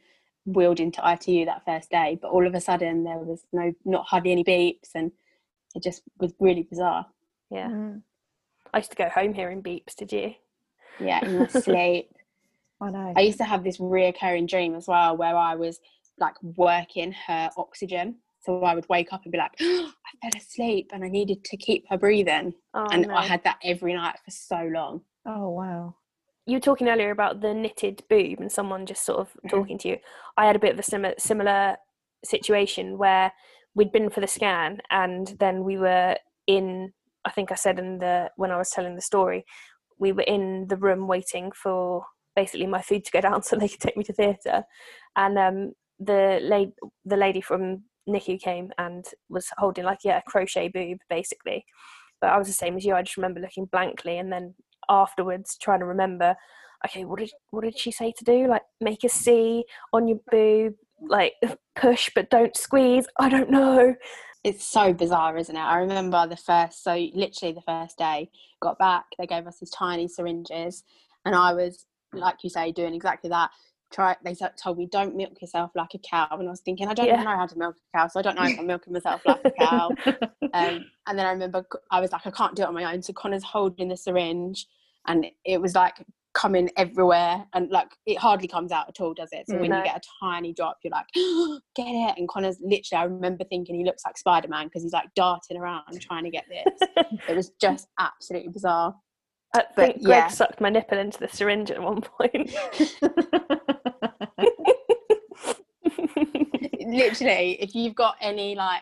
wheeled 0.46 0.80
into 0.80 1.02
ITU 1.06 1.46
that 1.46 1.66
first 1.66 1.90
day. 1.92 2.18
But 2.22 2.32
all 2.32 2.48
of 2.48 2.56
a 2.56 2.62
sudden, 2.62 3.04
there 3.04 3.18
was 3.18 3.46
no, 3.54 3.74
not 3.86 4.06
hardly 4.06 4.32
any 4.32 4.44
beeps, 4.46 4.92
and 4.96 5.12
it 5.76 5.84
just 5.84 6.02
was 6.20 6.34
really 6.40 6.64
bizarre. 6.64 7.06
yeah. 7.52 7.68
Mm. 7.70 8.02
I 8.74 8.78
used 8.78 8.92
to 8.92 8.98
go 8.98 9.10
home 9.10 9.34
hearing 9.34 9.62
beeps. 9.62 9.96
Did 9.96 10.12
you? 10.12 10.34
Yeah, 11.00 11.24
in 11.26 11.38
my 11.38 11.48
sleep. 11.48 12.10
I 12.82 12.90
know. 12.90 13.14
I 13.16 13.22
used 13.22 13.38
to 13.38 13.44
have 13.46 13.64
this 13.64 13.78
reoccurring 13.78 14.48
dream 14.50 14.76
as 14.76 14.88
well, 14.88 15.16
where 15.16 15.36
I 15.36 15.56
was 15.56 15.80
like 16.20 16.36
working 16.44 17.12
her 17.28 17.50
oxygen. 17.58 18.16
So 18.42 18.62
I 18.64 18.76
would 18.76 18.88
wake 18.90 19.14
up 19.14 19.22
and 19.24 19.32
be 19.32 19.38
like, 19.38 19.54
I 19.62 19.92
fell 20.22 20.32
asleep, 20.36 20.90
and 20.94 21.04
I 21.04 21.08
needed 21.08 21.44
to 21.46 21.58
keep 21.58 21.86
her 21.90 21.98
breathing, 21.98 22.54
Oh, 22.74 22.88
and 22.92 23.08
no. 23.08 23.16
I 23.16 23.24
had 23.26 23.44
that 23.46 23.58
every 23.64 23.94
night 23.94 24.18
for 24.26 24.32
so 24.32 24.70
long. 24.74 25.02
oh 25.26 25.50
wow. 25.50 25.96
you 26.46 26.56
were 26.58 26.60
talking 26.60 26.90
earlier 26.90 27.12
about 27.12 27.40
the 27.40 27.54
knitted 27.54 28.04
boob 28.10 28.42
and 28.42 28.52
someone 28.52 28.86
just 28.86 29.06
sort 29.06 29.20
of 29.20 29.30
Mhm. 29.46 29.50
talking 29.50 29.78
to 29.78 29.88
you. 29.88 29.98
I 30.36 30.46
had 30.46 30.58
a 30.58 30.60
bit 30.60 30.74
of 30.74 30.80
a 30.80 30.84
similar 30.84 31.14
similar 31.18 31.78
situation 32.26 32.98
where 32.98 33.32
we'd 33.76 33.94
been 33.94 34.10
for 34.10 34.20
the 34.20 34.28
scan 34.28 34.82
and 34.92 35.28
then 35.40 35.64
we 35.64 35.78
were 35.78 36.18
in 36.48 36.92
I 37.26 37.32
think 37.32 37.52
I 37.52 37.56
said 37.56 37.80
in 37.80 38.00
the 38.00 38.30
when 38.36 38.52
I 38.52 38.58
was 38.58 38.70
telling 38.70 38.96
the 38.96 39.02
story, 39.02 39.46
we 40.00 40.12
were 40.12 40.24
in 40.24 40.68
the 40.68 40.78
room 40.78 41.08
waiting 41.08 41.52
for 41.52 42.04
basically 42.36 42.68
my 42.68 42.82
food 42.82 43.06
to 43.06 43.12
go 43.12 43.22
down 43.22 43.44
so 43.44 43.56
they 43.56 43.70
could 43.70 43.80
take 43.80 43.98
me 43.98 44.04
to 44.06 44.14
theatre, 44.14 44.64
and 45.16 45.38
um, 45.38 45.74
the 46.00 46.40
lady 46.42 46.74
the 47.06 47.18
lady 47.18 47.42
from 47.42 47.84
NICU 48.10 48.40
came 48.42 48.72
and 48.78 49.06
was 49.30 49.48
holding 49.58 49.86
like 49.86 50.00
yeah 50.04 50.18
a 50.18 50.30
crochet 50.30 50.68
boob 50.68 51.00
basically, 51.10 51.66
but 52.22 52.32
I 52.32 52.38
was 52.38 52.48
the 52.48 52.54
same 52.54 52.78
as 52.78 52.86
you. 52.86 52.96
I 52.96 53.02
just 53.02 53.18
remember 53.18 53.40
looking 53.40 53.66
blankly 53.66 54.18
and 54.18 54.32
then 54.32 54.56
afterwards 54.90 55.58
trying 55.62 55.80
to 55.80 55.86
remember. 55.86 56.36
Okay, 56.86 57.06
what 57.06 57.20
did 57.20 57.32
what 57.52 57.64
did 57.64 57.80
she 57.80 57.92
say 57.92 58.14
to 58.18 58.24
do? 58.26 58.48
Like 58.48 58.64
make 58.82 59.04
a 59.06 59.10
C 59.10 59.64
on 59.94 60.08
your 60.08 60.20
boob, 60.30 60.74
like 61.08 61.34
push 61.76 62.10
but 62.14 62.30
don't 62.30 62.58
squeeze. 62.58 63.06
I 63.20 63.30
don't 63.30 63.50
know. 63.50 63.96
It's 64.44 64.66
so 64.66 64.94
bizarre, 64.94 65.38
isn't 65.38 65.56
it? 65.56 65.60
I 65.60 65.78
remember 65.78 66.28
the 66.28 66.36
first, 66.36 66.84
so 66.84 66.94
literally 67.14 67.54
the 67.54 67.62
first 67.62 67.98
day, 67.98 68.30
got 68.62 68.78
back, 68.78 69.06
they 69.18 69.26
gave 69.26 69.48
us 69.48 69.60
these 69.60 69.70
tiny 69.70 70.08
syringes, 70.08 70.84
and 71.26 71.34
I 71.34 71.54
was, 71.54 71.86
like 72.12 72.44
you 72.44 72.50
say, 72.50 72.72
doing 72.74 72.94
exactly 72.94 73.30
that. 73.30 73.52
Try, 73.92 74.18
they 74.24 74.36
told 74.62 74.78
me, 74.80 74.88
don't 74.88 75.16
milk 75.16 75.42
yourself 75.42 75.72
like 75.76 75.94
a 75.94 76.00
cow. 76.00 76.28
And 76.32 76.48
I 76.48 76.52
was 76.52 76.60
thinking, 76.62 76.88
I 76.90 76.94
don't 76.94 77.08
Yeah. 77.08 77.14
even 77.14 77.26
know 77.26 77.38
how 77.38 77.46
to 77.46 77.58
milk 77.58 77.78
a 77.78 77.98
cow, 77.98 78.08
so 78.08 78.20
I 78.20 78.24
don't 78.24 78.36
know 78.36 78.44
if 78.44 78.60
I'm 78.60 78.68
milking 78.68 78.92
myself 78.94 79.22
like 79.26 79.42
a 79.46 79.50
cow. 79.60 79.96
Um, 80.54 80.86
and 81.08 81.18
then 81.18 81.26
I 81.26 81.32
remember 81.32 81.66
I 81.90 82.00
was 82.00 82.12
like, 82.12 82.28
I 82.28 82.32
can't 82.32 82.56
do 82.56 82.64
it 82.64 82.68
on 82.68 82.76
my 82.76 82.94
own. 82.94 83.02
So 83.02 83.14
Connor's 83.14 83.44
holding 83.44 83.88
the 83.88 83.98
syringe, 83.98 84.68
and 85.08 85.26
it 85.46 85.62
was 85.62 85.74
like 85.74 85.96
coming 86.34 86.70
everywhere, 86.78 87.46
and 87.54 87.70
like 87.70 87.90
it 88.06 88.18
hardly 88.18 88.48
comes 88.48 88.72
out 88.72 88.90
at 88.90 89.00
all, 89.00 89.14
does 89.14 89.30
it? 89.32 89.46
So 89.48 89.56
when 89.58 89.72
you 89.72 89.84
get 89.84 89.98
a 89.98 90.02
tiny 90.22 90.54
drop, 90.54 90.78
you're 90.84 90.92
like, 90.92 91.08
get 91.76 91.88
it. 91.88 92.16
And 92.18 92.28
Connor's 92.28 92.58
literally, 92.62 93.02
I 93.02 93.04
remember 93.06 93.44
thinking 93.46 93.76
he 93.76 93.84
looks 93.86 94.04
like 94.06 94.18
Spider 94.18 94.48
Man 94.48 94.68
because 94.68 94.84
he's 94.84 94.94
like 94.94 95.10
darting 95.16 95.58
around 95.58 95.84
trying 96.02 96.24
to 96.24 96.30
get 96.32 96.46
this. 96.50 96.90
it 97.30 97.36
was 97.36 97.52
just 97.62 97.88
absolutely 98.00 98.50
bizarre. 98.50 98.96
I 99.56 99.64
But, 99.76 99.76
think 99.76 100.04
Greg 100.04 100.18
yeah. 100.18 100.28
sucked 100.30 100.60
my 100.62 100.70
nipple 100.70 100.98
into 100.98 101.20
the 101.20 101.30
syringe 101.30 101.70
at 101.70 101.82
one 101.82 102.02
point. 102.02 102.52
literally, 106.82 107.58
if 107.62 107.76
you've 107.76 107.96
got 107.96 108.16
any 108.22 108.56
like 108.56 108.82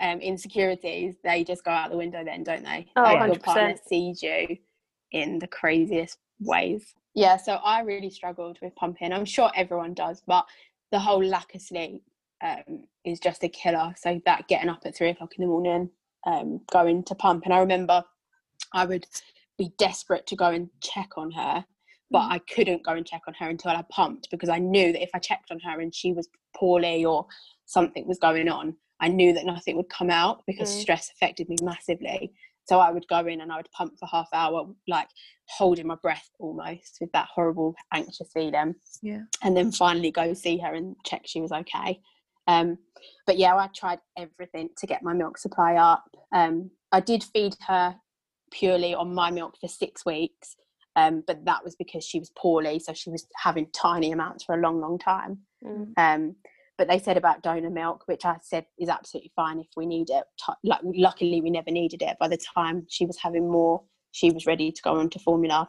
um, 0.00 0.20
insecurities, 0.20 1.14
they 1.24 1.44
just 1.44 1.64
go 1.64 1.70
out 1.70 1.90
the 1.90 1.96
window 1.96 2.24
then, 2.24 2.42
don't 2.42 2.64
they? 2.64 2.86
Oh, 2.96 3.02
Like, 3.02 3.26
your 3.28 3.36
100%. 3.36 3.42
partner 3.42 3.74
sees 3.86 4.22
you 4.22 4.56
in 5.14 5.38
the 5.38 5.46
craziest 5.46 6.18
ways. 6.40 6.94
Yeah, 7.14 7.36
so 7.36 7.54
I 7.64 7.80
really 7.80 8.10
struggled 8.10 8.58
with 8.60 8.74
pumping. 8.74 9.12
I'm 9.12 9.24
sure 9.24 9.50
everyone 9.54 9.94
does, 9.94 10.22
but 10.26 10.44
the 10.90 10.98
whole 10.98 11.24
lack 11.24 11.54
of 11.54 11.62
sleep 11.62 12.02
um, 12.42 12.84
is 13.04 13.20
just 13.20 13.44
a 13.44 13.48
killer. 13.48 13.94
So 13.96 14.20
that 14.26 14.48
getting 14.48 14.68
up 14.68 14.82
at 14.84 14.96
three 14.96 15.10
o'clock 15.10 15.32
in 15.38 15.42
the 15.42 15.48
morning, 15.48 15.88
um, 16.26 16.60
going 16.72 17.04
to 17.04 17.14
pump, 17.14 17.44
and 17.44 17.54
I 17.54 17.58
remember 17.58 18.02
I 18.72 18.84
would 18.84 19.06
be 19.56 19.72
desperate 19.78 20.26
to 20.26 20.36
go 20.36 20.46
and 20.46 20.68
check 20.82 21.10
on 21.16 21.30
her, 21.30 21.64
but 22.10 22.30
I 22.30 22.38
couldn't 22.52 22.84
go 22.84 22.92
and 22.92 23.06
check 23.06 23.22
on 23.28 23.34
her 23.34 23.48
until 23.48 23.70
I 23.70 23.84
pumped 23.88 24.28
because 24.32 24.48
I 24.48 24.58
knew 24.58 24.92
that 24.92 25.02
if 25.02 25.10
I 25.14 25.20
checked 25.20 25.52
on 25.52 25.60
her 25.60 25.80
and 25.80 25.94
she 25.94 26.12
was 26.12 26.28
poorly 26.56 27.04
or 27.04 27.26
something 27.66 28.06
was 28.08 28.18
going 28.18 28.48
on, 28.48 28.74
I 29.00 29.08
knew 29.08 29.32
that 29.32 29.46
nothing 29.46 29.76
would 29.76 29.88
come 29.88 30.10
out 30.10 30.42
because 30.46 30.70
Mm. 30.70 30.80
stress 30.80 31.10
affected 31.10 31.48
me 31.48 31.56
massively. 31.62 32.32
So 32.66 32.80
I 32.80 32.90
would 32.90 33.06
go 33.08 33.26
in 33.26 33.40
and 33.40 33.52
I 33.52 33.56
would 33.58 33.70
pump 33.72 33.98
for 33.98 34.06
half 34.06 34.28
hour, 34.32 34.66
like 34.88 35.08
holding 35.48 35.86
my 35.86 35.96
breath 35.96 36.28
almost 36.38 36.98
with 37.00 37.12
that 37.12 37.28
horrible 37.34 37.74
anxious 37.92 38.30
feeling 38.32 38.74
Yeah. 39.02 39.22
and 39.42 39.56
then 39.56 39.70
finally 39.70 40.10
go 40.10 40.32
see 40.32 40.56
her 40.58 40.74
and 40.74 40.96
check 41.04 41.22
she 41.26 41.40
was 41.40 41.52
okay. 41.52 42.00
Um, 42.46 42.78
but 43.26 43.38
yeah, 43.38 43.54
I 43.56 43.68
tried 43.68 44.00
everything 44.16 44.70
to 44.78 44.86
get 44.86 45.02
my 45.02 45.12
milk 45.12 45.38
supply 45.38 45.74
up. 45.76 46.04
Um, 46.32 46.70
I 46.92 47.00
did 47.00 47.24
feed 47.24 47.54
her 47.66 47.96
purely 48.50 48.94
on 48.94 49.14
my 49.14 49.30
milk 49.30 49.56
for 49.60 49.68
six 49.68 50.04
weeks, 50.04 50.56
um, 50.96 51.22
but 51.26 51.44
that 51.44 51.64
was 51.64 51.74
because 51.76 52.04
she 52.04 52.18
was 52.18 52.30
poorly, 52.36 52.78
so 52.78 52.92
she 52.92 53.10
was 53.10 53.26
having 53.36 53.66
tiny 53.72 54.12
amounts 54.12 54.44
for 54.44 54.54
a 54.54 54.60
long, 54.60 54.80
long 54.80 54.98
time. 54.98 55.38
Mm. 55.64 55.92
But 56.76 56.88
they 56.88 56.98
said 56.98 57.16
about 57.16 57.42
donor 57.42 57.70
milk, 57.70 58.02
which 58.06 58.24
I 58.24 58.36
said 58.42 58.66
is 58.78 58.88
absolutely 58.88 59.32
fine 59.36 59.60
if 59.60 59.68
we 59.76 59.86
need 59.86 60.10
it. 60.10 60.24
Like, 60.64 60.80
luckily, 60.82 61.40
we 61.40 61.50
never 61.50 61.70
needed 61.70 62.02
it. 62.02 62.16
By 62.18 62.28
the 62.28 62.38
time 62.54 62.86
she 62.88 63.06
was 63.06 63.18
having 63.18 63.50
more, 63.50 63.82
she 64.10 64.30
was 64.30 64.46
ready 64.46 64.72
to 64.72 64.82
go 64.82 64.96
on 64.96 65.10
to 65.10 65.18
formula. 65.18 65.68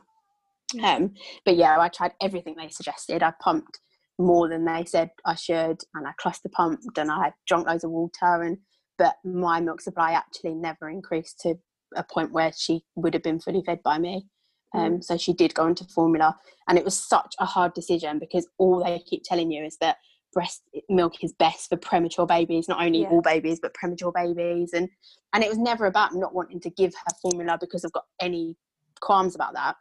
Um, 0.84 1.14
but 1.46 1.58
yeah, 1.58 1.80
I 1.80 1.90
tried 1.90 2.14
everything 2.22 2.56
they 2.58 2.70
suggested. 2.70 3.22
I 3.22 3.34
pumped 3.40 3.80
more 4.18 4.48
than 4.48 4.66
they 4.66 4.86
said 4.86 5.12
I 5.26 5.36
should, 5.36 5.78
and 5.94 6.08
I 6.08 6.12
cluster 6.18 6.50
pumped, 6.50 6.98
and 6.98 7.12
I 7.12 7.34
drank 7.48 7.68
loads 7.68 7.84
of 7.84 7.92
water. 7.92 8.42
And 8.42 8.58
but 8.98 9.16
my 9.24 9.60
milk 9.60 9.82
supply 9.82 10.14
actually 10.14 10.56
never 10.56 10.90
increased 10.90 11.40
to 11.42 11.56
a 11.96 12.04
point 12.04 12.32
where 12.32 12.52
she 12.56 12.84
would 12.96 13.14
have 13.14 13.24
been 13.24 13.40
fully 13.40 13.62
fed 13.66 13.84
by 13.84 13.98
me. 13.98 14.28
Um, 14.74 15.02
so 15.02 15.18
she 15.18 15.34
did 15.34 15.54
go 15.54 15.68
into 15.68 15.86
formula, 15.86 16.38
and 16.68 16.78
it 16.78 16.84
was 16.84 16.98
such 16.98 17.36
a 17.40 17.46
hard 17.46 17.74
decision 17.74 18.20
because 18.20 18.48
all 18.58 18.84
they 18.84 19.00
keep 19.00 19.24
telling 19.24 19.52
you 19.52 19.64
is 19.64 19.78
that 19.78 19.98
breast 20.36 20.62
milk 20.90 21.24
is 21.24 21.34
best 21.34 21.70
for 21.70 21.78
premature 21.78 22.28
babies, 22.28 22.68
not 22.68 22.86
only 22.86 23.02
Yeah. 23.02 23.10
all 23.10 23.22
babies 23.22 23.60
but 23.60 23.74
premature 23.74 24.12
babies, 24.12 24.74
and 24.74 24.88
and 25.34 25.44
it 25.44 25.50
was 25.50 25.58
never 25.58 25.88
about 25.88 26.14
not 26.14 26.36
wanting 26.36 26.60
to 26.60 26.70
give 26.70 26.94
her 26.94 27.16
formula 27.22 27.58
because 27.60 27.84
I've 27.84 27.94
got 27.94 28.06
any 28.22 28.56
qualms 29.00 29.34
about 29.34 29.54
that. 29.54 29.76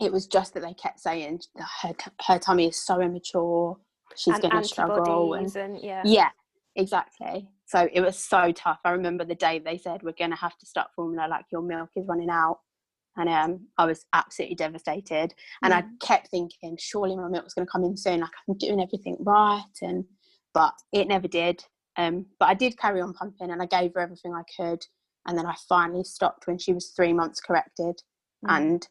It 0.00 0.12
was 0.12 0.26
just 0.26 0.52
that 0.54 0.60
they 0.60 0.74
kept 0.74 1.00
saying 1.00 1.40
her 1.82 1.94
her 2.26 2.38
tummy 2.38 2.66
is 2.66 2.84
so 2.84 3.00
immature, 3.00 3.78
she's 4.16 4.38
going 4.40 4.50
to 4.50 4.64
struggle, 4.64 5.34
and 5.34 5.56
and 5.56 5.80
yeah. 5.80 6.02
yeah, 6.04 6.30
exactly. 6.76 7.48
So 7.66 7.88
it 7.92 8.00
was 8.02 8.18
so 8.18 8.52
tough. 8.52 8.80
I 8.84 8.90
remember 8.90 9.24
the 9.24 9.34
day 9.34 9.58
they 9.58 9.78
said 9.78 10.02
we're 10.02 10.12
going 10.12 10.30
to 10.30 10.36
have 10.36 10.58
to 10.58 10.66
start 10.66 10.88
formula, 10.94 11.26
like 11.30 11.46
your 11.50 11.62
milk 11.62 11.90
is 11.96 12.06
running 12.06 12.30
out, 12.30 12.58
and 13.16 13.28
um, 13.28 13.66
I 13.78 13.86
was 13.86 14.04
absolutely 14.12 14.56
devastated. 14.56 15.34
And 15.62 15.72
I 15.72 15.84
kept 16.00 16.28
thinking, 16.28 16.76
surely 16.78 17.16
my 17.16 17.28
milk 17.28 17.44
was 17.44 17.54
going 17.54 17.66
to 17.66 17.70
come 17.70 17.84
in 17.84 17.96
soon. 17.96 18.20
Like 18.20 18.30
I'm 18.48 18.56
doing 18.58 18.80
everything 18.80 19.16
right, 19.20 19.62
and 19.82 20.04
but 20.52 20.74
it 20.92 21.08
never 21.08 21.28
did. 21.28 21.64
Um, 21.96 22.26
but 22.40 22.48
I 22.48 22.54
did 22.54 22.78
carry 22.78 23.00
on 23.00 23.12
pumping, 23.14 23.50
and 23.50 23.62
I 23.62 23.66
gave 23.66 23.92
her 23.94 24.00
everything 24.00 24.34
I 24.34 24.42
could. 24.56 24.84
And 25.26 25.38
then 25.38 25.46
I 25.46 25.54
finally 25.68 26.04
stopped 26.04 26.46
when 26.46 26.58
she 26.58 26.72
was 26.72 26.92
three 26.96 27.12
months 27.12 27.40
corrected, 27.40 28.00
Mm. 28.44 28.56
and 28.56 28.88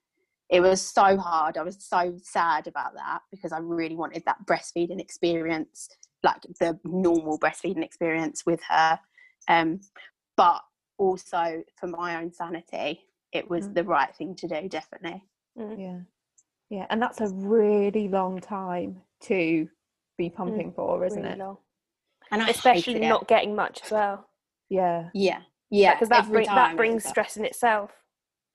it 0.49 0.61
was 0.61 0.81
so 0.81 1.17
hard. 1.17 1.57
I 1.57 1.63
was 1.63 1.77
so 1.83 2.15
sad 2.21 2.67
about 2.67 2.93
that 2.95 3.21
because 3.31 3.51
I 3.51 3.59
really 3.59 3.95
wanted 3.95 4.23
that 4.25 4.45
breastfeeding 4.45 4.99
experience, 4.99 5.89
like 6.23 6.41
the 6.59 6.79
normal 6.83 7.39
breastfeeding 7.39 7.83
experience 7.83 8.45
with 8.45 8.61
her. 8.69 8.99
Um, 9.47 9.81
but 10.37 10.61
also 10.97 11.63
for 11.79 11.87
my 11.87 12.21
own 12.21 12.31
sanity, 12.31 13.01
it 13.33 13.49
was 13.49 13.67
Mm. 13.67 13.73
the 13.75 13.83
right 13.83 14.15
thing 14.15 14.35
to 14.35 14.47
do, 14.47 14.69
definitely. 14.69 15.23
Yeah. 15.55 15.99
Yeah. 16.69 16.87
And 16.89 17.01
that's 17.01 17.21
a 17.21 17.27
really 17.29 18.07
long 18.07 18.39
time 18.39 19.01
to 19.23 19.67
be 20.17 20.29
pumping 20.29 20.71
for, 20.73 21.03
isn't 21.05 21.21
really 21.21 21.33
it? 21.33 21.39
long. 21.39 21.57
And 22.31 22.41
I 22.41 22.49
Especially 22.49 22.95
it. 23.03 23.07
not 23.09 23.27
getting 23.27 23.55
much 23.55 23.81
as 23.83 23.91
well. 23.91 24.29
Yeah. 24.69 25.09
Yeah, 25.13 25.41
yeah, 25.69 25.93
Because 25.93 26.09
that, 26.09 26.19
every 26.19 26.33
bring, 26.33 26.45
that 26.47 26.75
brings 26.77 27.03
stress 27.05 27.37
in 27.37 27.45
itself. 27.45 27.91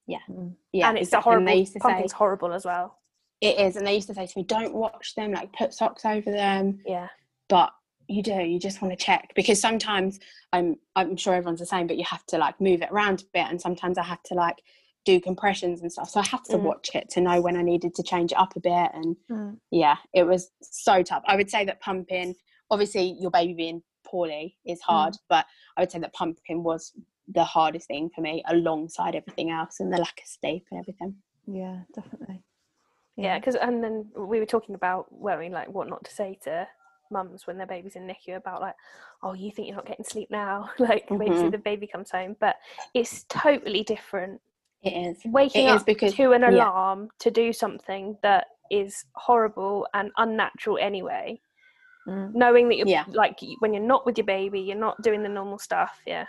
Mm. 0.09 0.55
Yeah, 0.73 0.89
and 0.89 0.97
it's 0.97 1.09
exactly. 1.09 1.19
a 1.19 1.23
horrible 1.23 1.39
And 1.39 1.47
they 1.47 1.59
used 1.59 1.73
to 1.73 1.79
say 1.79 1.89
pumping's 1.89 2.11
horrible 2.13 2.51
as 2.53 2.65
well. 2.65 2.97
it 3.41 3.57
is, 3.59 3.75
and 3.77 3.85
they 3.87 3.95
used 3.95 4.07
to 4.07 4.13
say 4.15 4.25
to 4.25 4.37
me, 4.39 4.43
"Don't 4.43 4.73
watch 4.73 5.15
them. 5.15 5.31
Like 5.31 5.53
put 5.53 5.73
socks 5.73 6.03
over 6.03 6.31
them." 6.31 6.81
Yeah. 6.85 7.07
but 7.47 7.71
you 8.09 8.23
do 8.23 8.33
you 8.41 8.59
just 8.59 8.81
want 8.81 8.91
to 8.97 9.05
check 9.05 9.31
because 9.35 9.59
sometimes 9.61 10.19
i'm 10.51 10.75
i'm 10.95 11.15
sure 11.15 11.33
everyone's 11.35 11.59
the 11.59 11.65
same 11.65 11.85
but 11.87 11.97
you 11.97 12.03
have 12.03 12.25
to 12.25 12.37
like 12.37 12.59
move 12.59 12.81
it 12.81 12.89
around 12.91 13.21
a 13.21 13.25
bit 13.33 13.45
and 13.49 13.61
sometimes 13.61 13.97
i 13.97 14.03
have 14.03 14.21
to 14.23 14.33
like 14.33 14.57
do 15.05 15.19
compressions 15.21 15.81
and 15.81 15.91
stuff 15.91 16.09
so 16.09 16.19
i 16.19 16.25
had 16.25 16.43
to 16.45 16.57
Mm. 16.57 16.63
watch 16.63 16.89
it 16.95 17.09
to 17.11 17.21
know 17.21 17.39
when 17.41 17.55
i 17.55 17.61
needed 17.61 17.93
to 17.95 18.03
change 18.03 18.31
it 18.31 18.37
up 18.37 18.55
a 18.55 18.59
bit 18.59 18.89
and 18.93 19.15
Mm. 19.29 19.57
yeah 19.71 19.97
it 20.13 20.23
was 20.23 20.51
so 20.61 21.03
tough 21.03 21.23
i 21.27 21.35
would 21.35 21.49
say 21.49 21.63
that 21.65 21.79
pumping 21.81 22.35
obviously 22.71 23.15
your 23.19 23.31
baby 23.31 23.53
being 23.53 23.83
poorly 24.05 24.57
is 24.65 24.81
hard 24.81 25.15
but 25.29 25.45
i 25.77 25.81
would 25.81 25.91
say 25.91 25.99
that 25.99 26.13
pumping 26.13 26.63
was 26.63 26.91
the 27.31 27.43
hardest 27.43 27.87
thing 27.87 28.09
for 28.13 28.21
me 28.21 28.43
alongside 28.47 29.13
everything 29.15 29.51
else 29.51 29.79
and 29.79 29.93
the 29.93 29.97
lack 29.97 30.19
of 30.19 30.27
sleep 30.27 30.65
and 30.71 30.79
everything 30.79 31.15
Yeah, 31.45 31.81
definitely. 31.93 32.41
Yeah, 33.15 33.37
because 33.37 33.55
and 33.55 33.83
then 33.83 34.09
we 34.17 34.39
were 34.39 34.45
talking 34.45 34.75
about 34.75 35.11
weren't 35.11 35.39
we 35.41 35.49
like 35.49 35.67
what 35.69 35.89
not 35.89 36.03
to 36.05 36.11
say 36.11 36.39
to 36.45 36.67
mums 37.11 37.47
when 37.47 37.57
their 37.57 37.67
baby's 37.67 37.95
in 37.95 38.07
NICU 38.07 38.37
about 38.37 38.61
like, 38.61 38.75
oh, 39.23 39.33
you 39.33 39.51
think 39.51 39.67
you're 39.67 39.75
not 39.75 39.85
getting 39.85 40.05
sleep 40.05 40.29
now? 40.31 40.69
like 40.79 41.05
wait 41.09 41.29
till 41.29 41.51
the 41.51 41.57
baby 41.57 41.87
comes 41.87 42.11
home, 42.11 42.35
but 42.39 42.55
it's 42.93 43.25
totally 43.29 43.83
different. 43.83 44.41
it 44.81 44.91
is 44.91 45.17
Waking 45.25 45.67
It 45.67 45.75
is 45.75 45.81
up 45.81 45.85
because- 45.85 46.13
to 46.15 46.31
an 46.31 46.41
yeah. 46.41 46.49
alarm 46.51 47.09
to 47.19 47.29
do 47.31 47.51
something 47.51 48.17
that 48.23 48.47
is 48.71 49.05
horrible 49.15 49.87
and 49.93 50.11
unnatural 50.17 50.77
anyway, 50.79 51.39
Mm. 52.07 52.33
knowing 52.33 52.69
that 52.69 52.77
you're 52.77 52.87
Yeah. 52.87 53.03
like 53.09 53.39
when 53.59 53.73
you're 53.73 53.83
not 53.83 54.05
with 54.05 54.17
your 54.17 54.25
baby, 54.25 54.61
you're 54.61 54.77
not 54.77 55.01
doing 55.01 55.21
the 55.21 55.29
normal 55.29 55.59
stuff. 55.59 55.99
Yeah, 56.07 56.25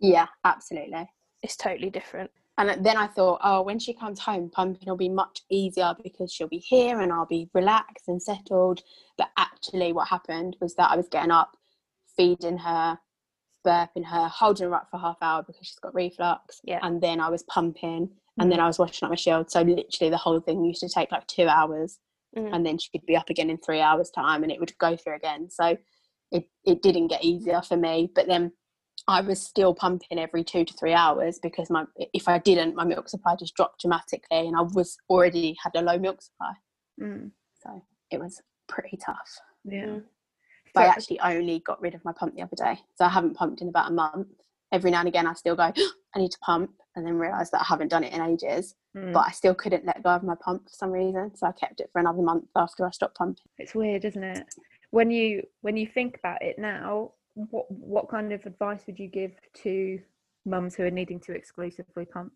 yeah 0.00 0.26
absolutely 0.44 1.08
it's 1.42 1.56
totally 1.56 1.90
different. 1.90 2.30
And 2.58 2.84
then 2.84 2.96
I 2.96 3.06
thought, 3.06 3.40
oh, 3.42 3.62
when 3.62 3.78
she 3.78 3.94
comes 3.94 4.20
home, 4.20 4.50
pumping 4.50 4.88
will 4.88 4.96
be 4.96 5.08
much 5.08 5.40
easier 5.50 5.94
because 6.02 6.32
she'll 6.32 6.48
be 6.48 6.58
here 6.58 7.00
and 7.00 7.10
I'll 7.12 7.26
be 7.26 7.48
relaxed 7.54 8.08
and 8.08 8.22
settled. 8.22 8.82
But 9.16 9.30
actually, 9.38 9.92
what 9.92 10.08
happened 10.08 10.56
was 10.60 10.74
that 10.74 10.90
I 10.90 10.96
was 10.96 11.08
getting 11.08 11.30
up, 11.30 11.56
feeding 12.16 12.58
her, 12.58 12.98
burping 13.66 14.04
her, 14.04 14.28
holding 14.28 14.68
her 14.68 14.74
up 14.74 14.88
for 14.90 14.98
half 14.98 15.16
hour 15.22 15.42
because 15.42 15.66
she's 15.66 15.78
got 15.78 15.94
reflux. 15.94 16.60
Yeah. 16.62 16.80
And 16.82 17.00
then 17.00 17.20
I 17.20 17.30
was 17.30 17.42
pumping 17.44 18.10
and 18.38 18.52
then 18.52 18.60
I 18.60 18.66
was 18.66 18.78
washing 18.78 19.06
up 19.06 19.10
my 19.10 19.16
shield. 19.16 19.50
So 19.50 19.62
literally 19.62 20.10
the 20.10 20.16
whole 20.16 20.40
thing 20.40 20.64
used 20.64 20.80
to 20.80 20.88
take 20.88 21.10
like 21.10 21.26
two 21.26 21.48
hours 21.48 21.98
Mm. 22.36 22.48
and 22.54 22.64
then 22.64 22.78
she'd 22.78 23.04
be 23.04 23.16
up 23.16 23.28
again 23.28 23.50
in 23.50 23.58
three 23.58 23.80
hours 23.80 24.10
time 24.10 24.42
and 24.42 24.50
it 24.50 24.58
would 24.58 24.72
go 24.78 24.96
through 24.96 25.16
again. 25.16 25.50
So 25.50 25.76
it, 26.30 26.48
it 26.64 26.80
didn't 26.80 27.08
get 27.08 27.22
easier 27.22 27.60
for 27.60 27.76
me. 27.76 28.10
But 28.14 28.26
then 28.26 28.52
I 29.08 29.20
was 29.20 29.42
still 29.42 29.74
pumping 29.74 30.18
every 30.18 30.44
two 30.44 30.64
to 30.64 30.74
three 30.74 30.92
hours 30.94 31.38
because 31.42 31.70
my 31.70 31.84
if 32.12 32.28
I 32.28 32.38
didn't, 32.38 32.76
my 32.76 32.84
milk 32.84 33.08
supply 33.08 33.36
just 33.36 33.54
dropped 33.54 33.80
dramatically 33.80 34.46
and 34.46 34.56
I 34.56 34.62
was 34.62 34.96
already 35.10 35.56
had 35.62 35.72
a 35.74 35.82
low 35.82 35.98
milk 35.98 36.22
supply. 36.22 36.52
Mm, 37.00 37.30
So 37.62 37.82
it 38.10 38.20
was 38.20 38.40
pretty 38.68 38.96
tough. 38.96 39.38
yeah. 39.64 39.86
Mm. 39.86 40.02
But 40.74 40.84
I 40.84 40.86
actually 40.86 41.20
only 41.20 41.58
got 41.58 41.82
rid 41.82 41.94
of 41.94 42.02
my 42.04 42.12
pump 42.12 42.34
the 42.34 42.42
other 42.42 42.56
day. 42.56 42.80
So 42.94 43.04
I 43.04 43.10
haven't 43.10 43.34
pumped 43.34 43.60
in 43.60 43.68
about 43.68 43.90
a 43.90 43.94
month. 43.94 44.28
Every 44.72 44.90
now 44.90 45.00
and 45.00 45.08
again, 45.08 45.26
I 45.26 45.34
still 45.34 45.54
go, 45.54 45.64
I 46.14 46.18
need 46.18 46.30
to 46.30 46.38
pump, 46.38 46.70
and 46.96 47.06
then 47.06 47.18
realise 47.18 47.50
that 47.50 47.60
I 47.60 47.64
haven't 47.64 47.88
done 47.88 48.04
it 48.04 48.14
in 48.14 48.22
ages. 48.22 48.74
Mm. 48.96 49.12
But 49.12 49.26
I 49.26 49.32
still 49.32 49.54
couldn't 49.54 49.84
let 49.84 50.02
go 50.02 50.10
of 50.10 50.22
my 50.22 50.34
pump 50.42 50.64
for 50.64 50.72
some 50.74 50.90
reason. 50.90 51.34
So 51.36 51.46
I 51.46 51.52
kept 51.52 51.80
it 51.80 51.90
for 51.92 51.98
another 51.98 52.22
month 52.22 52.44
after 52.56 52.86
I 52.86 52.90
stopped 52.90 53.16
pumping. 53.18 53.44
it's 53.58 53.74
weird 53.74 54.04
isn't 54.06 54.22
it 54.24 54.46
when 54.90 55.10
you 55.10 55.42
when 55.62 55.76
you 55.76 55.86
think 55.86 56.16
about 56.18 56.42
it 56.42 56.58
now 56.58 57.10
what 57.34 57.70
what 57.70 58.08
kind 58.08 58.32
of 58.32 58.44
advice 58.46 58.82
would 58.86 58.98
you 58.98 59.08
give 59.08 59.32
to 59.54 59.98
mums 60.44 60.74
who 60.74 60.84
are 60.84 60.90
needing 60.90 61.20
to 61.20 61.32
exclusively 61.32 62.04
pump 62.04 62.32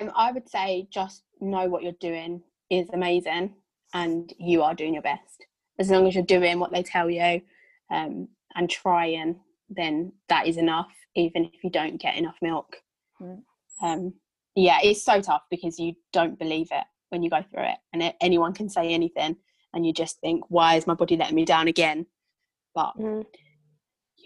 Um, 0.00 0.10
I 0.14 0.32
would 0.32 0.48
say 0.48 0.88
just 0.90 1.22
know 1.40 1.68
what 1.68 1.82
you're 1.82 1.92
doing 2.00 2.42
is 2.70 2.88
amazing 2.92 3.54
and 3.94 4.32
you 4.38 4.62
are 4.62 4.74
doing 4.74 4.94
your 4.94 5.02
best. 5.02 5.46
As 5.78 5.90
long 5.90 6.06
as 6.06 6.14
you're 6.14 6.24
doing 6.24 6.58
what 6.58 6.72
they 6.72 6.82
tell 6.82 7.08
you 7.08 7.40
um, 7.90 8.28
and 8.54 8.68
trying, 8.68 9.40
then 9.70 10.12
that 10.28 10.46
is 10.46 10.56
enough, 10.56 10.92
even 11.14 11.44
if 11.44 11.62
you 11.64 11.70
don't 11.70 12.00
get 12.00 12.16
enough 12.16 12.36
milk. 12.42 12.76
Mm. 13.20 13.42
Um, 13.82 14.14
yeah, 14.54 14.78
it's 14.82 15.04
so 15.04 15.20
tough 15.20 15.42
because 15.50 15.78
you 15.78 15.94
don't 16.12 16.38
believe 16.38 16.68
it 16.70 16.84
when 17.10 17.22
you 17.22 17.30
go 17.30 17.42
through 17.50 17.64
it, 17.64 17.78
and 17.92 18.02
it, 18.02 18.16
anyone 18.20 18.52
can 18.52 18.68
say 18.68 18.88
anything, 18.92 19.36
and 19.72 19.86
you 19.86 19.92
just 19.92 20.18
think, 20.20 20.44
why 20.48 20.74
is 20.74 20.86
my 20.86 20.94
body 20.94 21.16
letting 21.16 21.36
me 21.36 21.44
down 21.44 21.68
again? 21.68 22.06
But 22.74 22.92
Mm. 22.98 23.24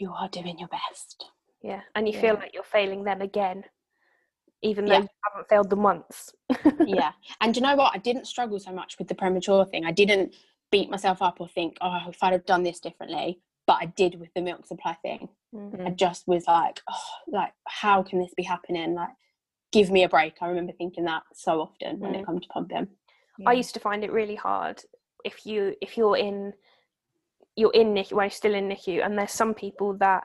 You 0.00 0.12
are 0.12 0.28
doing 0.28 0.58
your 0.58 0.68
best. 0.68 1.26
Yeah, 1.62 1.80
and 1.94 2.08
you 2.08 2.18
feel 2.18 2.34
like 2.34 2.54
you're 2.54 2.62
failing 2.62 3.04
them 3.04 3.20
again, 3.20 3.64
even 4.62 4.86
though 4.86 4.94
Yeah. 4.94 5.00
you 5.02 5.08
haven't 5.30 5.48
failed 5.48 5.68
them 5.70 5.82
once. 5.82 6.32
yeah. 6.86 7.12
And 7.42 7.54
you 7.54 7.60
know 7.62 7.76
what? 7.76 7.94
I 7.94 7.98
didn't 7.98 8.26
struggle 8.26 8.58
so 8.58 8.72
much 8.72 8.98
with 8.98 9.08
the 9.08 9.14
premature 9.14 9.66
thing. 9.66 9.84
I 9.84 9.92
didn't 9.92 10.34
beat 10.72 10.88
myself 10.90 11.20
up 11.20 11.40
or 11.40 11.48
think, 11.48 11.76
oh, 11.82 11.98
if 12.08 12.22
I'd 12.22 12.32
have 12.32 12.46
done 12.46 12.62
this 12.62 12.80
differently. 12.80 13.40
But 13.66 13.78
I 13.82 13.86
did 13.86 14.18
with 14.18 14.32
the 14.34 14.40
milk 14.40 14.66
supply 14.66 14.94
thing. 15.02 15.28
Mm. 15.54 15.86
I 15.86 15.90
just 15.90 16.26
was 16.26 16.46
like, 16.46 16.80
oh, 16.90 17.00
like, 17.28 17.52
how 17.68 18.02
can 18.02 18.18
this 18.18 18.32
be 18.34 18.42
happening? 18.42 18.94
Like, 18.94 19.10
give 19.70 19.90
me 19.90 20.02
a 20.02 20.08
break. 20.08 20.34
I 20.40 20.48
remember 20.48 20.72
thinking 20.72 21.04
that 21.04 21.22
so 21.34 21.60
often 21.60 22.00
when 22.00 22.14
Mm. 22.14 22.20
it 22.20 22.26
comes 22.26 22.40
to 22.42 22.48
pumping. 22.48 22.88
I 23.46 23.52
used 23.52 23.74
to 23.74 23.80
find 23.80 24.02
it 24.02 24.12
really 24.12 24.34
hard 24.34 24.82
if 25.24 25.46
you 25.46 25.74
if 25.80 25.96
you're 25.96 26.16
in 26.16 26.52
you're 27.60 27.72
in 27.72 27.94
NICU 27.94 28.12
when 28.12 28.24
you're 28.24 28.30
still 28.30 28.54
in 28.54 28.68
NICU 28.68 29.04
and 29.04 29.18
there's 29.18 29.32
some 29.32 29.54
people 29.54 29.94
that 29.98 30.24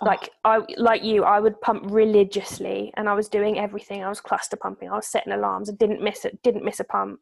Oh. 0.00 0.06
like 0.06 0.28
I 0.44 0.58
like 0.76 1.04
you 1.04 1.22
I 1.22 1.38
would 1.38 1.60
pump 1.60 1.84
religiously 1.86 2.92
and 2.96 3.08
I 3.08 3.14
was 3.14 3.28
doing 3.28 3.60
everything 3.60 4.02
I 4.02 4.08
was 4.08 4.20
cluster 4.20 4.56
pumping 4.56 4.88
I 4.90 4.96
was 4.96 5.06
setting 5.06 5.32
alarms 5.32 5.70
I 5.70 5.74
didn't 5.74 6.02
miss 6.02 6.24
it 6.24 6.42
didn't 6.42 6.64
miss 6.64 6.80
a 6.80 6.84
pump 6.84 7.20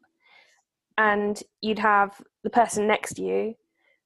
and 0.97 1.39
you'd 1.61 1.77
have 1.77 2.19
the 2.43 2.49
person 2.49 2.87
next 2.87 3.13
to 3.15 3.21
you 3.21 3.53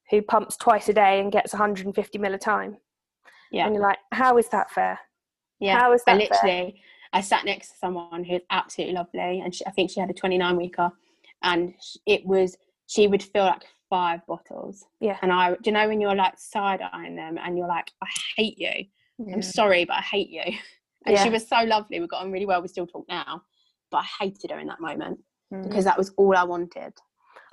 who 0.09 0.21
pumps 0.21 0.57
twice 0.57 0.89
a 0.89 0.93
day 0.93 1.21
and 1.21 1.31
gets 1.31 1.53
150 1.53 2.17
mil 2.17 2.33
a 2.33 2.37
time 2.37 2.75
Yeah. 3.51 3.65
and 3.67 3.73
you're 3.73 3.83
like 3.83 3.99
how 4.11 4.37
is 4.37 4.49
that 4.49 4.69
fair 4.69 4.99
Yeah. 5.61 5.79
how 5.79 5.93
is 5.93 6.03
I 6.05 6.17
that 6.17 6.27
fair 6.27 6.29
literally, 6.49 6.81
I 7.13 7.21
sat 7.21 7.45
next 7.45 7.69
to 7.71 7.77
someone 7.77 8.25
who's 8.25 8.41
absolutely 8.49 8.95
lovely, 8.95 9.39
and 9.39 9.55
she, 9.55 9.65
I 9.65 9.71
think 9.71 9.91
she 9.91 10.01
had 10.01 10.09
a 10.09 10.13
29 10.13 10.57
weeker, 10.57 10.91
and 11.41 11.73
it 12.05 12.25
was 12.25 12.57
she 12.87 13.07
would 13.07 13.23
feel 13.23 13.45
like 13.45 13.63
five 13.89 14.25
bottles. 14.27 14.85
Yeah. 14.99 15.17
And 15.21 15.31
I, 15.31 15.51
do 15.51 15.57
you 15.65 15.71
know 15.71 15.87
when 15.87 16.01
you're 16.01 16.15
like 16.15 16.37
side 16.37 16.81
eyeing 16.93 17.15
them, 17.15 17.37
and 17.43 17.57
you're 17.57 17.67
like, 17.67 17.91
I 18.03 18.07
hate 18.35 18.57
you. 18.59 18.85
I'm 19.33 19.41
sorry, 19.41 19.85
but 19.85 19.97
I 19.97 20.01
hate 20.01 20.29
you. 20.29 20.43
And 21.05 21.15
Yeah. 21.15 21.23
she 21.23 21.29
was 21.29 21.47
so 21.47 21.61
lovely. 21.63 22.01
We 22.01 22.07
got 22.07 22.23
on 22.23 22.31
really 22.33 22.45
well. 22.45 22.61
We 22.61 22.67
still 22.67 22.87
talk 22.87 23.05
now, 23.07 23.41
but 23.91 23.99
I 23.99 24.25
hated 24.25 24.51
her 24.51 24.59
in 24.59 24.67
that 24.67 24.81
moment 24.81 25.19
Mm. 25.53 25.63
because 25.63 25.85
that 25.85 25.97
was 25.97 26.11
all 26.17 26.35
I 26.35 26.43
wanted. 26.43 26.91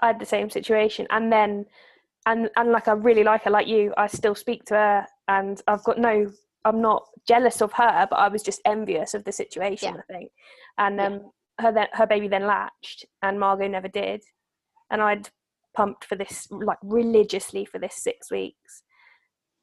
I 0.00 0.08
had 0.08 0.18
the 0.18 0.26
same 0.26 0.50
situation, 0.50 1.06
and 1.10 1.30
then, 1.32 1.64
and 2.26 2.50
and 2.56 2.72
like 2.72 2.88
I 2.88 2.92
really 2.92 3.22
like 3.22 3.44
her, 3.44 3.50
like 3.50 3.68
you. 3.68 3.94
I 3.96 4.08
still 4.08 4.34
speak 4.34 4.64
to 4.64 4.74
her, 4.74 5.06
and 5.28 5.62
I've 5.68 5.84
got 5.84 5.98
no. 5.98 6.32
I'm 6.64 6.80
not 6.80 7.06
jealous 7.28 7.62
of 7.62 7.72
her, 7.74 8.08
but 8.10 8.16
I 8.16 8.26
was 8.28 8.42
just 8.42 8.60
envious 8.64 9.14
of 9.14 9.22
the 9.22 9.30
situation. 9.30 9.94
Yeah. 9.94 10.00
I 10.00 10.12
think, 10.12 10.32
and 10.78 10.96
Yeah. 10.96 11.06
um, 11.06 11.30
her 11.60 11.70
then 11.70 11.86
her 11.92 12.06
baby 12.08 12.26
then 12.26 12.46
latched, 12.48 13.04
and 13.22 13.38
Margot 13.38 13.68
never 13.68 13.86
did, 13.88 14.24
and 14.90 15.00
I'd 15.00 15.28
pumped 15.74 16.04
for 16.04 16.16
this 16.16 16.48
like 16.50 16.78
religiously 16.82 17.64
for 17.64 17.78
this 17.78 17.94
six 17.96 18.30
weeks, 18.30 18.82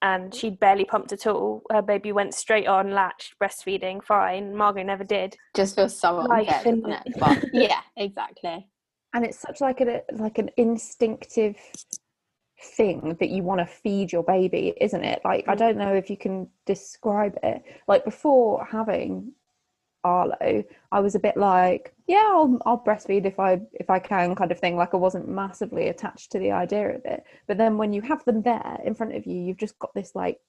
and 0.02 0.34
she'd 0.34 0.60
barely 0.60 0.86
pumped 0.86 1.12
at 1.12 1.28
all. 1.28 1.64
Her 1.72 1.82
baby 1.82 2.12
went 2.12 2.34
straight 2.34 2.68
on, 2.68 2.92
latched, 2.92 3.36
breastfeeding, 3.42 4.04
fine. 4.04 4.56
Margot 4.56 4.84
never 4.84 5.04
did. 5.04 5.36
Just 5.56 5.76
feels 5.76 5.98
so 6.00 6.16
Life, 6.18 6.48
unfair, 6.50 6.74
innit? 6.74 6.82
doesn't 6.84 7.08
it? 7.08 7.14
But 7.20 7.54
yeah, 7.54 7.82
exactly. 7.98 8.68
and 9.14 9.26
it's 9.26 9.40
such 9.40 9.60
like 9.62 9.82
a 9.82 10.02
like 10.14 10.38
an 10.38 10.50
instinctive 10.58 11.58
thing 12.78 13.18
that 13.20 13.30
you 13.30 13.42
want 13.44 13.60
to 13.60 13.66
feed 13.66 14.12
your 14.12 14.22
baby 14.24 14.74
isn't 14.80 15.04
it 15.04 15.20
like 15.26 15.44
i 15.48 15.56
Mm. 15.56 15.58
don't 15.58 15.78
know 15.78 15.96
if 15.96 16.12
you 16.12 16.16
can 16.18 16.48
describe 16.68 17.36
it 17.42 17.64
like 17.88 18.06
before 18.06 18.64
having 18.72 19.32
arlo 20.04 20.64
i 20.92 21.00
was 21.00 21.16
a 21.16 21.20
bit 21.20 21.36
like 21.38 21.92
yeah 22.12 22.28
i'll, 22.32 22.60
I'll 22.66 22.84
breastfeed 22.84 23.26
if 23.26 23.40
i 23.40 23.62
if 23.74 23.90
i 23.90 24.00
can 24.00 24.36
kind 24.36 24.52
of 24.52 24.60
thing 24.60 24.76
like 24.76 24.94
i 24.94 24.98
wasn't 24.98 25.30
massively 25.30 25.88
attached 25.88 26.32
to 26.32 26.40
the 26.40 26.52
idea 26.52 26.90
of 26.98 27.02
it 27.06 27.24
but 27.48 27.58
then 27.58 27.78
when 27.78 27.94
you 27.94 28.02
have 28.02 28.24
them 28.26 28.42
there 28.42 28.78
in 28.84 28.96
front 28.96 29.16
of 29.16 29.26
you 29.26 29.36
you've 29.46 29.64
just 29.66 29.80
got 29.80 29.94
this 29.94 30.12
like 30.14 30.40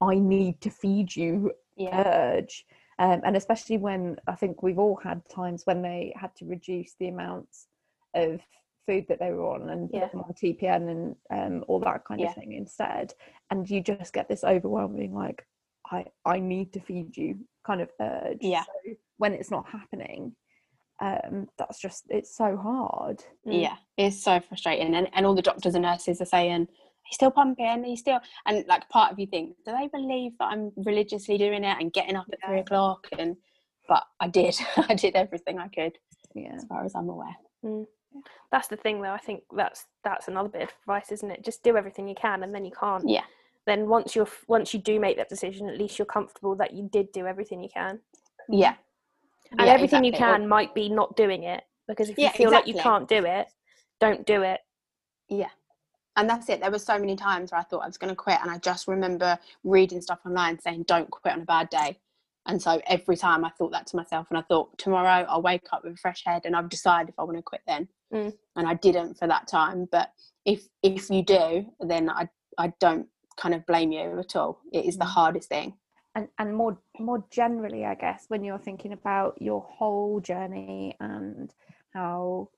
i 0.00 0.14
need 0.14 0.60
to 0.60 0.70
feed 0.70 1.14
you 1.14 1.52
Yeah. 1.76 2.02
urge 2.06 2.64
um, 2.98 3.20
and 3.26 3.36
especially 3.36 3.76
when 3.76 4.16
i 4.26 4.34
think 4.34 4.62
we've 4.62 4.78
all 4.78 4.96
had 4.96 5.20
times 5.28 5.62
when 5.66 5.82
they 5.82 6.14
had 6.16 6.34
to 6.36 6.46
reduce 6.46 6.94
the 6.98 7.08
amounts 7.08 7.66
of 8.14 8.40
food 8.86 9.04
that 9.08 9.18
they 9.18 9.30
were 9.30 9.48
on 9.54 9.70
and 9.70 9.90
put 9.90 10.00
Yeah. 10.00 10.08
them 10.08 10.20
on 10.20 10.34
TPN 10.34 10.82
and 10.90 11.16
um, 11.30 11.64
all 11.68 11.80
that 11.80 12.04
kind 12.04 12.20
Yeah. 12.20 12.28
of 12.28 12.34
thing 12.34 12.52
instead 12.52 13.14
and 13.50 13.68
you 13.68 13.80
just 13.82 14.12
get 14.12 14.28
this 14.28 14.44
overwhelming 14.44 15.14
like 15.14 15.46
I 15.90 16.04
I 16.24 16.38
need 16.38 16.72
to 16.74 16.80
feed 16.80 17.16
you 17.16 17.38
kind 17.66 17.80
of 17.80 17.90
urge 18.00 18.42
Yeah. 18.42 18.64
so 18.64 18.94
when 19.16 19.32
it's 19.32 19.50
not 19.50 19.66
happening 19.68 20.36
um 21.00 21.48
that's 21.58 21.80
just 21.80 22.04
it's 22.08 22.36
so 22.36 22.56
hard 22.56 23.22
Mm. 23.46 23.62
Yeah, 23.62 23.76
it's 23.96 24.22
so 24.22 24.40
frustrating. 24.40 24.94
And, 24.94 25.08
and 25.12 25.26
all 25.26 25.34
the 25.34 25.42
doctors 25.42 25.74
and 25.74 25.82
nurses 25.82 26.20
are 26.20 26.26
saying, 26.26 26.66
he's 27.04 27.16
still 27.16 27.30
pumping, 27.30 27.84
he's 27.84 28.00
still. 28.00 28.20
And 28.46 28.64
like 28.66 28.88
part 28.88 29.12
of 29.12 29.18
you 29.18 29.26
think, 29.26 29.54
do 29.66 29.72
they 29.72 29.88
believe 29.88 30.32
that 30.38 30.46
I'm 30.46 30.72
religiously 30.76 31.36
doing 31.36 31.64
it 31.64 31.76
and 31.78 31.92
getting 31.92 32.16
up 32.16 32.26
at 32.32 32.38
three 32.46 32.60
o'clock? 32.60 33.06
And 33.18 33.36
But 33.88 34.04
I 34.20 34.28
did. 34.28 34.56
I 34.88 34.94
did 34.94 35.14
everything 35.14 35.58
I 35.58 35.68
could 35.68 35.98
yeah 36.34 36.54
as 36.56 36.64
far 36.64 36.84
as 36.84 36.94
I'm 36.94 37.08
aware. 37.08 37.36
That's 38.50 38.68
the 38.68 38.76
thing, 38.76 39.02
though. 39.02 39.12
I 39.12 39.18
think 39.18 39.42
that's 39.54 39.86
that's 40.04 40.28
another 40.28 40.48
bit 40.48 40.62
of 40.62 40.70
advice, 40.80 41.10
isn't 41.12 41.30
it? 41.30 41.44
Just 41.44 41.62
do 41.62 41.76
everything 41.76 42.08
you 42.08 42.14
can, 42.14 42.42
and 42.44 42.54
then 42.54 42.64
you 42.64 42.72
can't. 42.78 43.08
Yeah. 43.08 43.24
Then 43.66 43.88
once 43.88 44.14
you're 44.14 44.28
once 44.46 44.72
you 44.72 44.80
do 44.80 45.00
make 45.00 45.16
that 45.16 45.28
decision, 45.28 45.68
at 45.68 45.78
least 45.78 45.98
you're 45.98 46.06
comfortable 46.06 46.54
that 46.56 46.72
you 46.72 46.88
did 46.92 47.12
do 47.12 47.26
everything 47.26 47.62
you 47.62 47.70
can. 47.72 48.00
Yeah. 48.48 48.74
And 49.58 49.68
Yeah, 49.68 49.74
everything 49.74 50.04
you 50.04 50.10
exactly. 50.12 50.34
can 50.34 50.48
might 50.48 50.74
be 50.74 50.88
not 50.88 51.16
doing 51.16 51.44
it 51.44 51.64
because 51.88 52.08
if 52.08 52.18
you 52.18 52.24
Yeah, 52.24 52.32
feel 52.32 52.50
like 52.50 52.66
you 52.66 52.74
can't 52.74 53.08
do 53.08 53.24
it, 53.24 53.48
don't 54.00 54.26
do 54.26 54.42
it. 54.42 54.60
Yeah. 55.28 55.50
And 56.16 56.28
that's 56.30 56.48
it. 56.48 56.60
There 56.60 56.70
were 56.70 56.78
so 56.78 56.98
many 56.98 57.16
times 57.16 57.50
where 57.50 57.60
I 57.60 57.64
thought 57.64 57.80
I 57.82 57.86
was 57.86 57.98
going 57.98 58.10
to 58.10 58.16
quit, 58.16 58.38
and 58.40 58.50
I 58.50 58.58
just 58.58 58.86
remember 58.86 59.38
reading 59.64 60.00
stuff 60.00 60.20
online 60.24 60.60
saying, 60.60 60.84
"Don't 60.84 61.10
quit 61.10 61.34
on 61.34 61.40
a 61.42 61.44
bad 61.44 61.68
day." 61.70 61.98
And 62.46 62.60
so 62.62 62.80
every 62.86 63.16
time 63.16 63.44
I 63.44 63.50
thought 63.50 63.72
that 63.72 63.86
to 63.88 63.96
myself, 63.96 64.26
and 64.30 64.38
I 64.38 64.42
thought 64.42 64.76
tomorrow 64.78 65.26
I'll 65.28 65.42
wake 65.42 65.66
up 65.72 65.82
with 65.82 65.94
a 65.94 65.96
fresh 65.96 66.22
head, 66.24 66.42
and 66.44 66.54
i've 66.54 66.68
decided 66.68 67.08
if 67.08 67.18
I 67.18 67.24
want 67.24 67.36
to 67.38 67.42
quit 67.42 67.62
then. 67.66 67.88
Mm. 68.12 68.32
And 68.56 68.68
I 68.68 68.74
didn't 68.74 69.14
for 69.18 69.26
that 69.26 69.48
time. 69.48 69.88
But 69.90 70.10
if 70.44 70.68
if 70.82 71.10
you 71.10 71.24
do, 71.24 71.66
then 71.80 72.08
I 72.10 72.28
I 72.58 72.72
don't 72.80 73.08
kind 73.36 73.54
of 73.54 73.66
blame 73.66 73.90
you 73.90 74.18
at 74.20 74.36
all. 74.36 74.60
It 74.72 74.84
is 74.84 74.96
the 74.98 75.04
Mm. 75.04 75.08
hardest 75.08 75.48
thing. 75.48 75.76
And 76.14 76.28
and 76.38 76.54
more 76.54 76.78
more 76.98 77.24
generally 77.30 77.84
i 77.84 77.94
guess 77.94 78.24
when 78.28 78.44
you're 78.44 78.58
thinking 78.58 78.92
about 78.92 79.40
your 79.40 79.60
whole 79.62 80.20
journey 80.20 80.96
and 81.00 81.54
how 81.92 82.48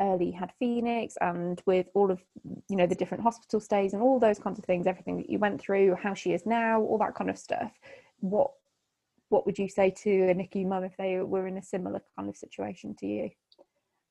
early 0.00 0.26
you 0.26 0.32
had 0.32 0.52
phoenix 0.58 1.14
and 1.20 1.62
with 1.66 1.86
all 1.94 2.10
of 2.10 2.20
you 2.68 2.76
know 2.76 2.86
the 2.86 2.94
different 2.94 3.22
hospital 3.22 3.60
stays 3.60 3.94
and 3.94 4.02
all 4.02 4.18
those 4.18 4.38
kinds 4.38 4.58
of 4.58 4.64
things 4.64 4.86
everything 4.86 5.16
that 5.16 5.30
you 5.30 5.38
went 5.38 5.60
through 5.60 5.94
how 5.94 6.12
she 6.12 6.32
is 6.32 6.44
now 6.44 6.80
all 6.80 6.98
that 6.98 7.14
kind 7.14 7.30
of 7.30 7.38
stuff 7.38 7.72
what 8.20 8.50
what 9.28 9.46
would 9.46 9.58
you 9.58 9.68
say 9.68 9.90
to 9.90 10.28
a 10.28 10.34
nicu 10.34 10.66
mum 10.66 10.84
if 10.84 10.96
they 10.96 11.18
were 11.18 11.46
in 11.46 11.56
a 11.56 11.62
similar 11.62 12.00
kind 12.16 12.28
of 12.28 12.36
situation 12.36 12.94
to 12.94 13.06
you 13.06 13.30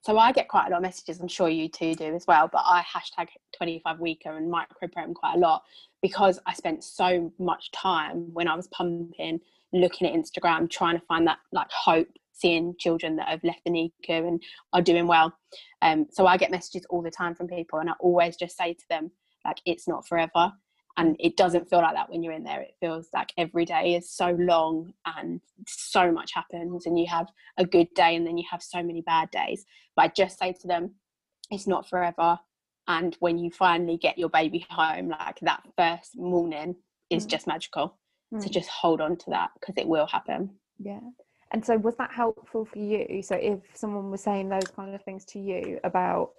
so 0.06 0.20
I 0.20 0.32
get 0.32 0.48
quite 0.48 0.68
a 0.68 0.70
lot 0.70 0.78
of 0.78 0.84
messages. 0.84 1.20
I'm 1.20 1.28
sure 1.28 1.50
you 1.50 1.68
two 1.68 1.96
do 1.96 2.14
as 2.14 2.28
well. 2.28 2.48
But 2.52 2.62
I 2.64 2.84
hashtag 2.84 3.30
25 3.58 4.00
weeker 4.00 4.38
and 4.38 4.54
micropregnant 4.54 5.16
quite 5.16 5.34
a 5.34 5.40
lot 5.40 5.64
because 6.00 6.40
I 6.46 6.54
spent 6.54 6.84
so 6.84 7.34
much 7.40 7.72
time 7.72 8.32
when 8.32 8.48
I 8.48 8.56
was 8.56 8.68
pumping, 8.68 9.40
looking 9.74 10.08
at 10.08 10.14
Instagram, 10.14 10.70
trying 10.70 11.00
to 11.00 11.06
find 11.08 11.26
that 11.26 11.40
like 11.52 11.72
hope, 11.72 12.08
seeing 12.34 12.76
children 12.78 13.16
that 13.16 13.30
have 13.30 13.44
left 13.44 13.62
the 13.66 13.72
NICU 13.72 14.28
and 14.28 14.44
are 14.74 14.82
doing 14.84 15.08
well. 15.08 15.34
Um, 15.82 16.06
so 16.12 16.28
I 16.28 16.38
get 16.38 16.52
messages 16.52 16.86
all 16.92 17.02
the 17.02 17.10
time 17.10 17.34
from 17.34 17.48
people, 17.48 17.80
and 17.80 17.90
I 17.90 17.94
always 18.00 18.36
just 18.38 18.56
say 18.56 18.76
to 18.76 18.86
them 18.92 19.10
like, 19.44 19.58
it's 19.66 19.88
not 19.88 20.08
forever 20.08 20.54
and 20.98 21.16
it 21.20 21.36
doesn't 21.36 21.70
feel 21.70 21.80
like 21.80 21.96
that 21.96 22.10
when 22.10 22.24
you're 22.24 22.34
in 22.34 22.44
there. 22.44 22.62
It 22.62 22.76
feels 22.80 23.10
like 23.14 23.34
every 23.38 23.66
day 23.66 23.96
is 23.96 24.10
so 24.10 24.32
long 24.40 24.94
and 25.06 25.42
so 25.68 26.12
much 26.12 26.32
happens 26.34 26.86
and 26.86 26.98
you 26.98 27.06
have 27.08 27.28
a 27.58 27.66
good 27.66 27.94
day 27.96 28.16
and 28.16 28.26
then 28.26 28.38
you 28.38 28.46
have 28.50 28.64
so 28.64 28.82
many 28.82 29.02
bad 29.02 29.30
days. 29.32 29.66
But 29.96 30.04
i 30.04 30.08
just 30.08 30.40
say 30.40 30.54
to 30.54 30.68
them 30.68 30.92
it's 31.52 31.68
not 31.68 31.90
forever. 31.90 32.40
And 32.88 33.16
when 33.20 33.38
you 33.38 33.52
finally 33.52 33.98
get 33.98 34.18
your 34.18 34.30
baby 34.30 34.66
home 34.70 35.10
like 35.10 35.40
that 35.42 35.64
first 35.78 36.18
morning 36.18 36.76
is 37.10 37.26
mm. 37.26 37.30
just 37.30 37.48
magical. 37.48 37.98
Mm. 38.34 38.42
so 38.42 38.50
just 38.50 38.70
hold 38.70 39.02
on 39.02 39.18
to 39.18 39.30
that 39.32 39.52
because 39.60 39.76
it 39.78 39.88
will 39.88 40.08
happen. 40.08 40.52
Yeah. 40.80 41.02
And 41.52 41.64
so 41.66 41.78
was 41.78 41.96
that 41.98 42.12
helpful 42.12 42.66
for 42.66 42.80
you? 42.80 43.22
So 43.22 43.36
if 43.36 43.60
someone 43.74 44.12
was 44.12 44.22
saying 44.22 44.50
those 44.50 44.68
kind 44.76 44.96
of 44.96 45.04
things 45.04 45.26
to 45.26 45.40
you 45.40 45.80
about 45.84 46.32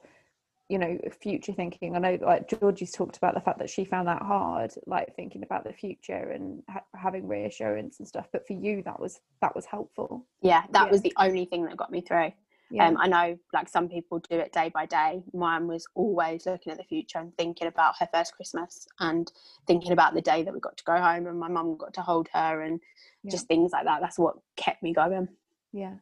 you 0.69 0.79
know 0.79 0.99
future 1.21 1.53
thinking. 1.53 1.95
I 1.95 1.99
know 1.99 2.19
like 2.21 2.49
georgie's 2.49 2.93
talked 2.93 3.17
about 3.17 3.35
the 3.35 3.41
fact 3.41 3.59
that 3.59 3.71
she 3.71 3.85
found 3.85 4.09
that 4.09 4.23
hard 4.23 4.73
like 4.87 5.15
thinking 5.15 5.43
about 5.43 5.65
the 5.65 5.73
future 5.73 6.31
and 6.31 6.63
ha- 6.69 6.85
having 6.95 7.29
reassurance 7.29 7.99
and 7.99 8.09
stuff 8.09 8.27
but 8.33 8.47
for 8.47 8.55
you 8.55 8.83
that 8.85 8.99
was 8.99 9.21
that 9.41 9.55
was 9.55 9.67
helpful. 9.67 10.27
Yeah 10.43 10.63
that 10.73 10.87
yeah. 10.87 10.91
was 10.91 11.03
the 11.03 11.15
only 11.19 11.45
thing 11.45 11.65
that 11.67 11.77
got 11.77 11.91
me 11.91 12.01
through. 12.01 12.33
Yeah. 12.69 12.89
um, 12.89 12.97
i 12.99 13.07
know 13.07 13.39
like 13.53 13.69
some 13.69 13.89
people 13.89 14.19
do 14.29 14.39
it 14.39 14.53
day 14.53 14.71
by 14.75 14.87
day. 14.87 15.23
Mine 15.33 15.69
was 15.69 15.87
always 15.95 16.47
looking 16.47 16.73
at 16.73 16.79
the 16.79 16.85
future 16.85 17.19
and 17.19 17.37
thinking 17.37 17.69
about 17.69 17.95
her 18.01 18.09
first 18.13 18.35
christmas 18.35 18.89
and 18.99 19.31
thinking 19.69 19.93
about 19.93 20.15
the 20.15 20.23
day 20.23 20.43
that 20.43 20.53
we 20.53 20.59
got 20.59 20.77
to 20.77 20.85
go 20.85 20.97
home 20.97 21.29
and 21.29 21.39
my 21.39 21.49
mum 21.49 21.77
got 21.77 21.95
to 21.95 22.03
hold 22.03 22.29
her 22.33 22.63
and 22.63 22.81
yeah. 23.23 23.31
just 23.31 23.47
things 23.47 23.71
like 23.73 23.85
that. 23.85 24.01
That's 24.01 24.19
what 24.19 24.37
kept 24.57 24.83
me 24.83 24.93
going. 24.93 25.29
Yeah 25.73 25.95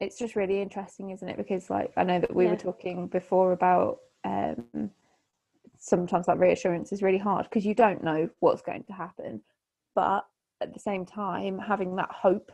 it's 0.00 0.18
just 0.18 0.36
really 0.36 0.60
interesting 0.60 1.10
isn't 1.10 1.28
it? 1.28 1.36
Because 1.36 1.70
like 1.70 1.92
i 1.96 2.04
know 2.04 2.20
that 2.20 2.34
we 2.34 2.44
yeah. 2.44 2.50
were 2.50 2.56
talking 2.56 3.06
before 3.08 3.52
about 3.52 3.98
um, 4.24 4.90
sometimes 5.78 6.26
that 6.26 6.38
reassurance 6.38 6.92
is 6.92 7.02
really 7.02 7.18
hard 7.18 7.44
because 7.44 7.66
you 7.66 7.74
don't 7.74 8.02
know 8.02 8.28
what's 8.40 8.62
going 8.62 8.84
to 8.84 8.92
happen. 8.92 9.42
But 9.94 10.24
at 10.60 10.72
the 10.72 10.80
same 10.80 11.04
time 11.04 11.58
having 11.58 11.96
that 11.96 12.10
hope 12.10 12.50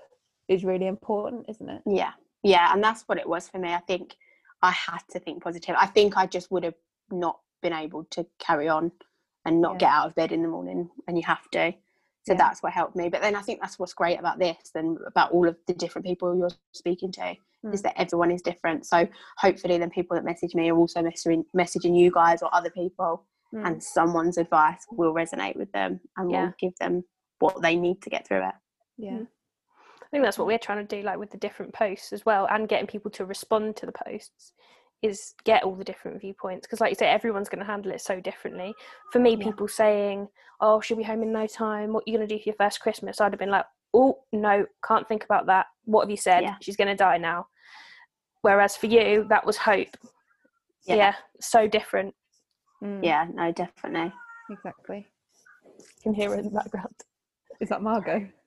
is 0.49 0.64
really 0.64 0.86
important 0.86 1.47
isn't 1.49 1.68
it? 1.68 1.82
Yeah. 1.86 2.12
Yeah 2.43 2.72
and 2.72 2.82
that's 2.82 3.03
what 3.03 3.18
it 3.18 3.28
was 3.28 3.49
for 3.49 3.59
me. 3.59 3.72
I 3.72 3.80
think 3.80 4.16
i 4.62 4.70
had 4.70 5.01
to 5.11 5.18
think 5.18 5.43
positive. 5.43 5.76
I 5.78 5.86
think 5.86 6.16
i 6.16 6.26
just 6.26 6.51
would 6.51 6.64
have 6.64 6.74
not 7.11 7.41
been 7.62 7.72
able 7.72 8.05
to 8.05 8.26
carry 8.38 8.68
on 8.68 8.93
and 9.45 9.61
not 9.61 9.74
yeah. 9.74 9.78
get 9.78 9.91
out 9.91 10.07
of 10.07 10.14
bed 10.14 10.32
in 10.32 10.43
the 10.43 10.49
morning 10.49 10.91
and 11.07 11.16
you 11.16 11.24
have 11.26 11.49
to 11.53 11.74
so 12.23 12.33
yeah. 12.33 12.39
that's 12.39 12.62
what 12.62 12.73
helped 12.73 12.97
me 12.97 13.09
but 13.09 13.21
then 13.21 13.35
i 13.35 13.43
think 13.43 13.61
that's 13.61 13.79
what's 13.79 13.95
great 13.95 14.18
about 14.18 14.39
this 14.39 14.71
and 14.75 14.99
about 15.07 15.31
all 15.33 15.49
of 15.49 15.57
the 15.66 15.75
different 15.75 16.07
people 16.07 16.37
you're 16.37 16.51
speaking 16.73 17.11
to 17.11 17.21
mm. 17.21 17.75
is 17.75 17.83
that 17.83 17.99
everyone 18.01 18.31
is 18.31 18.43
different 18.43 18.87
so 18.87 19.07
hopefully 19.39 19.79
then 19.79 19.91
people 19.91 20.14
that 20.14 20.25
message 20.25 20.55
me 20.55 20.71
are 20.71 20.77
also 20.77 21.01
messaging 21.01 21.45
messaging 21.57 21.99
you 21.99 22.11
guys 22.11 22.43
or 22.43 22.55
other 22.55 22.71
people 22.71 23.27
mm. 23.55 23.66
and 23.66 23.83
someone's 23.83 24.39
advice 24.39 24.85
will 24.91 25.14
resonate 25.14 25.57
with 25.57 25.71
them 25.73 26.01
and 26.16 26.31
yeah. 26.31 26.45
will 26.45 26.55
give 26.59 26.77
them 26.81 27.03
what 27.39 27.61
they 27.62 27.77
need 27.77 28.01
to 28.03 28.11
get 28.11 28.27
through 28.27 28.47
it 28.47 28.55
yeah 28.99 29.11
mm. 29.11 29.27
I 30.03 30.11
think 30.11 30.25
that's 30.25 30.39
what 30.39 30.49
we're 30.49 30.59
trying 30.59 30.85
to 30.85 30.97
do, 30.97 31.05
like 31.07 31.21
with 31.21 31.31
the 31.31 31.37
different 31.37 31.73
posts 31.73 32.12
as 32.12 32.27
well, 32.27 32.49
and 32.51 32.68
getting 32.68 32.89
people 32.89 33.12
to 33.12 33.25
respond 33.25 33.77
to 33.77 33.87
the 33.87 33.93
posts 33.93 34.55
is 35.03 35.34
get 35.44 35.62
all 35.62 35.74
the 35.74 35.84
different 35.84 36.20
viewpoints 36.20 36.66
because 36.66 36.80
like 36.80 36.90
you 36.90 36.94
say 36.94 37.09
everyone's 37.09 37.48
going 37.48 37.61
to 37.61 37.64
handle 37.64 37.92
it 37.92 38.01
so 38.01 38.20
differently. 38.20 38.74
For 39.12 39.18
me 39.18 39.36
yeah. 39.36 39.44
people 39.44 39.68
saying 39.68 40.28
oh 40.61 40.80
she'll 40.80 40.96
be 40.96 41.03
home 41.03 41.22
in 41.22 41.32
no 41.32 41.46
time. 41.46 41.92
What 41.92 42.01
are 42.01 42.11
you 42.11 42.16
going 42.16 42.28
to 42.28 42.34
do 42.34 42.42
for 42.42 42.48
your 42.48 42.57
first 42.57 42.80
christmas? 42.80 43.20
I'd 43.20 43.32
have 43.32 43.38
been 43.38 43.51
like 43.51 43.64
oh 43.94 44.18
no 44.32 44.66
can't 44.86 45.09
think 45.09 45.24
about 45.24 45.46
that. 45.46 45.66
What 45.84 46.03
have 46.03 46.11
you 46.11 46.16
said? 46.16 46.42
Yeah. 46.42 46.57
she's 46.61 46.76
going 46.76 46.88
to 46.88 46.96
die 46.96 47.18
now. 47.18 47.46
Whereas 48.42 48.76
for 48.76 48.86
you 48.86 49.26
that 49.30 49.44
was 49.44 49.57
hope. 49.57 49.96
Yeah, 50.86 50.96
yeah 50.96 51.14
so 51.40 51.66
different. 51.66 52.14
Mm. 52.82 53.05
yeah 53.05 53.26
no 53.32 53.53
definitely. 53.53 54.12
Exactly. 54.51 55.07
You 55.78 55.84
can 56.03 56.14
hear 56.14 56.34
it 56.34 56.40
in 56.40 56.44
the 56.46 56.51
background. 56.51 56.94
Is 57.61 57.68
that 57.68 57.82
margot? 57.82 58.28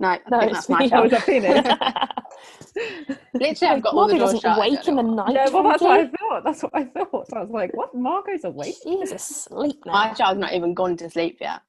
No, 0.00 0.16
no, 0.30 0.48
that's 0.52 0.68
my 0.68 0.86
child. 0.88 1.12
Literally, 3.34 3.74
I've 3.74 3.82
got 3.82 3.94
all 3.94 4.06
the 4.08 4.18
doors 4.18 4.32
doesn't 4.32 4.40
shut. 4.40 4.58
Wake 4.60 4.88
in 4.88 4.96
the 4.96 5.02
night. 5.02 5.34
Yeah, 5.34 5.48
well, 5.50 5.62
that's 5.64 5.82
what 5.82 6.00
I 6.00 6.06
thought. 6.06 6.44
That's 6.44 6.62
what 6.62 6.72
I 6.74 6.84
thought. 6.84 7.26
I 7.34 7.40
was 7.40 7.50
like, 7.50 7.74
"What? 7.74 7.94
Margot's 7.94 8.44
awake? 8.44 8.76
She's 8.82 9.12
asleep 9.12 9.82
now." 9.84 9.92
My 9.92 10.12
child's 10.12 10.40
not 10.40 10.52
even 10.52 10.74
gone 10.74 10.96
to 10.98 11.10
sleep 11.10 11.38
yet. 11.40 11.60